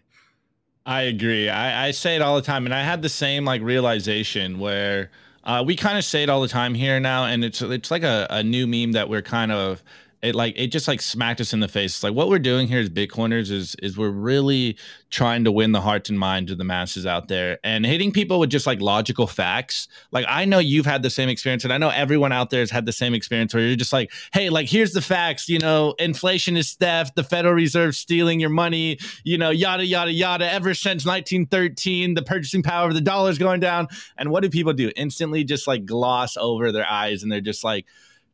I 0.86 1.02
agree. 1.02 1.50
I, 1.50 1.88
I 1.88 1.92
say 1.92 2.16
it 2.16 2.22
all 2.22 2.38
the 2.38 2.42
time, 2.42 2.66
and 2.66 2.74
I 2.74 2.82
had 2.82 3.02
the 3.02 3.10
same 3.10 3.44
like 3.44 3.62
realization 3.62 4.58
where 4.58 5.12
uh, 5.44 5.64
we 5.66 5.76
kind 5.76 5.98
of 5.98 6.06
say 6.06 6.24
it 6.24 6.30
all 6.30 6.42
the 6.42 6.48
time 6.48 6.74
here 6.74 7.00
now, 7.00 7.26
and 7.26 7.44
it's 7.44 7.62
it's 7.62 7.92
like 7.92 8.04
a, 8.04 8.26
a 8.30 8.42
new 8.42 8.66
meme 8.66 8.94
that 8.94 9.10
we're 9.10 9.22
kind 9.22 9.52
of 9.52 9.84
it 10.22 10.34
like 10.34 10.56
it 10.58 10.68
just 10.68 10.88
like 10.88 11.02
smacked 11.02 11.40
us 11.42 11.54
in 11.54 11.60
the 11.60 11.68
face. 11.68 11.96
It's 11.96 12.04
like 12.04 12.14
what 12.14 12.28
we're 12.28 12.40
doing 12.40 12.68
here 12.68 12.80
as 12.80 12.90
Bitcoiners 12.90 13.52
is 13.52 13.76
is 13.76 13.98
we're 13.98 14.10
really 14.10 14.78
trying 15.12 15.44
to 15.44 15.52
win 15.52 15.74
the 15.74 15.82
hearts 15.82 16.10
and 16.10 16.18
minds 16.18 16.52
of 16.52 16.58
the 16.58 16.64
masses 16.64 17.06
out 17.06 17.28
there 17.28 17.60
and 17.64 17.86
hitting 17.86 18.12
people 18.12 18.40
with 18.40 18.50
just 18.50 18.66
like 18.66 18.82
logical 18.82 19.28
facts. 19.28 19.88
Like 20.12 20.26
I 20.28 20.46
know 20.46 20.58
you've 20.58 20.88
had 20.88 21.04
the 21.04 21.12
same 21.12 21.30
experience, 21.30 21.64
and 21.64 21.72
I 21.72 21.78
know 21.78 21.90
everyone 21.90 22.32
out 22.32 22.50
there 22.50 22.62
has 22.62 22.72
had 22.72 22.88
the 22.88 22.92
same 22.92 23.14
experience 23.14 23.54
where 23.54 23.64
you're 23.64 23.76
just 23.76 23.94
like, 23.94 24.12
hey, 24.34 24.50
like 24.50 24.68
here's 24.68 24.92
the 24.92 25.02
facts. 25.02 25.48
You 25.50 25.60
know, 25.60 25.94
inflation 26.00 26.58
is 26.58 26.74
theft. 26.74 27.16
The 27.16 27.24
Federal 27.24 27.54
Reserve 27.54 27.96
stealing 27.96 28.40
your 28.40 28.50
money. 28.50 28.98
You 29.24 29.38
know, 29.38 29.52
yada 29.52 29.86
yada 29.86 30.12
yada. 30.12 30.52
Ever 30.52 30.74
since 30.74 31.06
1913, 31.06 32.16
the 32.16 32.24
purchasing 32.24 32.64
power 32.64 32.88
of 32.88 32.96
the 32.96 33.02
dollar 33.02 33.30
is 33.30 33.38
going 33.38 33.60
down. 33.60 33.88
And 34.18 34.32
what 34.32 34.42
do 34.42 34.50
people 34.50 34.74
do? 34.74 34.92
Instantly, 34.96 35.44
just 35.44 35.68
like 35.68 35.86
gloss 35.86 36.38
over 36.38 36.72
their 36.72 36.90
eyes, 36.90 37.22
and 37.22 37.32
they're 37.32 37.40
just 37.40 37.64
like, 37.64 37.86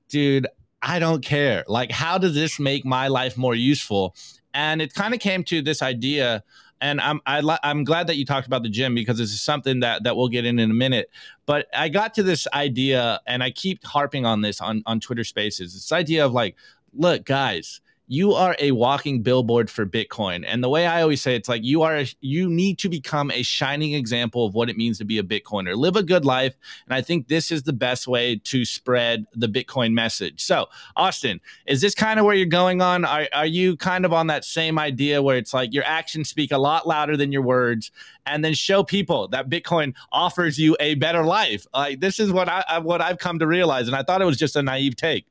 dude 0.07 0.47
I 0.83 0.99
don't 0.99 1.23
care. 1.23 1.63
Like, 1.67 1.91
how 1.91 2.17
does 2.17 2.35
this 2.35 2.59
make 2.59 2.85
my 2.85 3.07
life 3.07 3.37
more 3.37 3.55
useful? 3.55 4.15
And 4.53 4.81
it 4.81 4.93
kind 4.93 5.13
of 5.13 5.21
came 5.21 5.43
to 5.45 5.61
this 5.61 5.81
idea. 5.81 6.43
And 6.81 6.99
I'm 6.99 7.21
I, 7.25 7.39
am 7.39 7.49
i 7.49 7.57
am 7.63 7.83
glad 7.85 8.07
that 8.07 8.17
you 8.17 8.25
talked 8.25 8.45
about 8.45 8.61
the 8.63 8.69
gym 8.69 8.93
because 8.93 9.17
this 9.17 9.31
is 9.31 9.41
something 9.41 9.79
that 9.79 10.03
that 10.03 10.17
we'll 10.17 10.27
get 10.27 10.43
in 10.43 10.59
in 10.59 10.69
a 10.69 10.73
minute. 10.73 11.09
But 11.45 11.67
I 11.73 11.87
got 11.87 12.13
to 12.15 12.23
this 12.23 12.45
idea, 12.53 13.21
and 13.25 13.41
I 13.41 13.51
keep 13.51 13.85
harping 13.85 14.25
on 14.25 14.41
this 14.41 14.59
on 14.59 14.83
on 14.85 14.99
Twitter 14.99 15.23
Spaces. 15.23 15.73
This 15.73 15.93
idea 15.93 16.25
of 16.25 16.33
like, 16.33 16.57
look, 16.93 17.23
guys, 17.23 17.79
you 18.07 18.33
are 18.33 18.55
a 18.59 18.71
walking 18.71 19.21
billboard 19.21 19.69
for 19.69 19.85
Bitcoin. 19.85 20.43
And 20.45 20.63
the 20.63 20.69
way 20.69 20.85
I 20.85 21.01
always 21.01 21.21
say 21.21 21.35
it's 21.35 21.47
like 21.47 21.63
you 21.63 21.83
are 21.83 22.03
you 22.19 22.49
need 22.49 22.77
to 22.79 22.89
become 22.89 23.31
a 23.31 23.43
shining 23.43 23.93
example 23.93 24.45
of 24.45 24.53
what 24.53 24.69
it 24.69 24.77
means 24.77 24.97
to 24.97 25.05
be 25.05 25.17
a 25.17 25.23
Bitcoiner. 25.23 25.75
Live 25.75 25.95
a 25.95 26.03
good 26.03 26.25
life, 26.25 26.55
and 26.85 26.93
I 26.93 27.01
think 27.01 27.27
this 27.27 27.51
is 27.51 27.63
the 27.63 27.73
best 27.73 28.07
way 28.07 28.35
to 28.35 28.65
spread 28.65 29.25
the 29.33 29.47
Bitcoin 29.47 29.93
message. 29.93 30.43
So, 30.43 30.67
Austin, 30.95 31.39
is 31.65 31.81
this 31.81 31.95
kind 31.95 32.19
of 32.19 32.25
where 32.25 32.35
you're 32.35 32.45
going 32.45 32.81
on? 32.81 33.05
Are 33.05 33.27
are 33.31 33.45
you 33.45 33.77
kind 33.77 34.05
of 34.05 34.11
on 34.11 34.27
that 34.27 34.43
same 34.43 34.77
idea 34.77 35.21
where 35.21 35.37
it's 35.37 35.53
like 35.53 35.73
your 35.73 35.85
actions 35.85 36.29
speak 36.29 36.51
a 36.51 36.57
lot 36.57 36.87
louder 36.87 37.15
than 37.15 37.31
your 37.31 37.41
words 37.41 37.91
and 38.25 38.43
then 38.43 38.53
show 38.53 38.83
people 38.83 39.27
that 39.29 39.49
Bitcoin 39.49 39.93
offers 40.11 40.59
you 40.59 40.75
a 40.79 40.95
better 40.95 41.23
life? 41.23 41.65
Like 41.73 42.01
this 42.01 42.19
is 42.19 42.31
what 42.31 42.49
I 42.49 42.79
what 42.79 43.01
I've 43.01 43.17
come 43.17 43.39
to 43.39 43.47
realize 43.47 43.87
and 43.87 43.95
I 43.95 44.03
thought 44.03 44.21
it 44.21 44.25
was 44.25 44.37
just 44.37 44.57
a 44.57 44.61
naive 44.61 44.97
take. 44.97 45.25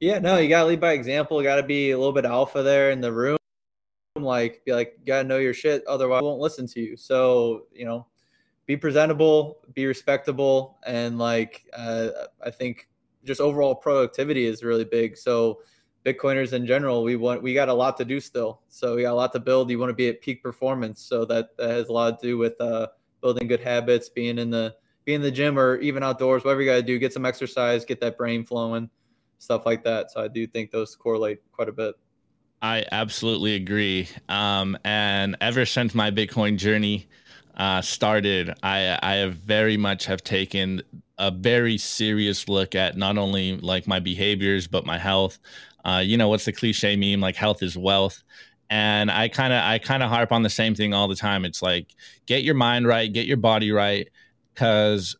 Yeah, 0.00 0.18
no, 0.18 0.36
you 0.36 0.48
gotta 0.48 0.68
lead 0.68 0.80
by 0.80 0.92
example. 0.92 1.42
Gotta 1.42 1.62
be 1.62 1.90
a 1.92 1.98
little 1.98 2.12
bit 2.12 2.24
alpha 2.26 2.62
there 2.62 2.90
in 2.90 3.00
the 3.00 3.12
room. 3.12 3.38
Like, 4.16 4.62
be 4.64 4.72
like, 4.72 4.98
gotta 5.06 5.24
know 5.26 5.38
your 5.38 5.54
shit, 5.54 5.84
otherwise, 5.86 6.20
I 6.20 6.24
won't 6.24 6.40
listen 6.40 6.66
to 6.68 6.80
you. 6.80 6.96
So, 6.96 7.66
you 7.72 7.84
know, 7.84 8.06
be 8.66 8.76
presentable, 8.76 9.60
be 9.74 9.86
respectable, 9.86 10.78
and 10.86 11.18
like, 11.18 11.64
uh, 11.72 12.08
I 12.44 12.50
think 12.50 12.88
just 13.24 13.40
overall 13.40 13.74
productivity 13.74 14.46
is 14.46 14.62
really 14.62 14.84
big. 14.84 15.16
So 15.16 15.60
Bitcoiners 16.04 16.52
in 16.52 16.66
general, 16.66 17.02
we 17.02 17.16
want 17.16 17.42
we 17.42 17.52
got 17.54 17.68
a 17.68 17.74
lot 17.74 17.96
to 17.98 18.04
do 18.04 18.20
still. 18.20 18.60
So 18.68 18.96
we 18.96 19.02
got 19.02 19.12
a 19.12 19.14
lot 19.14 19.32
to 19.32 19.40
build. 19.40 19.70
You 19.70 19.78
want 19.78 19.90
to 19.90 19.94
be 19.94 20.08
at 20.08 20.20
peak 20.20 20.42
performance. 20.42 21.02
So 21.02 21.24
that, 21.24 21.56
that 21.56 21.70
has 21.70 21.88
a 21.88 21.92
lot 21.92 22.20
to 22.20 22.26
do 22.26 22.38
with 22.38 22.60
uh, 22.60 22.88
building 23.20 23.48
good 23.48 23.60
habits, 23.60 24.08
being 24.08 24.38
in 24.38 24.50
the 24.50 24.74
being 25.04 25.16
in 25.16 25.22
the 25.22 25.30
gym 25.30 25.58
or 25.58 25.76
even 25.78 26.02
outdoors, 26.02 26.44
whatever 26.44 26.62
you 26.62 26.70
got 26.70 26.76
to 26.76 26.82
do, 26.82 26.98
get 26.98 27.12
some 27.12 27.26
exercise, 27.26 27.84
get 27.84 28.00
that 28.00 28.16
brain 28.16 28.44
flowing, 28.44 28.90
stuff 29.38 29.66
like 29.66 29.84
that. 29.84 30.10
So 30.10 30.22
I 30.22 30.28
do 30.28 30.46
think 30.46 30.70
those 30.70 30.94
correlate 30.94 31.40
quite 31.52 31.68
a 31.68 31.72
bit. 31.72 31.94
I 32.62 32.84
absolutely 32.90 33.54
agree. 33.54 34.08
Um, 34.28 34.78
and 34.84 35.36
ever 35.40 35.66
since 35.66 35.94
my 35.94 36.10
Bitcoin 36.10 36.56
journey 36.56 37.06
uh, 37.56 37.82
started, 37.82 38.54
I 38.62 38.98
I 39.02 39.14
have 39.16 39.34
very 39.34 39.76
much 39.76 40.06
have 40.06 40.24
taken 40.24 40.82
a 41.18 41.30
very 41.30 41.78
serious 41.78 42.48
look 42.48 42.74
at 42.74 42.96
not 42.96 43.18
only 43.18 43.56
like 43.58 43.86
my 43.86 44.00
behaviors 44.00 44.66
but 44.66 44.84
my 44.84 44.98
health. 44.98 45.38
Uh, 45.84 45.98
you 45.98 46.16
know 46.16 46.28
what's 46.28 46.44
the 46.44 46.52
cliche 46.52 46.96
meme 46.96 47.20
like 47.20 47.36
health 47.36 47.62
is 47.62 47.76
wealth 47.76 48.24
and 48.70 49.10
i 49.10 49.28
kind 49.28 49.52
of 49.52 49.62
i 49.62 49.78
kind 49.78 50.02
of 50.02 50.10
harp 50.10 50.32
on 50.32 50.42
the 50.42 50.50
same 50.50 50.74
thing 50.74 50.92
all 50.92 51.08
the 51.08 51.14
time 51.14 51.44
it's 51.44 51.62
like 51.62 51.94
get 52.26 52.42
your 52.42 52.54
mind 52.54 52.86
right 52.86 53.12
get 53.12 53.26
your 53.26 53.36
body 53.36 53.70
right 53.70 54.08
because 54.52 55.16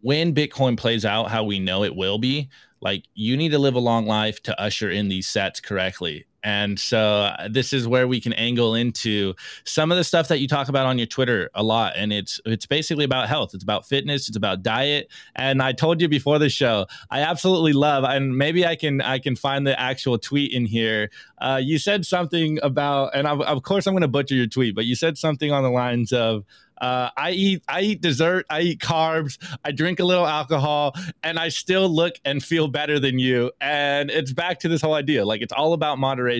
when 0.00 0.34
bitcoin 0.34 0.76
plays 0.76 1.04
out 1.04 1.30
how 1.30 1.44
we 1.44 1.58
know 1.58 1.84
it 1.84 1.94
will 1.94 2.18
be 2.18 2.48
like 2.80 3.04
you 3.14 3.36
need 3.36 3.50
to 3.50 3.58
live 3.58 3.74
a 3.74 3.80
long 3.80 4.06
life 4.06 4.42
to 4.44 4.60
usher 4.60 4.90
in 4.90 5.08
these 5.08 5.26
sets 5.26 5.60
correctly 5.60 6.26
and 6.48 6.80
so 6.80 6.98
uh, 6.98 7.46
this 7.50 7.74
is 7.74 7.86
where 7.86 8.08
we 8.08 8.22
can 8.22 8.32
angle 8.32 8.74
into 8.74 9.34
some 9.64 9.92
of 9.92 9.98
the 9.98 10.04
stuff 10.04 10.28
that 10.28 10.38
you 10.38 10.48
talk 10.48 10.70
about 10.70 10.86
on 10.86 10.96
your 10.96 11.06
Twitter 11.06 11.50
a 11.54 11.62
lot. 11.62 11.92
And 11.94 12.10
it's 12.10 12.40
it's 12.46 12.64
basically 12.64 13.04
about 13.04 13.28
health. 13.28 13.52
It's 13.52 13.62
about 13.62 13.86
fitness. 13.86 14.28
It's 14.28 14.36
about 14.36 14.62
diet. 14.62 15.10
And 15.36 15.62
I 15.62 15.72
told 15.72 16.00
you 16.00 16.08
before 16.08 16.38
the 16.38 16.48
show, 16.48 16.86
I 17.10 17.20
absolutely 17.20 17.74
love. 17.74 18.04
And 18.04 18.38
maybe 18.38 18.64
I 18.64 18.76
can 18.76 19.02
I 19.02 19.18
can 19.18 19.36
find 19.36 19.66
the 19.66 19.78
actual 19.78 20.18
tweet 20.18 20.54
in 20.54 20.64
here. 20.64 21.10
Uh, 21.36 21.60
you 21.62 21.78
said 21.78 22.06
something 22.06 22.58
about, 22.62 23.14
and 23.14 23.26
of, 23.26 23.42
of 23.42 23.62
course 23.62 23.86
I'm 23.86 23.92
going 23.92 24.00
to 24.00 24.08
butcher 24.08 24.34
your 24.34 24.46
tweet, 24.46 24.74
but 24.74 24.86
you 24.86 24.94
said 24.94 25.18
something 25.18 25.52
on 25.52 25.62
the 25.62 25.70
lines 25.70 26.14
of 26.14 26.44
uh, 26.80 27.10
I 27.16 27.32
eat 27.32 27.62
I 27.68 27.80
eat 27.82 28.00
dessert, 28.00 28.46
I 28.50 28.60
eat 28.60 28.80
carbs, 28.80 29.38
I 29.64 29.72
drink 29.72 30.00
a 30.00 30.04
little 30.04 30.26
alcohol, 30.26 30.94
and 31.22 31.38
I 31.38 31.48
still 31.48 31.88
look 31.88 32.14
and 32.24 32.42
feel 32.42 32.68
better 32.68 32.98
than 32.98 33.18
you. 33.18 33.50
And 33.60 34.10
it's 34.10 34.32
back 34.32 34.60
to 34.60 34.68
this 34.68 34.80
whole 34.80 34.94
idea, 34.94 35.24
like 35.24 35.42
it's 35.42 35.52
all 35.52 35.72
about 35.72 35.98
moderation. 35.98 36.37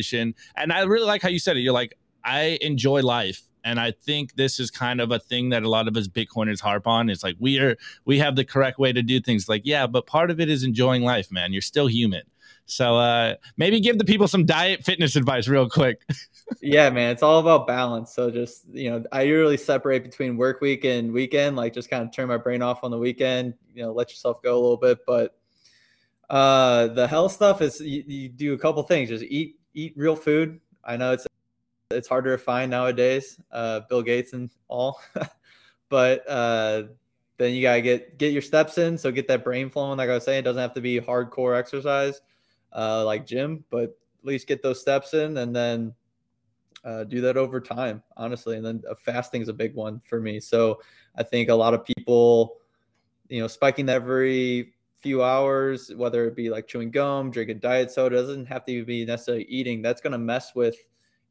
And 0.57 0.73
I 0.73 0.83
really 0.83 1.07
like 1.07 1.23
how 1.23 1.29
you 1.29 1.39
said 1.39 1.57
it. 1.57 1.61
You're 1.61 1.73
like, 1.73 1.99
I 2.25 2.59
enjoy 2.61 3.03
life. 3.03 3.43
And 3.65 3.79
I 3.79 3.91
think 3.91 4.35
this 4.35 4.61
is 4.61 4.71
kind 4.71 5.01
of 5.01 5.11
a 5.11 5.19
thing 5.19 5.51
that 5.51 5.63
a 5.63 5.69
lot 5.69 5.89
of 5.89 5.97
us 5.97 6.09
Bitcoiners 6.09 6.61
harp 6.61 6.87
on. 6.87 7.11
It's 7.11 7.23
like 7.23 7.37
we 7.39 7.59
are 7.59 7.77
we 8.05 8.19
have 8.19 8.37
the 8.37 8.45
correct 8.45 8.79
way 8.79 8.93
to 8.93 9.03
do 9.03 9.21
things. 9.21 9.49
Like, 9.49 9.63
yeah, 9.65 9.87
but 9.87 10.07
part 10.07 10.31
of 10.31 10.41
it 10.41 10.49
is 10.49 10.65
enjoying 10.65 11.03
life, 11.03 11.31
man. 11.31 11.53
You're 11.53 11.63
still 11.63 11.87
human. 11.87 12.23
So 12.69 12.97
uh, 12.97 13.35
maybe 13.57 13.81
give 13.81 13.99
the 13.99 14.05
people 14.05 14.29
some 14.29 14.45
diet 14.45 14.85
fitness 14.85 15.17
advice 15.17 15.49
real 15.49 15.69
quick. 15.69 16.03
yeah, 16.63 16.91
man, 16.91 17.11
it's 17.11 17.23
all 17.23 17.41
about 17.41 17.67
balance. 17.67 18.15
So 18.15 18.31
just 18.31 18.65
you 18.73 18.91
know, 18.91 19.05
I 19.11 19.23
usually 19.23 19.57
separate 19.57 20.05
between 20.05 20.37
work 20.37 20.61
week 20.61 20.85
and 20.85 21.13
weekend. 21.13 21.57
Like 21.57 21.73
just 21.73 21.91
kind 21.91 22.05
of 22.05 22.13
turn 22.13 22.29
my 22.29 22.37
brain 22.37 22.63
off 22.63 22.85
on 22.85 22.91
the 22.91 22.99
weekend. 22.99 23.55
You 23.75 23.85
know, 23.85 23.93
let 23.93 24.11
yourself 24.11 24.43
go 24.43 24.55
a 24.55 24.61
little 24.61 24.77
bit. 24.77 24.99
But 25.07 25.37
uh, 26.31 26.89
the 26.89 27.09
health 27.09 27.33
stuff 27.33 27.63
is 27.63 27.81
you, 27.81 28.05
you 28.07 28.29
do 28.29 28.53
a 28.53 28.59
couple 28.59 28.83
things. 28.83 29.09
Just 29.09 29.25
eat 29.25 29.58
eat 29.79 29.95
real 29.97 30.17
food. 30.17 30.61
I 30.85 30.97
know 30.97 31.13
it's 31.13 31.27
it's 31.91 32.09
harder 32.09 32.37
to 32.37 32.43
find 32.43 32.71
nowadays. 32.71 33.41
Uh, 33.51 33.81
Bill 33.89 34.03
Gates 34.03 34.33
and 34.33 34.51
all, 34.69 35.01
but 35.89 36.29
uh, 36.29 36.85
then 37.39 37.55
you 37.55 37.63
gotta 37.63 37.81
get 37.81 38.19
get 38.19 38.33
your 38.33 38.43
steps 38.43 38.79
in. 38.79 38.99
So 38.99 39.11
get 39.11 39.29
that 39.29 39.45
brain 39.45 39.71
flowing. 39.71 39.99
Like 39.99 40.11
I 40.11 40.15
was 40.15 40.25
saying, 40.25 40.41
it 40.41 40.43
doesn't 40.43 40.61
have 40.61 40.75
to 40.75 40.81
be 40.81 41.01
hardcore 41.01 41.59
exercise 41.59 42.21
uh, 42.73 43.05
like 43.05 43.27
gym, 43.27 43.65
but 43.71 43.85
at 43.85 44.25
least 44.25 44.49
get 44.49 44.63
those 44.63 44.81
steps 44.81 45.15
in 45.15 45.37
and 45.37 45.55
then 45.55 45.95
uh, 46.85 47.05
do 47.05 47.21
that 47.21 47.37
over 47.37 47.61
time, 47.61 48.03
honestly. 48.17 48.57
And 48.57 48.65
then 48.65 48.83
uh, 48.91 48.95
fasting 48.95 49.43
is 49.43 49.49
a 49.49 49.53
big 49.53 49.75
one 49.75 50.01
for 50.05 50.21
me. 50.21 50.41
So 50.41 50.81
I 51.17 51.23
think 51.23 51.49
a 51.49 51.55
lot 51.55 51.75
of 51.75 51.85
people, 51.85 52.57
you 53.29 53.41
know, 53.41 53.47
spiking 53.47 53.89
every 53.89 54.75
few 55.01 55.23
hours, 55.23 55.93
whether 55.95 56.27
it 56.27 56.37
be 56.37 56.51
like 56.51 56.67
chewing 56.67 56.91
gum, 56.91 57.31
drinking 57.31 57.61
diet 57.61 57.91
soda, 57.91 58.17
doesn't 58.17 58.47
have 58.47 58.65
to 58.67 58.85
be 58.85 59.05
necessarily 59.05 59.45
eating. 59.45 59.83
That's 59.83 60.01
going 60.01 60.13
to 60.13 60.19
mess 60.19 60.55
with 60.55 60.77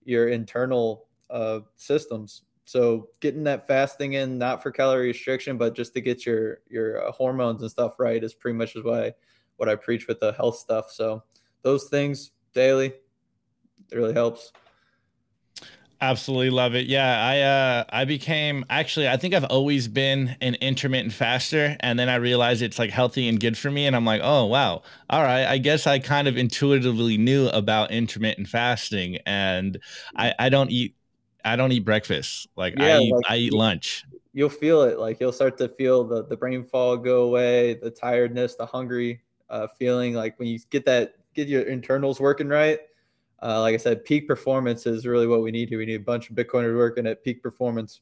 your 0.03 0.29
internal 0.29 1.07
uh, 1.29 1.59
systems. 1.75 2.43
So 2.63 3.09
getting 3.21 3.43
that 3.43 3.67
fasting 3.67 4.13
in, 4.13 4.37
not 4.37 4.61
for 4.61 4.71
calorie 4.71 5.07
restriction, 5.07 5.57
but 5.57 5.75
just 5.75 5.93
to 5.93 6.01
get 6.01 6.25
your 6.25 6.59
your 6.69 7.07
uh, 7.07 7.11
hormones 7.11 7.61
and 7.61 7.71
stuff 7.71 7.99
right, 7.99 8.23
is 8.23 8.33
pretty 8.33 8.57
much 8.57 8.75
what 8.75 9.03
I 9.03 9.13
what 9.55 9.69
I 9.69 9.75
preach 9.75 10.07
with 10.07 10.19
the 10.19 10.33
health 10.33 10.57
stuff. 10.57 10.91
So 10.91 11.23
those 11.61 11.85
things 11.85 12.31
daily, 12.53 12.87
it 12.87 13.95
really 13.95 14.13
helps. 14.13 14.51
Absolutely 15.99 16.51
love 16.51 16.75
it. 16.75 16.85
Yeah, 16.85 17.19
I 17.25 17.39
uh 17.41 17.83
I 17.89 18.05
became 18.05 18.63
actually 18.69 19.09
I 19.09 19.17
think 19.17 19.33
I've 19.33 19.45
always 19.45 19.87
been 19.87 20.35
an 20.41 20.53
intermittent 20.61 21.11
faster 21.11 21.75
and 21.79 21.97
then 21.97 22.07
I 22.07 22.15
realized 22.17 22.61
it's 22.61 22.77
like 22.77 22.91
healthy 22.91 23.27
and 23.27 23.39
good 23.39 23.57
for 23.57 23.71
me 23.71 23.87
and 23.87 23.95
I'm 23.95 24.05
like, 24.05 24.21
"Oh, 24.23 24.45
wow. 24.45 24.83
All 25.09 25.23
right, 25.23 25.45
I 25.47 25.57
guess 25.57 25.87
I 25.87 25.97
kind 25.97 26.27
of 26.27 26.37
intuitively 26.37 27.17
knew 27.17 27.47
about 27.47 27.89
intermittent 27.89 28.47
fasting 28.47 29.17
and 29.25 29.79
I 30.15 30.35
I 30.37 30.49
don't 30.49 30.69
eat 30.69 30.95
I 31.43 31.55
don't 31.55 31.71
eat 31.71 31.83
breakfast. 31.83 32.47
Like 32.55 32.75
yeah, 32.75 32.93
I 32.93 32.99
eat 32.99 33.15
like, 33.15 33.25
I 33.27 33.37
eat 33.37 33.53
lunch. 33.53 34.05
You'll 34.33 34.49
feel 34.49 34.83
it. 34.83 34.99
Like 34.99 35.19
you'll 35.19 35.31
start 35.31 35.57
to 35.57 35.67
feel 35.69 36.03
the 36.03 36.25
the 36.25 36.37
brain 36.37 36.63
fog 36.63 37.03
go 37.03 37.23
away, 37.23 37.75
the 37.75 37.89
tiredness, 37.91 38.55
the 38.55 38.65
hungry 38.65 39.21
uh, 39.49 39.67
feeling 39.79 40.13
like 40.13 40.37
when 40.39 40.47
you 40.47 40.59
get 40.69 40.85
that 40.85 41.15
get 41.33 41.47
your 41.47 41.63
internals 41.63 42.19
working 42.19 42.47
right 42.47 42.79
uh, 43.41 43.61
like 43.61 43.73
i 43.73 43.77
said 43.77 44.03
peak 44.03 44.27
performance 44.27 44.85
is 44.85 45.05
really 45.05 45.27
what 45.27 45.41
we 45.41 45.51
need 45.51 45.69
here 45.69 45.77
we 45.77 45.85
need 45.85 45.95
a 45.95 45.99
bunch 45.99 46.29
of 46.29 46.35
bitcoiners 46.35 46.75
working 46.75 47.07
at 47.07 47.23
peak 47.23 47.41
performance 47.41 48.01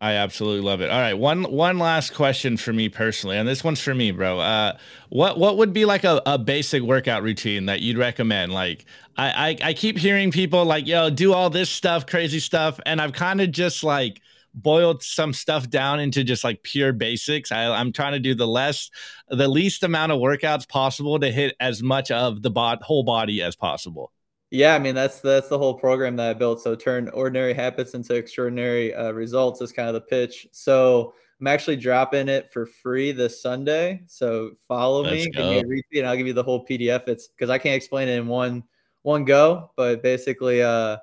I 0.00 0.14
absolutely 0.16 0.60
love 0.60 0.82
it. 0.82 0.90
All 0.90 1.00
right, 1.00 1.14
one 1.14 1.44
one 1.44 1.78
last 1.78 2.12
question 2.12 2.58
for 2.58 2.74
me 2.74 2.90
personally, 2.90 3.38
and 3.38 3.48
this 3.48 3.64
one's 3.64 3.80
for 3.80 3.94
me, 3.94 4.10
bro. 4.10 4.38
Uh, 4.38 4.76
what 5.08 5.38
what 5.38 5.56
would 5.56 5.72
be 5.72 5.86
like 5.86 6.04
a, 6.04 6.20
a 6.26 6.36
basic 6.36 6.82
workout 6.82 7.22
routine 7.22 7.64
that 7.66 7.80
you'd 7.80 7.96
recommend? 7.96 8.52
Like, 8.52 8.84
I, 9.16 9.56
I 9.62 9.68
I 9.68 9.72
keep 9.72 9.96
hearing 9.96 10.30
people 10.30 10.64
like, 10.66 10.86
yo, 10.86 11.08
do 11.08 11.32
all 11.32 11.48
this 11.48 11.70
stuff, 11.70 12.04
crazy 12.06 12.38
stuff, 12.40 12.78
and 12.84 13.00
I've 13.00 13.14
kind 13.14 13.40
of 13.40 13.50
just 13.50 13.82
like 13.82 14.20
boiled 14.52 15.02
some 15.02 15.32
stuff 15.32 15.70
down 15.70 16.00
into 16.00 16.22
just 16.22 16.44
like 16.44 16.62
pure 16.62 16.92
basics. 16.92 17.50
I, 17.50 17.66
I'm 17.70 17.92
trying 17.92 18.12
to 18.12 18.20
do 18.20 18.34
the 18.34 18.46
less, 18.46 18.90
the 19.28 19.48
least 19.48 19.82
amount 19.82 20.12
of 20.12 20.18
workouts 20.18 20.68
possible 20.68 21.18
to 21.18 21.30
hit 21.30 21.56
as 21.60 21.82
much 21.82 22.10
of 22.10 22.42
the 22.42 22.50
bot, 22.50 22.82
whole 22.82 23.02
body 23.02 23.42
as 23.42 23.56
possible. 23.56 24.12
Yeah, 24.54 24.76
I 24.76 24.78
mean 24.78 24.94
that's 24.94 25.18
that's 25.18 25.48
the 25.48 25.58
whole 25.58 25.74
program 25.74 26.14
that 26.14 26.30
I 26.30 26.32
built. 26.32 26.62
So 26.62 26.76
turn 26.76 27.08
ordinary 27.08 27.54
habits 27.54 27.94
into 27.94 28.14
extraordinary 28.14 28.94
uh, 28.94 29.10
results 29.10 29.60
is 29.60 29.72
kind 29.72 29.88
of 29.88 29.94
the 29.94 30.00
pitch. 30.02 30.46
So 30.52 31.12
I'm 31.40 31.48
actually 31.48 31.74
dropping 31.74 32.28
it 32.28 32.52
for 32.52 32.64
free 32.64 33.10
this 33.10 33.42
Sunday. 33.42 34.04
So 34.06 34.52
follow 34.68 35.02
Let's 35.02 35.24
me, 35.24 35.30
give 35.32 35.44
me 35.44 35.58
a 35.58 35.64
retweet, 35.64 35.98
and 35.98 36.06
I'll 36.06 36.16
give 36.16 36.28
you 36.28 36.34
the 36.34 36.44
whole 36.44 36.64
PDF. 36.64 37.08
It's 37.08 37.26
because 37.26 37.50
I 37.50 37.58
can't 37.58 37.74
explain 37.74 38.06
it 38.06 38.16
in 38.16 38.28
one 38.28 38.62
one 39.02 39.24
go, 39.24 39.72
but 39.76 40.04
basically, 40.04 40.62
uh, 40.62 40.98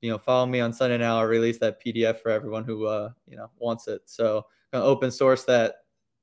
you 0.00 0.10
know, 0.10 0.16
follow 0.16 0.46
me 0.46 0.60
on 0.60 0.72
Sunday 0.72 0.96
now. 0.96 1.18
I'll 1.18 1.26
release 1.26 1.58
that 1.58 1.84
PDF 1.84 2.20
for 2.20 2.30
everyone 2.30 2.64
who, 2.64 2.86
uh, 2.86 3.10
you 3.28 3.36
know, 3.36 3.50
wants 3.58 3.86
it. 3.86 4.00
So 4.06 4.46
gonna 4.72 4.86
open 4.86 5.10
source 5.10 5.44
that. 5.44 5.74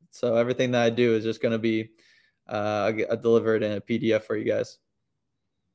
So 0.10 0.36
everything 0.36 0.72
that 0.72 0.82
I 0.82 0.90
do 0.90 1.14
is 1.14 1.24
just 1.24 1.44
going 1.44 1.54
to 1.54 1.60
be 1.60 1.92
uh, 2.48 2.92
delivered 3.22 3.62
in 3.62 3.74
a 3.74 3.82
PDF 3.82 4.24
for 4.24 4.36
you 4.36 4.46
guys. 4.46 4.80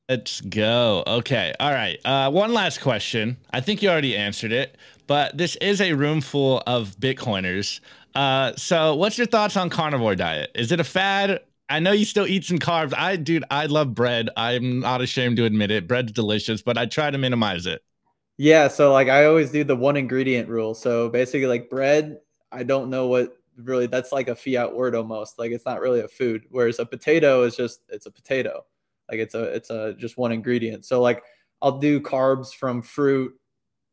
Let's 0.09 0.39
go. 0.39 1.03
Okay. 1.05 1.53
All 1.59 1.71
right. 1.71 1.99
Uh, 2.05 2.31
one 2.31 2.53
last 2.53 2.79
question. 2.79 3.35
I 3.51 3.59
think 3.59 3.81
you 3.81 3.89
already 3.89 4.15
answered 4.15 4.53
it, 4.53 4.77
but 5.05 5.37
this 5.37 5.57
is 5.57 5.81
a 5.81 5.93
room 5.93 6.21
full 6.21 6.63
of 6.65 6.95
Bitcoiners. 6.97 7.81
Uh, 8.15 8.53
so, 8.55 8.95
what's 8.95 9.17
your 9.17 9.27
thoughts 9.27 9.57
on 9.57 9.69
carnivore 9.69 10.15
diet? 10.15 10.51
Is 10.55 10.71
it 10.71 10.79
a 10.79 10.85
fad? 10.85 11.41
I 11.69 11.79
know 11.79 11.91
you 11.91 12.05
still 12.05 12.25
eat 12.25 12.45
some 12.45 12.57
carbs. 12.57 12.93
I, 12.97 13.17
dude, 13.17 13.43
I 13.51 13.65
love 13.65 13.93
bread. 13.93 14.29
I'm 14.37 14.79
not 14.79 15.01
ashamed 15.01 15.35
to 15.37 15.43
admit 15.43 15.71
it. 15.71 15.87
Bread's 15.89 16.13
delicious, 16.13 16.61
but 16.61 16.77
I 16.77 16.85
try 16.85 17.11
to 17.11 17.17
minimize 17.17 17.65
it. 17.65 17.83
Yeah, 18.37 18.69
so 18.69 18.93
like 18.93 19.09
I 19.09 19.25
always 19.25 19.51
do 19.51 19.65
the 19.65 19.75
one 19.75 19.97
ingredient 19.97 20.47
rule. 20.47 20.73
So 20.73 21.09
basically, 21.09 21.47
like 21.47 21.69
bread, 21.69 22.19
I 22.49 22.63
don't 22.63 22.89
know 22.89 23.07
what 23.07 23.37
really 23.57 23.87
that's 23.87 24.13
like 24.13 24.29
a 24.29 24.35
fiat 24.35 24.73
word 24.73 24.95
almost. 24.95 25.37
Like 25.37 25.51
it's 25.51 25.65
not 25.65 25.81
really 25.81 25.99
a 25.99 26.07
food. 26.07 26.45
Whereas 26.49 26.79
a 26.79 26.85
potato 26.85 27.43
is 27.43 27.57
just 27.57 27.81
it's 27.89 28.05
a 28.05 28.11
potato. 28.11 28.63
Like 29.09 29.19
it's 29.19 29.35
a 29.35 29.43
it's 29.43 29.69
a 29.69 29.93
just 29.93 30.17
one 30.17 30.31
ingredient. 30.31 30.85
So 30.85 31.01
like 31.01 31.23
I'll 31.61 31.79
do 31.79 31.99
carbs 31.99 32.53
from 32.53 32.81
fruit, 32.81 33.33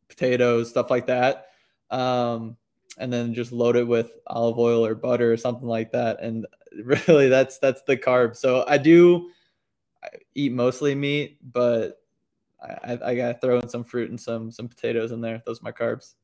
potatoes, 0.09 0.71
stuff 0.71 0.91
like 0.91 1.07
that. 1.07 1.47
Um, 1.91 2.57
and 2.99 3.13
then 3.13 3.35
just 3.35 3.53
load 3.53 3.77
it 3.77 3.87
with 3.87 4.13
olive 4.27 4.59
oil 4.59 4.85
or 4.85 4.95
butter 4.95 5.33
or 5.33 5.37
something 5.37 5.69
like 5.69 5.93
that. 5.93 6.21
And 6.21 6.47
really 7.09 7.29
that's 7.29 7.59
that's 7.59 7.83
the 7.83 7.97
carb. 7.97 8.37
So 8.37 8.65
I 8.67 8.79
do 8.79 9.31
I 10.03 10.09
eat 10.35 10.53
mostly 10.53 10.95
meat, 10.95 11.39
but 11.53 12.01
I, 12.63 12.99
I 13.05 13.15
gotta 13.15 13.39
throw 13.41 13.59
in 13.59 13.69
some 13.69 13.85
fruit 13.85 14.11
and 14.11 14.21
some 14.21 14.51
some 14.51 14.69
potatoes 14.69 15.13
in 15.13 15.21
there. 15.21 15.43
Those 15.47 15.61
are 15.61 15.65
my 15.65 15.73
carbs. 15.73 16.15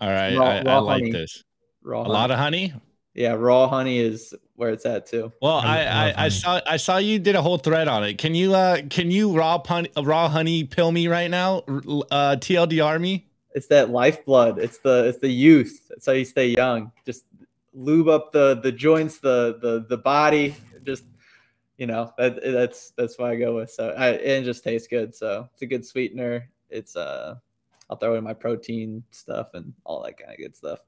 All 0.00 0.10
right, 0.10 0.36
raw, 0.36 0.44
I, 0.44 0.62
raw 0.62 0.76
I, 0.76 0.80
like 0.80 1.12
this. 1.12 1.42
Raw 1.82 2.00
a 2.00 2.04
honey. 2.04 2.12
lot 2.12 2.30
of 2.30 2.38
honey. 2.38 2.74
Yeah, 3.16 3.32
raw 3.32 3.66
honey 3.66 3.98
is 3.98 4.34
where 4.56 4.70
it's 4.70 4.84
at 4.84 5.06
too. 5.06 5.32
Well, 5.40 5.56
I, 5.56 5.84
I, 5.84 6.24
I, 6.24 6.28
saw 6.28 6.60
I 6.66 6.76
saw 6.76 6.98
you 6.98 7.18
did 7.18 7.34
a 7.34 7.40
whole 7.40 7.56
thread 7.56 7.88
on 7.88 8.04
it. 8.04 8.18
Can 8.18 8.34
you 8.34 8.54
uh 8.54 8.82
can 8.90 9.10
you 9.10 9.36
raw 9.36 9.58
pun, 9.58 9.88
raw 9.96 10.28
honey 10.28 10.64
pill 10.64 10.92
me 10.92 11.08
right 11.08 11.30
now? 11.30 11.58
Uh, 11.66 12.36
TLDR 12.38 13.00
me. 13.00 13.26
It's 13.54 13.68
that 13.68 13.88
lifeblood. 13.88 14.58
It's 14.58 14.78
the 14.78 15.06
it's 15.08 15.18
the 15.18 15.30
youth. 15.30 15.88
That's 15.88 16.04
how 16.04 16.12
you 16.12 16.26
stay 16.26 16.48
young. 16.48 16.92
Just 17.06 17.24
lube 17.72 18.08
up 18.08 18.32
the 18.32 18.60
the 18.62 18.70
joints, 18.70 19.18
the 19.18 19.58
the 19.62 19.86
the 19.88 19.96
body. 19.96 20.54
Just 20.84 21.04
you 21.78 21.86
know 21.86 22.12
that 22.18 22.38
that's 22.42 22.90
that's 22.98 23.18
what 23.18 23.30
I 23.30 23.36
go 23.36 23.56
with. 23.56 23.70
So 23.70 23.94
I, 23.96 24.10
it 24.10 24.44
just 24.44 24.62
tastes 24.62 24.88
good. 24.88 25.14
So 25.14 25.48
it's 25.54 25.62
a 25.62 25.66
good 25.66 25.86
sweetener. 25.86 26.50
It's 26.68 26.96
uh 26.96 27.36
I'll 27.88 27.96
throw 27.96 28.16
in 28.16 28.24
my 28.24 28.34
protein 28.34 29.04
stuff 29.10 29.54
and 29.54 29.72
all 29.84 30.02
that 30.02 30.18
kind 30.18 30.32
of 30.32 30.38
good 30.38 30.54
stuff. 30.54 30.80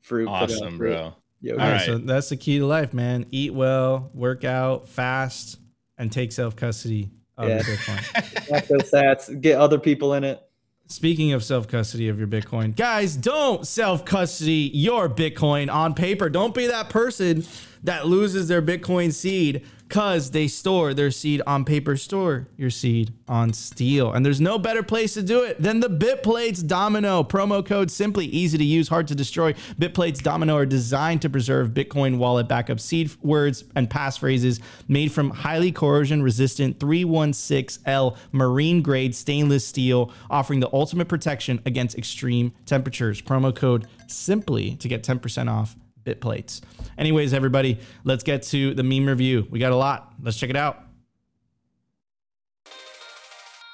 Fruit. 0.00 0.26
Awesome, 0.26 0.78
fruit. 0.78 0.92
bro. 0.92 1.14
All 1.48 1.56
right, 1.56 1.72
right, 1.72 1.86
so 1.86 1.98
that's 1.98 2.28
the 2.28 2.36
key 2.36 2.58
to 2.58 2.66
life, 2.66 2.92
man. 2.92 3.26
Eat 3.30 3.54
well, 3.54 4.10
work 4.12 4.44
out, 4.44 4.88
fast, 4.88 5.58
and 5.96 6.12
take 6.12 6.32
self 6.32 6.54
custody 6.54 7.10
of 7.38 7.48
yeah. 7.48 7.54
your 7.56 7.64
Bitcoin. 7.64 8.68
those 8.68 8.90
sats, 8.90 9.40
get 9.40 9.58
other 9.58 9.78
people 9.78 10.14
in 10.14 10.24
it. 10.24 10.42
Speaking 10.86 11.32
of 11.32 11.42
self 11.42 11.66
custody 11.66 12.08
of 12.08 12.18
your 12.18 12.28
Bitcoin, 12.28 12.76
guys, 12.76 13.16
don't 13.16 13.66
self 13.66 14.04
custody 14.04 14.70
your 14.74 15.08
Bitcoin 15.08 15.72
on 15.72 15.94
paper. 15.94 16.28
Don't 16.28 16.54
be 16.54 16.66
that 16.66 16.90
person 16.90 17.44
that 17.84 18.06
loses 18.06 18.48
their 18.48 18.60
Bitcoin 18.60 19.12
seed 19.12 19.64
because 19.90 20.30
they 20.30 20.46
store 20.46 20.94
their 20.94 21.10
seed 21.10 21.42
on 21.48 21.64
paper. 21.64 21.96
Store 21.96 22.46
your 22.56 22.70
seed 22.70 23.12
on 23.26 23.52
steel. 23.52 24.12
And 24.12 24.24
there's 24.24 24.40
no 24.40 24.56
better 24.56 24.84
place 24.84 25.14
to 25.14 25.22
do 25.22 25.42
it 25.42 25.60
than 25.60 25.80
the 25.80 25.88
BitPlates 25.88 26.64
Domino. 26.64 27.24
Promo 27.24 27.66
code 27.66 27.90
simply 27.90 28.26
easy 28.26 28.56
to 28.56 28.62
use, 28.62 28.86
hard 28.86 29.08
to 29.08 29.16
destroy. 29.16 29.52
BitPlates 29.80 30.22
Domino 30.22 30.54
are 30.54 30.64
designed 30.64 31.22
to 31.22 31.28
preserve 31.28 31.70
Bitcoin 31.70 32.18
wallet 32.18 32.46
backup 32.46 32.78
seed 32.78 33.10
words 33.20 33.64
and 33.74 33.90
passphrases 33.90 34.60
made 34.86 35.10
from 35.10 35.30
highly 35.30 35.72
corrosion 35.72 36.22
resistant 36.22 36.78
316L 36.78 38.16
marine 38.30 38.82
grade 38.82 39.12
stainless 39.12 39.66
steel, 39.66 40.12
offering 40.30 40.60
the 40.60 40.70
ultimate 40.72 41.08
protection 41.08 41.60
against 41.66 41.98
extreme 41.98 42.52
temperatures. 42.64 43.20
Promo 43.20 43.52
code 43.52 43.88
simply 44.06 44.76
to 44.76 44.86
get 44.86 45.02
10% 45.02 45.50
off 45.50 45.74
plates. 46.18 46.62
Anyways, 46.98 47.34
everybody, 47.34 47.78
let's 48.04 48.24
get 48.24 48.42
to 48.44 48.74
the 48.74 48.82
meme 48.82 49.06
review. 49.06 49.46
We 49.50 49.58
got 49.58 49.72
a 49.72 49.76
lot. 49.76 50.14
Let's 50.22 50.38
check 50.38 50.50
it 50.50 50.56
out. 50.56 50.84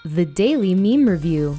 The 0.05 0.25
Daily 0.25 0.75
Meme 0.75 1.09
Review. 1.09 1.59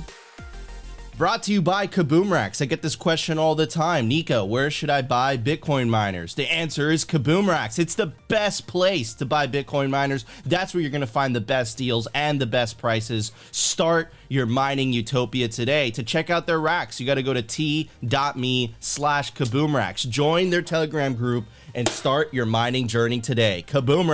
Brought 1.17 1.41
to 1.43 1.51
you 1.51 1.63
by 1.63 1.87
Kaboom 1.87 2.29
Racks. 2.29 2.61
I 2.61 2.65
get 2.65 2.83
this 2.83 2.95
question 2.95 3.39
all 3.39 3.55
the 3.55 3.65
time. 3.65 4.07
Nico, 4.07 4.45
where 4.45 4.69
should 4.69 4.91
I 4.91 5.01
buy 5.01 5.35
Bitcoin 5.35 5.89
miners? 5.89 6.35
The 6.35 6.45
answer 6.45 6.91
is 6.91 7.05
Kaboom 7.05 7.47
Racks. 7.47 7.79
It's 7.79 7.95
the 7.95 8.13
best 8.27 8.67
place 8.67 9.15
to 9.15 9.25
buy 9.25 9.47
Bitcoin 9.47 9.89
miners. 9.89 10.25
That's 10.45 10.75
where 10.75 10.81
you're 10.81 10.91
going 10.91 11.01
to 11.01 11.07
find 11.07 11.35
the 11.35 11.41
best 11.41 11.75
deals 11.75 12.07
and 12.13 12.39
the 12.39 12.45
best 12.45 12.77
prices. 12.77 13.31
Start 13.51 14.13
your 14.29 14.45
mining 14.45 14.93
utopia 14.93 15.47
today. 15.47 15.89
To 15.89 16.03
check 16.03 16.29
out 16.29 16.45
their 16.45 16.59
racks, 16.59 16.99
you 16.99 17.07
got 17.07 17.15
to 17.15 17.23
go 17.23 17.33
to 17.33 17.41
t.me 17.41 18.75
slash 18.79 19.33
Kaboom 19.33 19.73
Racks. 19.73 20.03
Join 20.03 20.51
their 20.51 20.61
Telegram 20.61 21.15
group 21.15 21.45
and 21.73 21.89
start 21.89 22.31
your 22.31 22.45
mining 22.45 22.87
journey 22.87 23.21
today. 23.21 23.65
Kaboom 23.67 24.07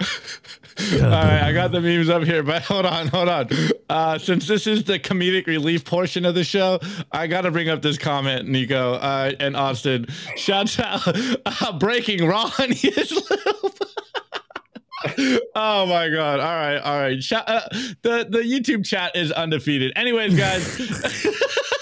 Racks. 0.00 0.60
All 0.78 1.10
right, 1.10 1.42
I 1.42 1.52
got 1.52 1.72
the 1.72 1.80
memes 1.80 2.10
up 2.10 2.22
here, 2.22 2.42
but 2.42 2.62
hold 2.62 2.84
on, 2.84 3.08
hold 3.08 3.28
on. 3.28 3.48
Uh, 3.88 4.18
since 4.18 4.46
this 4.46 4.66
is 4.66 4.84
the 4.84 4.98
comedic 4.98 5.46
relief 5.46 5.84
portion 5.84 6.26
of 6.26 6.34
the 6.34 6.44
show, 6.44 6.78
I 7.10 7.26
got 7.28 7.42
to 7.42 7.50
bring 7.50 7.70
up 7.70 7.80
this 7.80 7.96
comment, 7.96 8.46
Nico 8.46 8.94
uh, 8.94 9.32
and 9.40 9.56
Austin. 9.56 10.06
Shouts 10.36 10.78
out, 10.78 11.08
uh, 11.46 11.78
breaking 11.78 12.26
raw 12.26 12.50
oh 15.54 15.86
my 15.86 16.08
god! 16.08 16.40
All 16.40 16.54
right, 16.54 16.78
all 16.78 16.98
right. 16.98 17.22
Sh- 17.22 17.32
uh, 17.32 17.68
the 18.02 18.26
the 18.28 18.40
YouTube 18.40 18.84
chat 18.84 19.14
is 19.14 19.30
undefeated. 19.32 19.92
Anyways, 19.96 20.36
guys. 20.36 20.78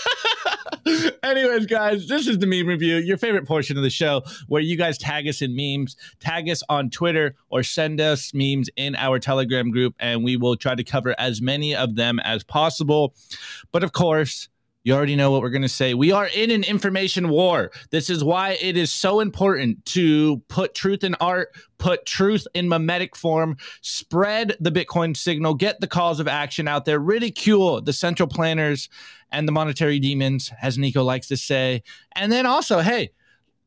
Anyways, 1.54 1.70
guys, 1.70 2.08
this 2.08 2.26
is 2.26 2.40
the 2.40 2.48
meme 2.48 2.66
review, 2.66 2.96
your 2.96 3.16
favorite 3.16 3.46
portion 3.46 3.76
of 3.76 3.84
the 3.84 3.90
show 3.90 4.22
where 4.48 4.60
you 4.60 4.76
guys 4.76 4.98
tag 4.98 5.28
us 5.28 5.40
in 5.40 5.54
memes, 5.54 5.94
tag 6.18 6.48
us 6.50 6.64
on 6.68 6.90
Twitter, 6.90 7.36
or 7.48 7.62
send 7.62 8.00
us 8.00 8.34
memes 8.34 8.68
in 8.74 8.96
our 8.96 9.20
Telegram 9.20 9.70
group, 9.70 9.94
and 10.00 10.24
we 10.24 10.36
will 10.36 10.56
try 10.56 10.74
to 10.74 10.82
cover 10.82 11.14
as 11.16 11.40
many 11.40 11.72
of 11.72 11.94
them 11.94 12.18
as 12.24 12.42
possible. 12.42 13.14
But 13.70 13.84
of 13.84 13.92
course, 13.92 14.48
you 14.84 14.94
already 14.94 15.16
know 15.16 15.30
what 15.30 15.40
we're 15.40 15.50
going 15.50 15.62
to 15.62 15.68
say. 15.68 15.94
We 15.94 16.12
are 16.12 16.28
in 16.28 16.50
an 16.50 16.62
information 16.62 17.30
war. 17.30 17.72
This 17.90 18.10
is 18.10 18.22
why 18.22 18.58
it 18.60 18.76
is 18.76 18.92
so 18.92 19.20
important 19.20 19.84
to 19.86 20.42
put 20.48 20.74
truth 20.74 21.02
in 21.02 21.14
art, 21.16 21.48
put 21.78 22.04
truth 22.04 22.46
in 22.54 22.68
memetic 22.68 23.16
form, 23.16 23.56
spread 23.80 24.56
the 24.60 24.70
Bitcoin 24.70 25.16
signal, 25.16 25.54
get 25.54 25.80
the 25.80 25.86
calls 25.86 26.20
of 26.20 26.28
action 26.28 26.68
out 26.68 26.84
there, 26.84 26.98
ridicule 26.98 27.80
the 27.80 27.94
central 27.94 28.28
planners 28.28 28.90
and 29.32 29.48
the 29.48 29.52
monetary 29.52 29.98
demons, 29.98 30.52
as 30.60 30.76
Nico 30.76 31.02
likes 31.02 31.28
to 31.28 31.36
say. 31.38 31.82
And 32.14 32.30
then 32.30 32.44
also, 32.44 32.80
hey, 32.80 33.10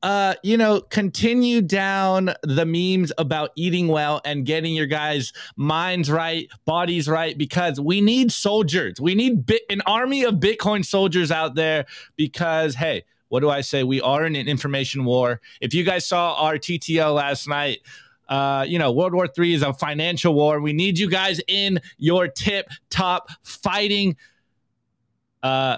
uh, 0.04 0.36
you 0.44 0.58
know, 0.58 0.80
continue 0.80 1.62
down 1.62 2.34
the 2.44 2.66
memes 2.66 3.12
about 3.18 3.52
eating 3.56 3.88
well 3.88 4.22
and 4.24 4.46
getting 4.46 4.76
your 4.76 4.86
guys' 4.86 5.34
minds 5.56 6.12
right, 6.12 6.50
bodies 6.66 7.08
right, 7.08 7.38
because 7.38 7.80
we 7.80 8.00
need 8.00 8.32
soldiers. 8.32 9.02
We 9.02 9.16
need 9.16 9.46
bit- 9.46 9.64
an 9.70 9.82
army 9.82 10.24
of 10.24 10.36
Bitcoin 10.36 10.86
soldiers 10.86 11.32
out 11.32 11.56
there 11.56 11.86
because, 12.16 12.76
hey, 12.76 13.06
what 13.30 13.40
do 13.40 13.50
I 13.50 13.62
say? 13.62 13.84
We 13.84 14.00
are 14.02 14.26
in 14.26 14.36
an 14.36 14.48
information 14.48 15.04
war. 15.04 15.42
If 15.62 15.74
you 15.74 15.84
guys 15.84 16.06
saw 16.06 16.36
our 16.36 16.58
TTL 16.58 17.14
last 17.14 17.48
night, 17.48 17.80
uh, 18.30 18.66
you 18.68 18.78
know, 18.78 18.92
World 18.92 19.14
War 19.14 19.28
III 19.38 19.54
is 19.54 19.62
a 19.64 19.74
financial 19.74 20.34
war. 20.34 20.62
We 20.62 20.74
need 20.74 21.00
you 21.00 21.10
guys 21.10 21.42
in 21.48 21.80
your 21.98 22.28
tip 22.28 22.70
top 22.90 23.30
fighting 23.44 24.16
uh, 25.44 25.78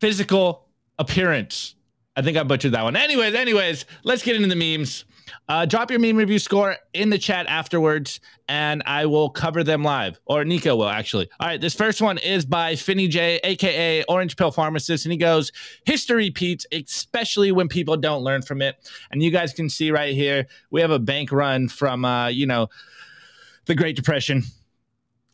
physical 0.00 0.68
appearance. 0.98 1.74
I 2.14 2.22
think 2.22 2.36
I 2.36 2.42
butchered 2.42 2.72
that 2.72 2.82
one. 2.82 2.94
Anyways, 2.94 3.34
anyways, 3.34 3.86
let's 4.04 4.22
get 4.22 4.36
into 4.36 4.48
the 4.48 4.56
memes. 4.56 5.04
Uh, 5.48 5.64
drop 5.64 5.90
your 5.90 6.00
meme 6.00 6.16
review 6.16 6.38
score 6.38 6.76
in 6.92 7.08
the 7.08 7.18
chat 7.18 7.46
afterwards, 7.46 8.20
and 8.48 8.82
I 8.84 9.06
will 9.06 9.30
cover 9.30 9.64
them 9.64 9.82
live. 9.82 10.20
Or 10.26 10.44
Nico 10.44 10.76
will 10.76 10.88
actually. 10.88 11.28
All 11.40 11.46
right, 11.46 11.60
this 11.60 11.74
first 11.74 12.02
one 12.02 12.18
is 12.18 12.44
by 12.44 12.76
Finny 12.76 13.08
J, 13.08 13.40
aka 13.42 14.04
Orange 14.04 14.36
Pill 14.36 14.50
Pharmacist, 14.50 15.06
and 15.06 15.12
he 15.12 15.16
goes, 15.16 15.52
"History 15.84 16.26
repeats, 16.26 16.66
especially 16.72 17.50
when 17.50 17.68
people 17.68 17.96
don't 17.96 18.22
learn 18.22 18.42
from 18.42 18.60
it." 18.60 18.76
And 19.10 19.22
you 19.22 19.30
guys 19.30 19.52
can 19.52 19.70
see 19.70 19.90
right 19.90 20.14
here, 20.14 20.46
we 20.70 20.80
have 20.80 20.90
a 20.90 20.98
bank 20.98 21.32
run 21.32 21.68
from, 21.68 22.04
uh, 22.04 22.28
you 22.28 22.46
know, 22.46 22.68
the 23.66 23.74
Great 23.74 23.96
Depression, 23.96 24.42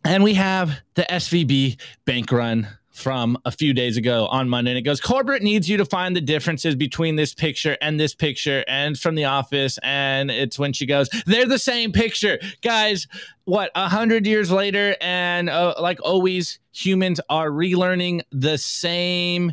and 0.05 0.23
we 0.23 0.35
have 0.35 0.81
the 0.95 1.11
SVB 1.11 1.77
bank 2.05 2.31
run 2.31 2.69
from 2.99 3.39
a 3.45 3.51
few 3.51 3.73
days 3.73 3.97
ago 3.97 4.27
on 4.27 4.49
Monday. 4.49 4.73
And 4.73 4.79
it 4.79 4.83
goes, 4.83 5.01
corporate 5.01 5.43
needs 5.43 5.69
you 5.69 5.77
to 5.77 5.85
find 5.85 6.15
the 6.15 6.21
differences 6.21 6.75
between 6.75 7.17
this 7.17 7.33
picture 7.33 7.79
and 7.81 7.99
this 7.99 8.15
picture 8.15 8.65
and 8.67 8.99
from 8.99 9.15
the 9.15 9.25
office. 9.25 9.79
And 9.83 10.31
it's 10.31 10.59
when 10.59 10.73
she 10.73 10.85
goes, 10.85 11.09
they're 11.27 11.47
the 11.47 11.59
same 11.59 11.93
picture. 11.93 12.39
Guys, 12.63 13.07
what, 13.45 13.71
a 13.75 13.89
hundred 13.89 14.27
years 14.27 14.51
later, 14.51 14.97
and 15.01 15.49
uh, 15.49 15.75
like 15.81 16.01
always, 16.03 16.59
humans 16.73 17.21
are 17.31 17.49
relearning 17.49 18.23
the 18.31 18.59
same 18.59 19.53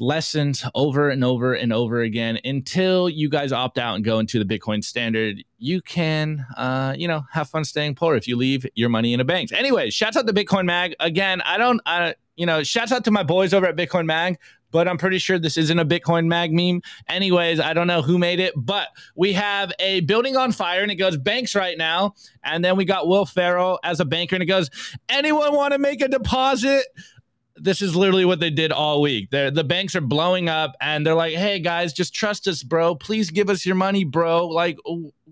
lessons 0.00 0.64
over 0.74 1.10
and 1.10 1.22
over 1.22 1.54
and 1.54 1.72
over 1.72 2.00
again 2.00 2.38
until 2.44 3.08
you 3.08 3.28
guys 3.28 3.52
opt 3.52 3.78
out 3.78 3.94
and 3.94 4.04
go 4.04 4.18
into 4.18 4.42
the 4.42 4.58
Bitcoin 4.58 4.82
standard. 4.82 5.44
You 5.58 5.80
can, 5.82 6.46
uh, 6.56 6.94
you 6.96 7.06
know, 7.06 7.22
have 7.30 7.48
fun 7.48 7.64
staying 7.64 7.94
poor 7.94 8.16
if 8.16 8.26
you 8.26 8.36
leave 8.36 8.66
your 8.74 8.88
money 8.88 9.12
in 9.12 9.20
a 9.20 9.24
bank. 9.24 9.52
Anyway, 9.52 9.90
shouts 9.90 10.16
out 10.16 10.26
to 10.26 10.32
Bitcoin 10.32 10.64
Mag. 10.64 10.94
Again, 10.98 11.40
I 11.42 11.58
don't, 11.58 11.80
I, 11.86 12.14
you 12.36 12.46
know, 12.46 12.62
shouts 12.62 12.92
out 12.92 13.04
to 13.04 13.10
my 13.10 13.22
boys 13.22 13.52
over 13.52 13.66
at 13.66 13.76
Bitcoin 13.76 14.06
Mag, 14.06 14.38
but 14.70 14.88
I'm 14.88 14.98
pretty 14.98 15.18
sure 15.18 15.38
this 15.38 15.56
isn't 15.56 15.78
a 15.78 15.84
Bitcoin 15.84 16.26
Mag 16.26 16.52
meme. 16.52 16.80
Anyways, 17.08 17.60
I 17.60 17.74
don't 17.74 17.86
know 17.86 18.02
who 18.02 18.18
made 18.18 18.40
it, 18.40 18.54
but 18.56 18.88
we 19.14 19.34
have 19.34 19.72
a 19.78 20.00
building 20.00 20.36
on 20.36 20.50
fire 20.50 20.82
and 20.82 20.90
it 20.90 20.96
goes 20.96 21.16
banks 21.16 21.54
right 21.54 21.76
now. 21.76 22.14
And 22.42 22.64
then 22.64 22.76
we 22.76 22.84
got 22.84 23.06
Will 23.06 23.26
Ferrell 23.26 23.78
as 23.84 24.00
a 24.00 24.04
banker 24.04 24.34
and 24.34 24.42
it 24.42 24.46
goes, 24.46 24.70
anyone 25.08 25.54
want 25.54 25.72
to 25.72 25.78
make 25.78 26.00
a 26.00 26.08
deposit? 26.08 26.86
this 27.56 27.82
is 27.82 27.94
literally 27.94 28.24
what 28.24 28.40
they 28.40 28.50
did 28.50 28.72
all 28.72 29.00
week. 29.00 29.30
They're, 29.30 29.50
the 29.50 29.62
banks 29.62 29.94
are 29.94 30.00
blowing 30.00 30.48
up 30.48 30.74
and 30.80 31.06
they're 31.06 31.14
like, 31.14 31.34
hey 31.34 31.60
guys, 31.60 31.92
just 31.92 32.14
trust 32.14 32.48
us, 32.48 32.62
bro. 32.62 32.94
Please 32.94 33.30
give 33.30 33.50
us 33.50 33.64
your 33.64 33.76
money, 33.76 34.04
bro. 34.04 34.48
Like, 34.48 34.78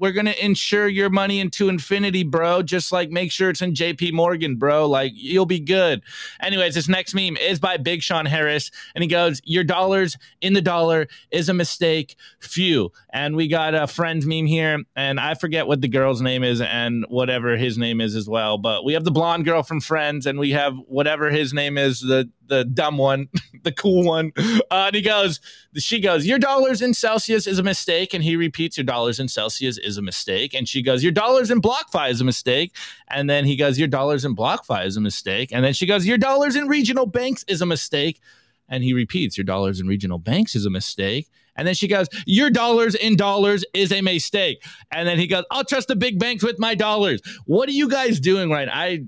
we're 0.01 0.12
gonna 0.12 0.34
insure 0.40 0.88
your 0.88 1.11
money 1.11 1.38
into 1.40 1.68
infinity, 1.68 2.22
bro. 2.24 2.62
Just 2.62 2.90
like 2.90 3.11
make 3.11 3.30
sure 3.30 3.51
it's 3.51 3.61
in 3.61 3.74
JP 3.74 4.14
Morgan, 4.14 4.57
bro. 4.57 4.88
Like 4.88 5.12
you'll 5.14 5.46
be 5.46 5.61
good. 5.61 6.03
Anyways, 6.40 6.74
this 6.74 6.88
next 6.88 7.14
meme 7.14 7.36
is 7.36 7.61
by 7.61 7.76
Big 7.76 8.03
Sean 8.03 8.24
Harris, 8.24 8.70
and 8.94 9.03
he 9.03 9.09
goes, 9.09 9.42
Your 9.44 9.62
dollars 9.62 10.16
in 10.40 10.55
the 10.55 10.62
dollar 10.62 11.07
is 11.30 11.51
a 11.51 11.55
mistake. 11.55 12.16
Few. 12.40 12.90
And 13.12 13.36
we 13.36 13.46
got 13.46 13.74
a 13.74 13.86
friend 13.86 14.24
meme 14.26 14.46
here, 14.46 14.82
and 14.96 15.20
I 15.20 15.34
forget 15.34 15.66
what 15.66 15.82
the 15.82 15.88
girl's 15.88 16.22
name 16.22 16.42
is 16.42 16.62
and 16.62 17.05
whatever 17.09 17.57
his 17.59 17.76
name 17.76 18.01
is 18.01 18.16
as 18.16 18.28
well. 18.28 18.57
But 18.57 18.84
we 18.84 18.94
have 18.94 19.05
the 19.05 19.11
blonde 19.11 19.44
girl 19.44 19.62
from 19.62 19.80
Friends, 19.80 20.24
and 20.24 20.38
we 20.38 20.53
have 20.53 20.74
whatever 20.86 21.30
his 21.30 21.53
name 21.53 21.76
is, 21.76 22.01
the 22.01 22.30
the 22.51 22.64
dumb 22.64 22.98
one, 22.98 23.28
the 23.62 23.72
cool 23.72 24.05
one. 24.05 24.32
Uh, 24.36 24.61
and 24.70 24.94
he 24.94 25.01
goes, 25.01 25.40
she 25.78 26.01
goes, 26.01 26.26
your 26.26 26.38
dollars 26.38 26.82
in 26.82 26.92
Celsius 26.92 27.46
is 27.46 27.59
a 27.59 27.62
mistake. 27.62 28.12
And 28.12 28.22
he 28.22 28.36
repeats, 28.36 28.76
your 28.76 28.84
dollars 28.84 29.18
in 29.18 29.28
Celsius 29.28 29.78
is 29.78 29.96
a 29.96 30.03
mistake. 30.03 30.53
And 30.53 30.68
she 30.68 30.82
goes, 30.82 31.03
your 31.03 31.12
dollars 31.12 31.51
in 31.51 31.62
BlockFi 31.62 32.11
is 32.11 32.20
a 32.20 32.24
mistake. 32.24 32.76
And 33.09 33.30
then 33.30 33.46
he 33.46 33.57
goes, 33.57 33.78
your 33.78 33.88
dollars 33.88 34.24
in 34.26 34.36
BlockFi 34.36 34.84
is 34.84 34.98
a 34.98 35.01
mistake. 35.01 35.51
And 35.53 35.64
then 35.64 35.72
she 35.72 35.86
goes, 35.86 36.07
your 36.07 36.18
dollars 36.18 36.57
in 36.57 36.68
regional 36.68 37.07
banks 37.07 37.44
is 37.48 37.62
a 37.62 37.66
mistake. 37.66 38.20
And 38.68 38.84
he 38.84 38.92
repeats, 38.92 39.38
your 39.38 39.44
dollars 39.44 39.80
in 39.80 39.86
regional 39.86 40.18
banks 40.18 40.55
is 40.55 40.66
a 40.66 40.70
mistake. 40.70 41.28
And 41.57 41.66
then 41.66 41.74
she 41.74 41.88
goes, 41.88 42.09
Your 42.26 42.48
dollars 42.48 42.94
in 42.94 43.16
dollars 43.16 43.64
is 43.74 43.92
a 43.92 44.01
mistake. 44.01 44.64
And 44.90 45.07
then 45.07 45.18
he 45.18 45.26
goes, 45.26 45.44
I'll 45.51 45.64
trust 45.64 45.88
the 45.88 45.96
big 45.96 46.18
banks 46.18 46.42
with 46.42 46.59
my 46.59 46.74
dollars. 46.74 47.20
What 47.44 47.68
are 47.68 47.72
you 47.72 47.88
guys 47.88 48.18
doing 48.18 48.51
right? 48.51 48.68
I 48.70 49.05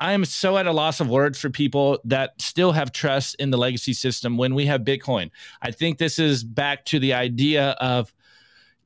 I 0.00 0.12
am 0.12 0.24
so 0.24 0.56
at 0.56 0.66
a 0.66 0.72
loss 0.72 1.00
of 1.00 1.10
words 1.10 1.38
for 1.38 1.50
people 1.50 1.98
that 2.04 2.40
still 2.40 2.72
have 2.72 2.90
trust 2.90 3.36
in 3.36 3.50
the 3.50 3.58
legacy 3.58 3.92
system 3.92 4.38
when 4.38 4.54
we 4.54 4.64
have 4.66 4.80
Bitcoin. 4.80 5.30
I 5.60 5.70
think 5.72 5.98
this 5.98 6.18
is 6.18 6.42
back 6.42 6.86
to 6.86 6.98
the 6.98 7.12
idea 7.12 7.70
of 7.80 8.12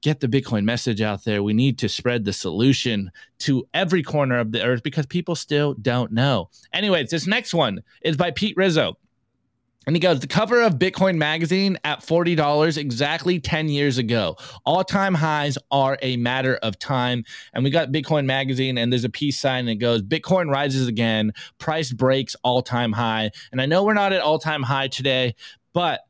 get 0.02 0.18
the 0.20 0.28
Bitcoin 0.28 0.64
message 0.64 1.00
out 1.00 1.24
there. 1.24 1.42
We 1.42 1.54
need 1.54 1.78
to 1.78 1.88
spread 1.88 2.24
the 2.24 2.32
solution 2.32 3.12
to 3.38 3.66
every 3.72 4.02
corner 4.02 4.38
of 4.38 4.50
the 4.50 4.62
earth 4.62 4.82
because 4.82 5.06
people 5.06 5.36
still 5.36 5.74
don't 5.74 6.12
know. 6.12 6.50
Anyways, 6.72 7.10
this 7.10 7.26
next 7.28 7.54
one 7.54 7.82
is 8.02 8.16
by 8.16 8.32
Pete 8.32 8.56
Rizzo. 8.56 8.98
And 9.86 9.94
he 9.96 10.00
goes, 10.00 10.20
the 10.20 10.26
cover 10.26 10.62
of 10.62 10.74
Bitcoin 10.74 11.16
Magazine 11.16 11.78
at 11.84 12.00
$40 12.00 12.76
exactly 12.76 13.38
10 13.38 13.68
years 13.68 13.98
ago. 13.98 14.36
All 14.64 14.84
time 14.84 15.14
highs 15.14 15.58
are 15.70 15.98
a 16.00 16.16
matter 16.16 16.56
of 16.56 16.78
time. 16.78 17.24
And 17.52 17.64
we 17.64 17.70
got 17.70 17.92
Bitcoin 17.92 18.24
Magazine, 18.24 18.78
and 18.78 18.92
there's 18.92 19.04
a 19.04 19.10
peace 19.10 19.38
sign 19.38 19.66
that 19.66 19.76
goes, 19.76 20.02
Bitcoin 20.02 20.50
rises 20.50 20.88
again, 20.88 21.32
price 21.58 21.92
breaks 21.92 22.34
all 22.42 22.62
time 22.62 22.92
high. 22.92 23.30
And 23.52 23.60
I 23.60 23.66
know 23.66 23.84
we're 23.84 23.94
not 23.94 24.12
at 24.12 24.22
all 24.22 24.38
time 24.38 24.62
high 24.62 24.88
today, 24.88 25.34
but 25.72 26.00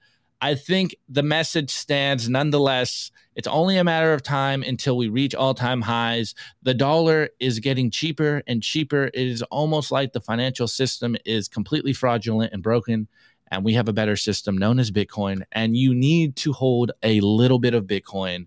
I 0.41 0.55
think 0.55 0.95
the 1.09 1.23
message 1.23 1.71
stands 1.71 2.29
nonetheless. 2.29 3.11
It's 3.35 3.49
only 3.49 3.79
a 3.79 3.85
matter 3.85 4.13
of 4.13 4.23
time 4.23 4.63
until 4.63 4.97
we 4.97 5.09
reach 5.09 5.35
all 5.35 5.55
time 5.55 5.81
highs. 5.81 6.35
The 6.63 6.75
dollar 6.75 7.31
is 7.41 7.59
getting 7.61 7.91
cheaper 7.91 8.43
and 8.47 8.63
cheaper. 8.63 9.07
It 9.07 9.27
is 9.27 9.43
almost 9.45 9.91
like 9.91 10.13
the 10.13 10.21
financial 10.21 10.69
system 10.69 11.17
is 11.25 11.49
completely 11.49 11.93
fraudulent 11.93 12.53
and 12.53 12.63
broken 12.63 13.09
and 13.49 13.65
we 13.65 13.75
have 13.75 13.89
a 13.89 13.93
better 13.93 14.17
system 14.17 14.57
known 14.59 14.79
as 14.79 14.91
Bitcoin. 14.91 15.43
And 15.53 15.77
you 15.77 15.95
need 15.95 16.37
to 16.37 16.53
hold 16.53 16.93
a 17.03 17.21
little 17.21 17.59
bit 17.59 17.75
of 17.75 17.85
Bitcoin 17.85 18.47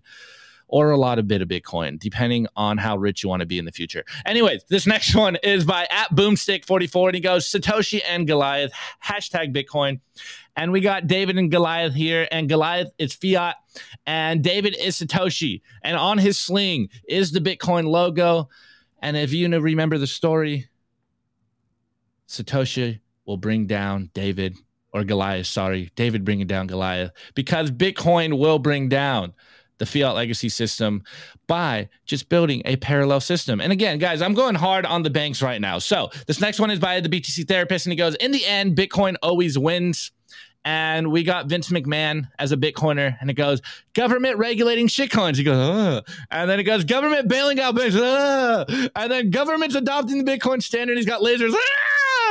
or 0.68 0.90
a 0.90 0.96
lot 0.96 1.18
of 1.18 1.26
bit 1.26 1.40
of 1.40 1.48
Bitcoin, 1.48 1.98
depending 1.98 2.46
on 2.54 2.76
how 2.76 2.96
rich 2.96 3.22
you 3.22 3.28
want 3.28 3.40
to 3.40 3.46
be 3.46 3.58
in 3.58 3.64
the 3.64 3.72
future. 3.72 4.04
Anyways, 4.26 4.64
this 4.68 4.86
next 4.86 5.14
one 5.14 5.36
is 5.36 5.64
by 5.64 5.86
at 5.90 6.10
Boomstick44, 6.10 7.06
and 7.06 7.14
he 7.14 7.20
goes 7.20 7.50
Satoshi 7.50 8.02
and 8.06 8.26
Goliath, 8.26 8.70
hashtag 9.02 9.54
Bitcoin. 9.54 10.00
And 10.56 10.70
we 10.70 10.80
got 10.80 11.06
David 11.06 11.38
and 11.38 11.50
Goliath 11.50 11.94
here, 11.94 12.28
and 12.30 12.48
Goliath 12.48 12.90
is 12.98 13.14
fiat, 13.14 13.56
and 14.06 14.44
David 14.44 14.76
is 14.78 14.98
Satoshi. 14.98 15.62
And 15.82 15.96
on 15.96 16.18
his 16.18 16.38
sling 16.38 16.90
is 17.08 17.32
the 17.32 17.40
Bitcoin 17.40 17.86
logo. 17.86 18.50
And 19.00 19.16
if 19.16 19.32
you 19.32 19.48
remember 19.48 19.96
the 19.96 20.06
story, 20.06 20.68
Satoshi 22.28 23.00
will 23.24 23.38
bring 23.38 23.66
down 23.66 24.10
David 24.12 24.56
or 24.98 25.04
Goliath, 25.04 25.46
sorry, 25.46 25.90
David 25.96 26.24
bringing 26.24 26.46
down 26.46 26.66
Goliath, 26.66 27.12
because 27.34 27.70
Bitcoin 27.70 28.38
will 28.38 28.58
bring 28.58 28.88
down 28.88 29.32
the 29.78 29.86
fiat 29.86 30.14
legacy 30.14 30.48
system 30.48 31.02
by 31.46 31.88
just 32.04 32.28
building 32.28 32.62
a 32.64 32.76
parallel 32.76 33.20
system. 33.20 33.60
And 33.60 33.72
again, 33.72 33.98
guys, 33.98 34.20
I'm 34.20 34.34
going 34.34 34.56
hard 34.56 34.84
on 34.84 35.02
the 35.02 35.10
banks 35.10 35.40
right 35.40 35.60
now. 35.60 35.78
So 35.78 36.10
this 36.26 36.40
next 36.40 36.60
one 36.60 36.70
is 36.70 36.78
by 36.78 37.00
the 37.00 37.08
BTC 37.08 37.46
therapist, 37.48 37.86
and 37.86 37.92
he 37.92 37.96
goes, 37.96 38.14
In 38.16 38.32
the 38.32 38.44
end, 38.44 38.76
Bitcoin 38.76 39.16
always 39.22 39.58
wins. 39.58 40.12
And 40.64 41.12
we 41.12 41.22
got 41.22 41.46
Vince 41.46 41.70
McMahon 41.70 42.28
as 42.38 42.52
a 42.52 42.56
Bitcoiner, 42.56 43.16
and 43.20 43.30
it 43.30 43.34
goes, 43.34 43.62
government 43.94 44.36
regulating 44.36 44.86
shitcoins. 44.88 45.36
He 45.36 45.44
goes, 45.44 45.56
Ugh. 45.56 46.04
and 46.30 46.50
then 46.50 46.60
it 46.60 46.64
goes, 46.64 46.84
government 46.84 47.28
bailing 47.28 47.58
out 47.58 47.74
banks. 47.74 47.94
Ugh. 47.94 48.90
And 48.94 49.10
then 49.10 49.30
government's 49.30 49.76
adopting 49.76 50.22
the 50.22 50.30
Bitcoin 50.30 50.62
standard. 50.62 50.96
He's 50.98 51.06
got 51.06 51.22
lasers. 51.22 51.54
Ugh. 51.54 51.58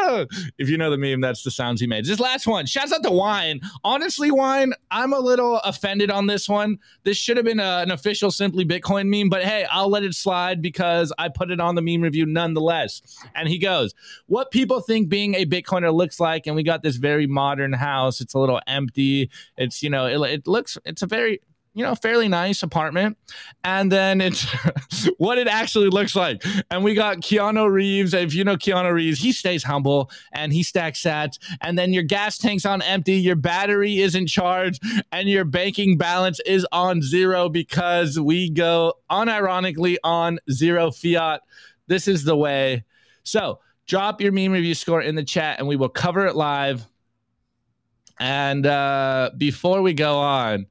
If 0.58 0.70
you 0.70 0.78
know 0.78 0.90
the 0.90 0.98
meme, 0.98 1.22
that's 1.22 1.44
the 1.44 1.52
sounds 1.52 1.82
he 1.82 1.88
made. 1.88 2.06
This 2.06 2.20
last 2.20 2.48
one, 2.48 2.66
shouts 2.66 2.92
out 2.92 3.04
to 3.04 3.12
Wine. 3.12 3.60
Honestly, 3.84 4.32
Wine, 4.32 4.74
I'm 4.92 5.14
a 5.14 5.20
little 5.20 5.58
offended 5.58 6.10
on 6.10 6.28
this 6.28 6.50
one. 6.50 6.80
This 7.04 7.18
should 7.18 7.38
have 7.38 7.46
been 7.46 7.60
a, 7.60 7.80
an 7.80 7.92
official 7.92 8.32
Simply 8.32 8.66
Bitcoin 8.66 9.08
meme, 9.08 9.30
but 9.30 9.44
hey, 9.44 9.66
I'll 9.72 9.90
let 9.90 10.04
it 10.04 10.16
slide 10.16 10.62
because 10.62 11.14
I 11.18 11.30
put 11.30 11.52
it 11.52 11.60
on 11.60 11.76
the 11.76 11.82
meme 11.82 12.02
review 12.02 12.26
nonetheless. 12.26 13.02
And 13.36 13.48
he 13.48 13.58
goes, 13.58 13.94
What 14.28 14.52
people 14.52 14.82
think 14.82 15.10
being 15.10 15.36
a 15.36 15.46
Bitcoiner 15.46 15.94
looks 15.94 16.20
like. 16.20 16.48
And 16.48 16.56
we 16.56 16.64
got 16.64 16.84
this 16.84 16.96
very 16.98 17.28
modern 17.28 17.74
house. 17.74 18.22
It's 18.22 18.34
a 18.34 18.40
little 18.40 18.62
empty. 18.68 19.30
It's, 19.58 19.84
you 19.84 19.90
know, 19.90 20.06
it, 20.06 20.32
it 20.32 20.48
looks, 20.48 20.78
it's 20.86 21.02
a 21.02 21.08
very, 21.08 21.42
you 21.78 21.84
know, 21.84 21.94
fairly 21.94 22.28
nice 22.28 22.64
apartment. 22.64 23.16
And 23.64 23.92
then 23.92 24.20
it's 24.20 24.44
what 25.20 25.38
it 25.38 25.48
actually 25.48 25.90
looks 25.90 26.16
like. 26.16 26.44
And 26.72 26.84
we 26.84 26.96
got 26.96 27.18
Keanu 27.18 27.70
Reeves. 27.70 28.16
If 28.16 28.34
you 28.34 28.44
know 28.44 28.56
Keanu 28.56 28.92
Reeves, 28.92 29.20
he 29.20 29.32
stays 29.32 29.64
humble 29.64 30.10
and 30.34 30.52
he 30.52 30.64
stacks 30.64 31.04
sats. 31.04 31.38
And 31.62 31.78
then 31.78 31.94
your 31.94 32.02
gas 32.02 32.40
tank's 32.40 32.66
on 32.66 32.82
empty, 32.82 33.14
your 33.14 33.36
battery 33.36 34.00
is 34.00 34.16
in 34.16 34.26
charge, 34.26 34.80
and 35.12 35.30
your 35.30 35.46
banking 35.46 36.00
balance 36.00 36.40
is 36.48 36.66
on 36.72 37.04
zero 37.04 37.48
because 37.48 38.20
we 38.20 38.50
go 38.50 38.96
unironically 39.12 39.98
on 40.04 40.40
zero 40.50 40.90
fiat. 40.90 41.42
This 41.86 42.08
is 42.08 42.24
the 42.24 42.36
way. 42.36 42.86
So 43.22 43.60
drop 43.86 44.20
your 44.20 44.32
meme 44.32 44.52
review 44.52 44.74
score 44.74 45.04
in 45.04 45.14
the 45.14 45.24
chat 45.24 45.60
and 45.60 45.68
we 45.68 45.76
will 45.76 45.90
cover 45.90 46.26
it 46.26 46.36
live. 46.36 46.88
And 48.20 48.66
uh, 48.66 49.30
before 49.38 49.84
we 49.84 49.94
go 49.94 50.18
on, 50.18 50.66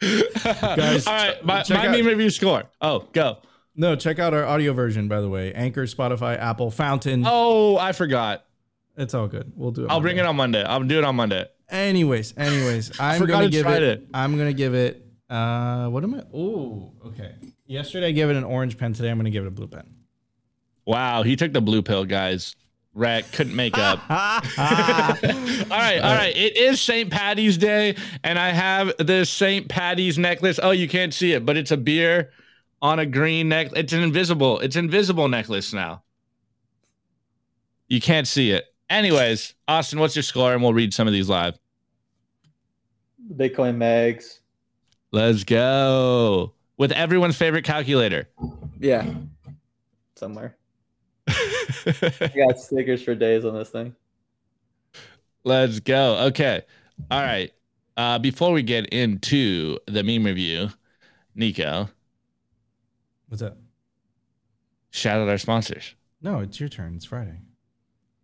Guys, 0.00 1.06
all 1.06 1.12
right, 1.12 1.44
my, 1.44 1.62
my 1.68 1.86
out- 1.86 1.90
meme 1.92 2.06
review 2.06 2.30
score. 2.30 2.64
Oh, 2.80 3.08
go. 3.12 3.38
No, 3.76 3.96
check 3.96 4.18
out 4.18 4.34
our 4.34 4.44
audio 4.44 4.72
version, 4.72 5.08
by 5.08 5.20
the 5.20 5.28
way. 5.28 5.52
Anchor, 5.52 5.84
Spotify, 5.84 6.38
Apple, 6.38 6.70
Fountain. 6.70 7.24
Oh, 7.26 7.76
I 7.76 7.92
forgot. 7.92 8.44
It's 8.96 9.14
all 9.14 9.28
good. 9.28 9.52
We'll 9.54 9.70
do 9.70 9.84
it. 9.84 9.90
I'll 9.90 10.00
bring 10.00 10.16
it 10.18 10.26
on 10.26 10.36
Monday. 10.36 10.62
I'll 10.62 10.82
do 10.82 10.98
it 10.98 11.04
on 11.04 11.16
Monday. 11.16 11.46
Anyways, 11.68 12.34
anyways, 12.36 12.92
I'm 13.00 13.24
gonna 13.26 13.48
give 13.48 13.62
Friday. 13.62 13.92
it. 13.92 14.06
I'm 14.12 14.36
gonna 14.36 14.52
give 14.52 14.74
it. 14.74 15.06
Uh, 15.28 15.86
what 15.88 16.02
am 16.02 16.14
I? 16.14 16.24
Oh, 16.34 16.92
okay. 17.06 17.34
Yesterday 17.66 18.08
I 18.08 18.10
gave 18.10 18.28
it 18.28 18.36
an 18.36 18.44
orange 18.44 18.76
pen. 18.76 18.92
Today 18.92 19.10
I'm 19.10 19.16
gonna 19.18 19.30
give 19.30 19.44
it 19.44 19.48
a 19.48 19.52
blue 19.52 19.68
pen. 19.68 19.94
Wow, 20.84 21.22
he 21.22 21.36
took 21.36 21.52
the 21.52 21.60
blue 21.60 21.82
pill, 21.82 22.04
guys. 22.04 22.56
Rack 22.94 23.30
couldn't 23.32 23.54
make 23.54 23.78
up. 23.78 24.00
all 24.10 24.18
right, 24.18 26.00
all 26.00 26.14
right. 26.14 26.36
It 26.36 26.56
is 26.56 26.80
St. 26.80 27.10
Patty's 27.10 27.56
Day, 27.56 27.96
and 28.24 28.38
I 28.38 28.50
have 28.50 28.92
this 28.98 29.30
St. 29.30 29.68
Patty's 29.68 30.18
necklace. 30.18 30.58
Oh, 30.62 30.72
you 30.72 30.88
can't 30.88 31.14
see 31.14 31.32
it, 31.32 31.46
but 31.46 31.56
it's 31.56 31.70
a 31.70 31.76
beer 31.76 32.32
on 32.82 32.98
a 32.98 33.06
green 33.06 33.48
neck. 33.48 33.70
It's 33.76 33.92
an 33.92 34.02
invisible. 34.02 34.58
It's 34.60 34.76
invisible 34.76 35.28
necklace 35.28 35.72
now. 35.72 36.02
You 37.88 38.00
can't 38.00 38.26
see 38.26 38.50
it. 38.50 38.64
Anyways, 38.88 39.54
Austin, 39.68 40.00
what's 40.00 40.16
your 40.16 40.22
score? 40.24 40.52
And 40.52 40.62
we'll 40.62 40.74
read 40.74 40.92
some 40.92 41.06
of 41.06 41.12
these 41.12 41.28
live. 41.28 41.58
Bitcoin 43.36 43.76
mags. 43.76 44.40
Let's 45.12 45.44
go 45.44 46.54
with 46.76 46.92
everyone's 46.92 47.36
favorite 47.36 47.64
calculator. 47.64 48.28
Yeah. 48.78 49.06
Somewhere. 50.16 50.56
I 51.28 52.32
got 52.34 52.58
stickers 52.58 53.02
for 53.02 53.14
days 53.14 53.44
on 53.44 53.54
this 53.54 53.70
thing. 53.70 53.94
Let's 55.44 55.80
go. 55.80 56.16
Okay. 56.28 56.62
All 57.10 57.20
right. 57.22 57.52
Uh, 57.96 58.18
before 58.18 58.52
we 58.52 58.62
get 58.62 58.86
into 58.88 59.78
the 59.86 60.02
meme 60.02 60.24
review, 60.24 60.70
Nico, 61.34 61.88
What's 63.28 63.42
up? 63.42 63.56
shout 64.90 65.20
out 65.20 65.28
our 65.28 65.38
sponsors. 65.38 65.94
No, 66.22 66.40
it's 66.40 66.58
your 66.60 66.68
turn. 66.68 66.94
It's 66.94 67.04
Friday. 67.04 67.38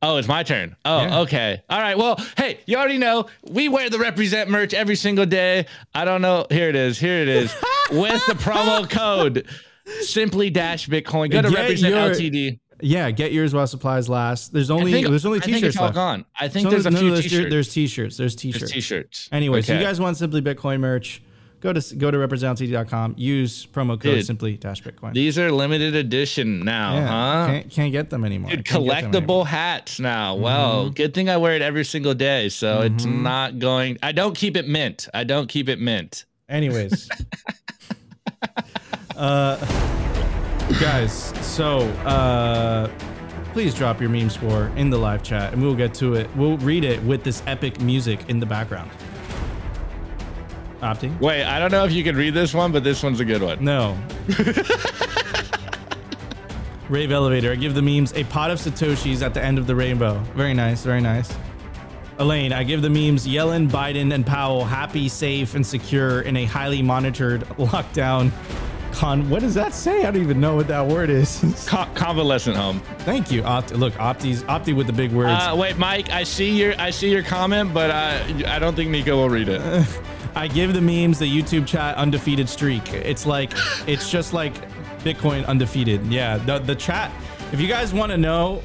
Oh, 0.02 0.16
it's 0.18 0.28
my 0.28 0.42
turn. 0.42 0.76
Oh, 0.84 1.00
Yeah. 1.02 1.20
okay. 1.20 1.62
All 1.70 1.80
right. 1.80 1.96
Well, 1.96 2.18
hey, 2.36 2.60
you 2.66 2.76
already 2.76 2.98
know 2.98 3.26
we 3.48 3.68
wear 3.68 3.88
the 3.88 3.98
represent 3.98 4.50
merch 4.50 4.74
every 4.74 4.96
single 4.96 5.24
day. 5.26 5.66
I 5.94 6.04
don't 6.04 6.20
know. 6.22 6.46
Here 6.50 6.68
it 6.68 6.76
is. 6.76 6.98
Here 6.98 7.22
it 7.22 7.28
is. 7.28 7.54
With 7.90 8.24
the 8.26 8.34
promo 8.34 8.88
code 8.90 9.46
simply 10.00 10.50
dash 10.50 10.88
Bitcoin. 10.88 11.30
Go 11.30 11.40
to 11.42 11.48
Get 11.50 11.58
represent 11.58 11.94
your- 11.94 12.10
LTD. 12.30 12.58
Yeah, 12.80 13.10
get 13.10 13.32
yours 13.32 13.54
while 13.54 13.66
supplies 13.66 14.08
last. 14.08 14.52
There's 14.52 14.70
only 14.70 14.92
think- 14.92 15.08
there's 15.08 15.24
only 15.24 15.40
t-shirts 15.40 15.56
I 15.56 15.60
think 15.60 15.64
it's 15.66 15.76
all 15.78 15.84
left. 15.86 15.94
gone. 15.94 16.24
I 16.38 16.48
think 16.48 16.68
There's 16.68 16.84
there's 16.84 16.94
a 16.94 16.98
few 16.98 17.10
there's, 17.10 17.22
t-shirts. 17.24 17.50
There's 17.50 17.72
t-shirts. 17.72 18.16
There's 18.18 18.36
t-shirts. 18.36 18.60
There's 18.60 18.72
t-shirts. 18.72 19.28
Anyway, 19.32 19.62
so 19.62 19.72
you 19.74 19.80
guys 19.80 19.98
want 20.00 20.16
simply 20.18 20.42
Bitcoin 20.42 20.80
merch? 20.80 21.22
Go 21.60 21.72
to 21.72 21.94
go 21.96 22.10
to 22.10 22.18
representLTD.com. 22.18 23.14
Use 23.16 23.64
promo 23.66 23.92
code 23.92 24.02
Dude, 24.16 24.26
simply 24.26 24.58
dash 24.58 24.82
Bitcoin. 24.82 25.14
These 25.14 25.38
are 25.38 25.50
limited 25.50 25.96
edition 25.96 26.60
now, 26.64 26.94
yeah, 26.94 27.08
huh? 27.08 27.46
can't 27.46 27.70
can't 27.70 27.92
get 27.92 28.10
them 28.10 28.26
anymore. 28.26 28.50
Dude, 28.50 28.66
them 28.66 28.82
anymore. 28.90 29.10
collectible 29.10 29.46
hats 29.46 29.98
now. 29.98 30.34
Well, 30.34 30.90
good 30.90 31.14
thing 31.14 31.30
I 31.30 31.38
wear 31.38 31.54
it 31.54 31.62
every 31.62 31.84
single 31.86 32.12
day, 32.12 32.50
so 32.50 32.82
it's 32.82 33.06
Mhm. 33.06 33.22
not 33.22 33.58
going. 33.58 33.96
I 34.02 34.12
don't 34.12 34.36
keep 34.36 34.54
it 34.54 34.68
mint. 34.68 35.08
I 35.14 35.24
don't 35.24 35.48
keep 35.48 35.70
it 35.70 35.80
mint. 35.80 36.26
Anyways, 36.48 37.08
uh, 39.16 39.56
guys, 40.74 41.32
so 41.46 41.78
uh, 42.04 42.90
please 43.52 43.72
drop 43.72 44.00
your 44.00 44.10
meme 44.10 44.30
score 44.30 44.70
in 44.76 44.90
the 44.90 44.98
live 44.98 45.22
chat 45.22 45.52
and 45.52 45.62
we'll 45.62 45.74
get 45.74 45.94
to 45.94 46.14
it. 46.14 46.28
We'll 46.36 46.58
read 46.58 46.84
it 46.84 47.02
with 47.04 47.22
this 47.22 47.42
epic 47.46 47.80
music 47.80 48.28
in 48.28 48.40
the 48.40 48.46
background. 48.46 48.90
Opti? 50.80 51.18
Wait, 51.20 51.44
I 51.44 51.58
don't 51.58 51.70
know 51.70 51.84
if 51.84 51.92
you 51.92 52.04
can 52.04 52.16
read 52.16 52.34
this 52.34 52.52
one, 52.52 52.70
but 52.72 52.84
this 52.84 53.02
one's 53.02 53.20
a 53.20 53.24
good 53.24 53.42
one. 53.42 53.64
No. 53.64 53.96
Rave 56.88 57.10
Elevator. 57.10 57.52
I 57.52 57.56
give 57.56 57.74
the 57.74 57.82
memes 57.82 58.12
a 58.12 58.24
pot 58.24 58.50
of 58.50 58.58
Satoshis 58.58 59.22
at 59.22 59.34
the 59.34 59.42
end 59.42 59.58
of 59.58 59.66
the 59.66 59.74
rainbow. 59.74 60.18
Very 60.34 60.54
nice, 60.54 60.82
very 60.84 61.00
nice. 61.00 61.32
Elaine, 62.18 62.52
I 62.52 62.62
give 62.64 62.82
the 62.82 62.90
memes 62.90 63.26
Yellen, 63.26 63.68
Biden, 63.68 64.14
and 64.14 64.24
Powell 64.24 64.64
happy, 64.64 65.08
safe, 65.08 65.54
and 65.54 65.66
secure 65.66 66.22
in 66.22 66.36
a 66.36 66.44
highly 66.44 66.82
monitored 66.82 67.40
lockdown. 67.58 68.30
Con, 68.96 69.28
what 69.28 69.42
does 69.42 69.52
that 69.52 69.74
say? 69.74 70.06
I 70.06 70.10
don't 70.10 70.22
even 70.22 70.40
know 70.40 70.56
what 70.56 70.68
that 70.68 70.86
word 70.86 71.10
is. 71.10 71.44
Con- 71.66 71.94
convalescent 71.94 72.56
home. 72.56 72.80
Thank 73.00 73.30
you, 73.30 73.42
Opti. 73.42 73.76
Look, 73.76 73.92
Opti's 73.94 74.42
Opti 74.44 74.74
with 74.74 74.86
the 74.86 74.92
big 74.94 75.12
words. 75.12 75.38
Uh, 75.38 75.54
wait, 75.54 75.76
Mike, 75.76 76.08
I 76.08 76.22
see 76.22 76.50
your 76.58 76.74
I 76.78 76.88
see 76.88 77.10
your 77.10 77.22
comment, 77.22 77.74
but 77.74 77.90
uh, 77.90 78.24
I 78.46 78.58
don't 78.58 78.74
think 78.74 78.90
Nico 78.90 79.14
will 79.14 79.28
read 79.28 79.50
it. 79.50 79.60
I 80.34 80.48
give 80.48 80.72
the 80.72 80.80
memes 80.80 81.18
the 81.18 81.26
YouTube 81.26 81.66
chat 81.66 81.94
undefeated 81.96 82.48
streak. 82.48 82.94
It's 82.94 83.26
like 83.26 83.52
it's 83.86 84.10
just 84.10 84.32
like 84.32 84.54
Bitcoin 85.00 85.46
undefeated. 85.46 86.06
Yeah, 86.06 86.38
the 86.38 86.58
the 86.58 86.74
chat. 86.74 87.12
If 87.52 87.60
you 87.60 87.68
guys 87.68 87.92
want 87.92 88.12
to 88.12 88.18
know, 88.18 88.62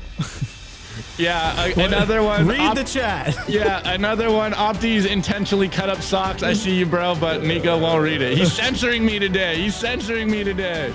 Yeah, 1.21 1.53
uh, 1.55 1.81
another 1.81 2.23
one. 2.23 2.47
read 2.47 2.59
Op- 2.59 2.75
the 2.75 2.83
chat. 2.83 3.37
yeah, 3.47 3.87
another 3.93 4.31
one. 4.31 4.53
Opti's 4.53 5.05
intentionally 5.05 5.69
cut 5.69 5.87
up 5.87 6.01
socks. 6.01 6.41
I 6.41 6.53
see 6.53 6.75
you, 6.75 6.87
bro, 6.87 7.15
but 7.15 7.43
Nico 7.43 7.77
won't 7.77 8.01
read 8.01 8.21
it. 8.21 8.37
He's 8.37 8.51
censoring 8.51 9.05
me 9.05 9.19
today. 9.19 9.61
He's 9.61 9.75
censoring 9.75 10.31
me 10.31 10.43
today. 10.43 10.91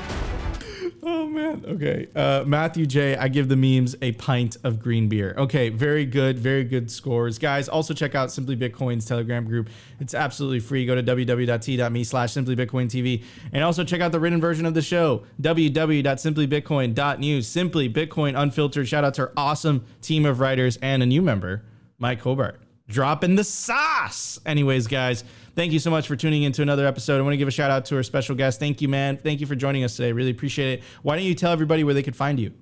Oh 1.09 1.29
man. 1.29 1.65
Okay. 1.69 2.09
Uh, 2.17 2.43
Matthew 2.45 2.85
J. 2.85 3.17
I 3.17 3.29
give 3.29 3.49
the 3.49 3.55
memes 3.55 3.95
a 4.03 4.11
pint 4.13 4.57
of 4.65 4.81
green 4.81 5.09
beer. 5.09 5.37
Okay. 5.39 5.69
Very 5.69 6.05
good. 6.05 6.37
Very 6.37 6.65
good 6.65 6.91
scores, 6.91 7.39
guys. 7.39 7.69
Also 7.69 7.95
check 7.95 8.17
out 8.17 8.33
Simply 8.33 8.57
Bitcoin's 8.57 9.07
Telegram 9.07 9.45
group. 9.45 9.69
It's 10.01 10.15
absolutely 10.15 10.59
free. 10.59 10.85
Go 10.85 10.97
to 10.97 11.05
www.t.me 11.05 12.05
slash 12.05 12.33
Simply 12.33 12.57
Bitcoin 12.57 12.87
TV 12.87 13.23
and 13.53 13.63
also 13.63 13.85
check 13.85 14.01
out 14.01 14.11
the 14.11 14.19
written 14.19 14.41
version 14.41 14.67
of 14.67 14.75
the 14.75 14.83
show. 14.83 15.23
www.simplybitcoin.news. 15.41 17.47
Simply 17.47 17.89
Bitcoin 17.89 18.37
Unfiltered. 18.37 18.89
Shout 18.89 19.05
out 19.05 19.15
to 19.15 19.23
our 19.23 19.33
awesome 19.37 19.85
team 20.03 20.27
of 20.27 20.41
writers 20.41 20.77
and 20.83 21.05
a 21.05 21.07
new 21.07 21.23
member, 21.23 21.63
Mike 22.01 22.23
Hobart. 22.23 22.66
Dropping 22.89 23.35
the 23.35 23.45
sauce. 23.45 24.39
Anyways, 24.47 24.87
guys, 24.87 25.25
thank 25.57 25.73
you 25.73 25.81
so 25.81 25.91
much 25.91 26.07
for 26.07 26.15
tuning 26.15 26.45
in 26.45 26.53
to 26.53 26.63
another 26.63 26.87
episode. 26.87 27.19
I 27.19 27.23
want 27.23 27.33
to 27.33 27.39
give 27.39 27.49
a 27.49 27.53
shout 27.53 27.71
out 27.71 27.85
to 27.87 27.97
our 27.97 28.05
special 28.05 28.37
guest. 28.37 28.61
Thank 28.61 28.81
you, 28.81 28.89
man. 28.89 29.17
Thank 29.17 29.41
you 29.41 29.47
for 29.47 29.57
joining 29.57 29.83
us 29.83 29.97
today. 29.97 30.13
Really 30.13 30.31
appreciate 30.31 30.79
it. 30.79 30.85
Why 31.03 31.17
don't 31.17 31.25
you 31.25 31.35
tell 31.35 31.51
everybody 31.53 31.83
where 31.83 31.95
they 31.95 32.03
could 32.05 32.15
find 32.15 32.39
you 32.39 32.53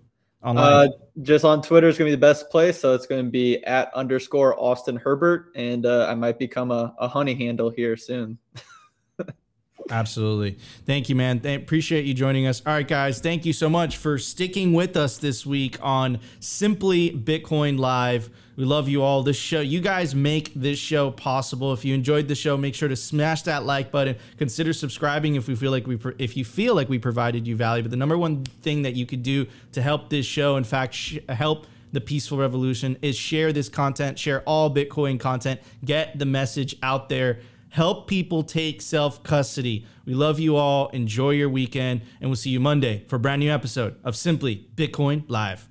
online? 0.42 0.88
Uh, 0.88 0.88
just 1.22 1.44
on 1.44 1.60
Twitter 1.60 1.88
is 1.88 1.98
going 1.98 2.10
to 2.10 2.16
be 2.16 2.20
the 2.20 2.26
best 2.26 2.48
place. 2.48 2.80
So 2.80 2.94
it's 2.94 3.06
going 3.06 3.22
to 3.22 3.30
be 3.30 3.62
at 3.64 3.92
underscore 3.94 4.58
Austin 4.58 4.96
Herbert. 4.96 5.52
And 5.54 5.84
uh, 5.84 6.06
I 6.08 6.14
might 6.14 6.38
become 6.38 6.70
a, 6.70 6.94
a 6.98 7.06
honey 7.06 7.34
handle 7.34 7.68
here 7.68 7.96
soon. 7.96 8.38
Absolutely. 9.90 10.58
Thank 10.86 11.10
you, 11.10 11.14
man. 11.14 11.40
Th- 11.40 11.60
appreciate 11.60 12.06
you 12.06 12.14
joining 12.14 12.46
us. 12.46 12.62
All 12.64 12.72
right, 12.72 12.88
guys. 12.88 13.20
Thank 13.20 13.44
you 13.44 13.52
so 13.52 13.68
much 13.68 13.98
for 13.98 14.18
sticking 14.18 14.72
with 14.72 14.96
us 14.96 15.18
this 15.18 15.44
week 15.44 15.76
on 15.82 16.20
Simply 16.40 17.10
Bitcoin 17.10 17.78
Live. 17.78 18.30
We 18.56 18.64
love 18.64 18.88
you 18.88 19.02
all. 19.02 19.22
This 19.22 19.36
show, 19.36 19.60
you 19.60 19.80
guys 19.80 20.14
make 20.14 20.52
this 20.54 20.78
show 20.78 21.10
possible. 21.10 21.72
If 21.72 21.84
you 21.84 21.94
enjoyed 21.94 22.28
the 22.28 22.34
show, 22.34 22.56
make 22.56 22.74
sure 22.74 22.88
to 22.88 22.96
smash 22.96 23.42
that 23.42 23.64
like 23.64 23.90
button. 23.90 24.16
Consider 24.36 24.72
subscribing 24.72 25.34
if 25.34 25.48
we 25.48 25.56
feel 25.56 25.70
like 25.70 25.86
we, 25.86 25.96
pro- 25.96 26.14
if 26.18 26.36
you 26.36 26.44
feel 26.44 26.74
like 26.74 26.88
we 26.88 26.98
provided 26.98 27.46
you 27.46 27.56
value. 27.56 27.82
But 27.82 27.90
the 27.90 27.96
number 27.96 28.16
one 28.16 28.44
thing 28.44 28.82
that 28.82 28.94
you 28.94 29.06
could 29.06 29.22
do 29.22 29.46
to 29.72 29.82
help 29.82 30.08
this 30.10 30.26
show, 30.26 30.56
in 30.56 30.64
fact, 30.64 30.94
sh- 30.94 31.18
help 31.28 31.66
the 31.92 32.00
peaceful 32.00 32.38
revolution, 32.38 32.96
is 33.02 33.16
share 33.16 33.52
this 33.52 33.68
content, 33.68 34.18
share 34.18 34.42
all 34.42 34.72
Bitcoin 34.72 35.18
content, 35.18 35.60
get 35.84 36.18
the 36.18 36.26
message 36.26 36.76
out 36.82 37.08
there 37.08 37.40
help 37.74 38.06
people 38.06 38.44
take 38.44 38.80
self 38.80 39.22
custody. 39.24 39.84
We 40.06 40.14
love 40.14 40.38
you 40.38 40.56
all. 40.56 40.88
Enjoy 40.88 41.30
your 41.30 41.48
weekend, 41.48 42.02
and 42.20 42.30
we'll 42.30 42.36
see 42.36 42.50
you 42.50 42.60
Monday 42.60 43.04
for 43.08 43.16
a 43.16 43.18
brand 43.18 43.40
new 43.40 43.50
episode 43.50 43.96
of 44.04 44.16
Simply 44.16 44.68
Bitcoin 44.76 45.24
Live. 45.28 45.68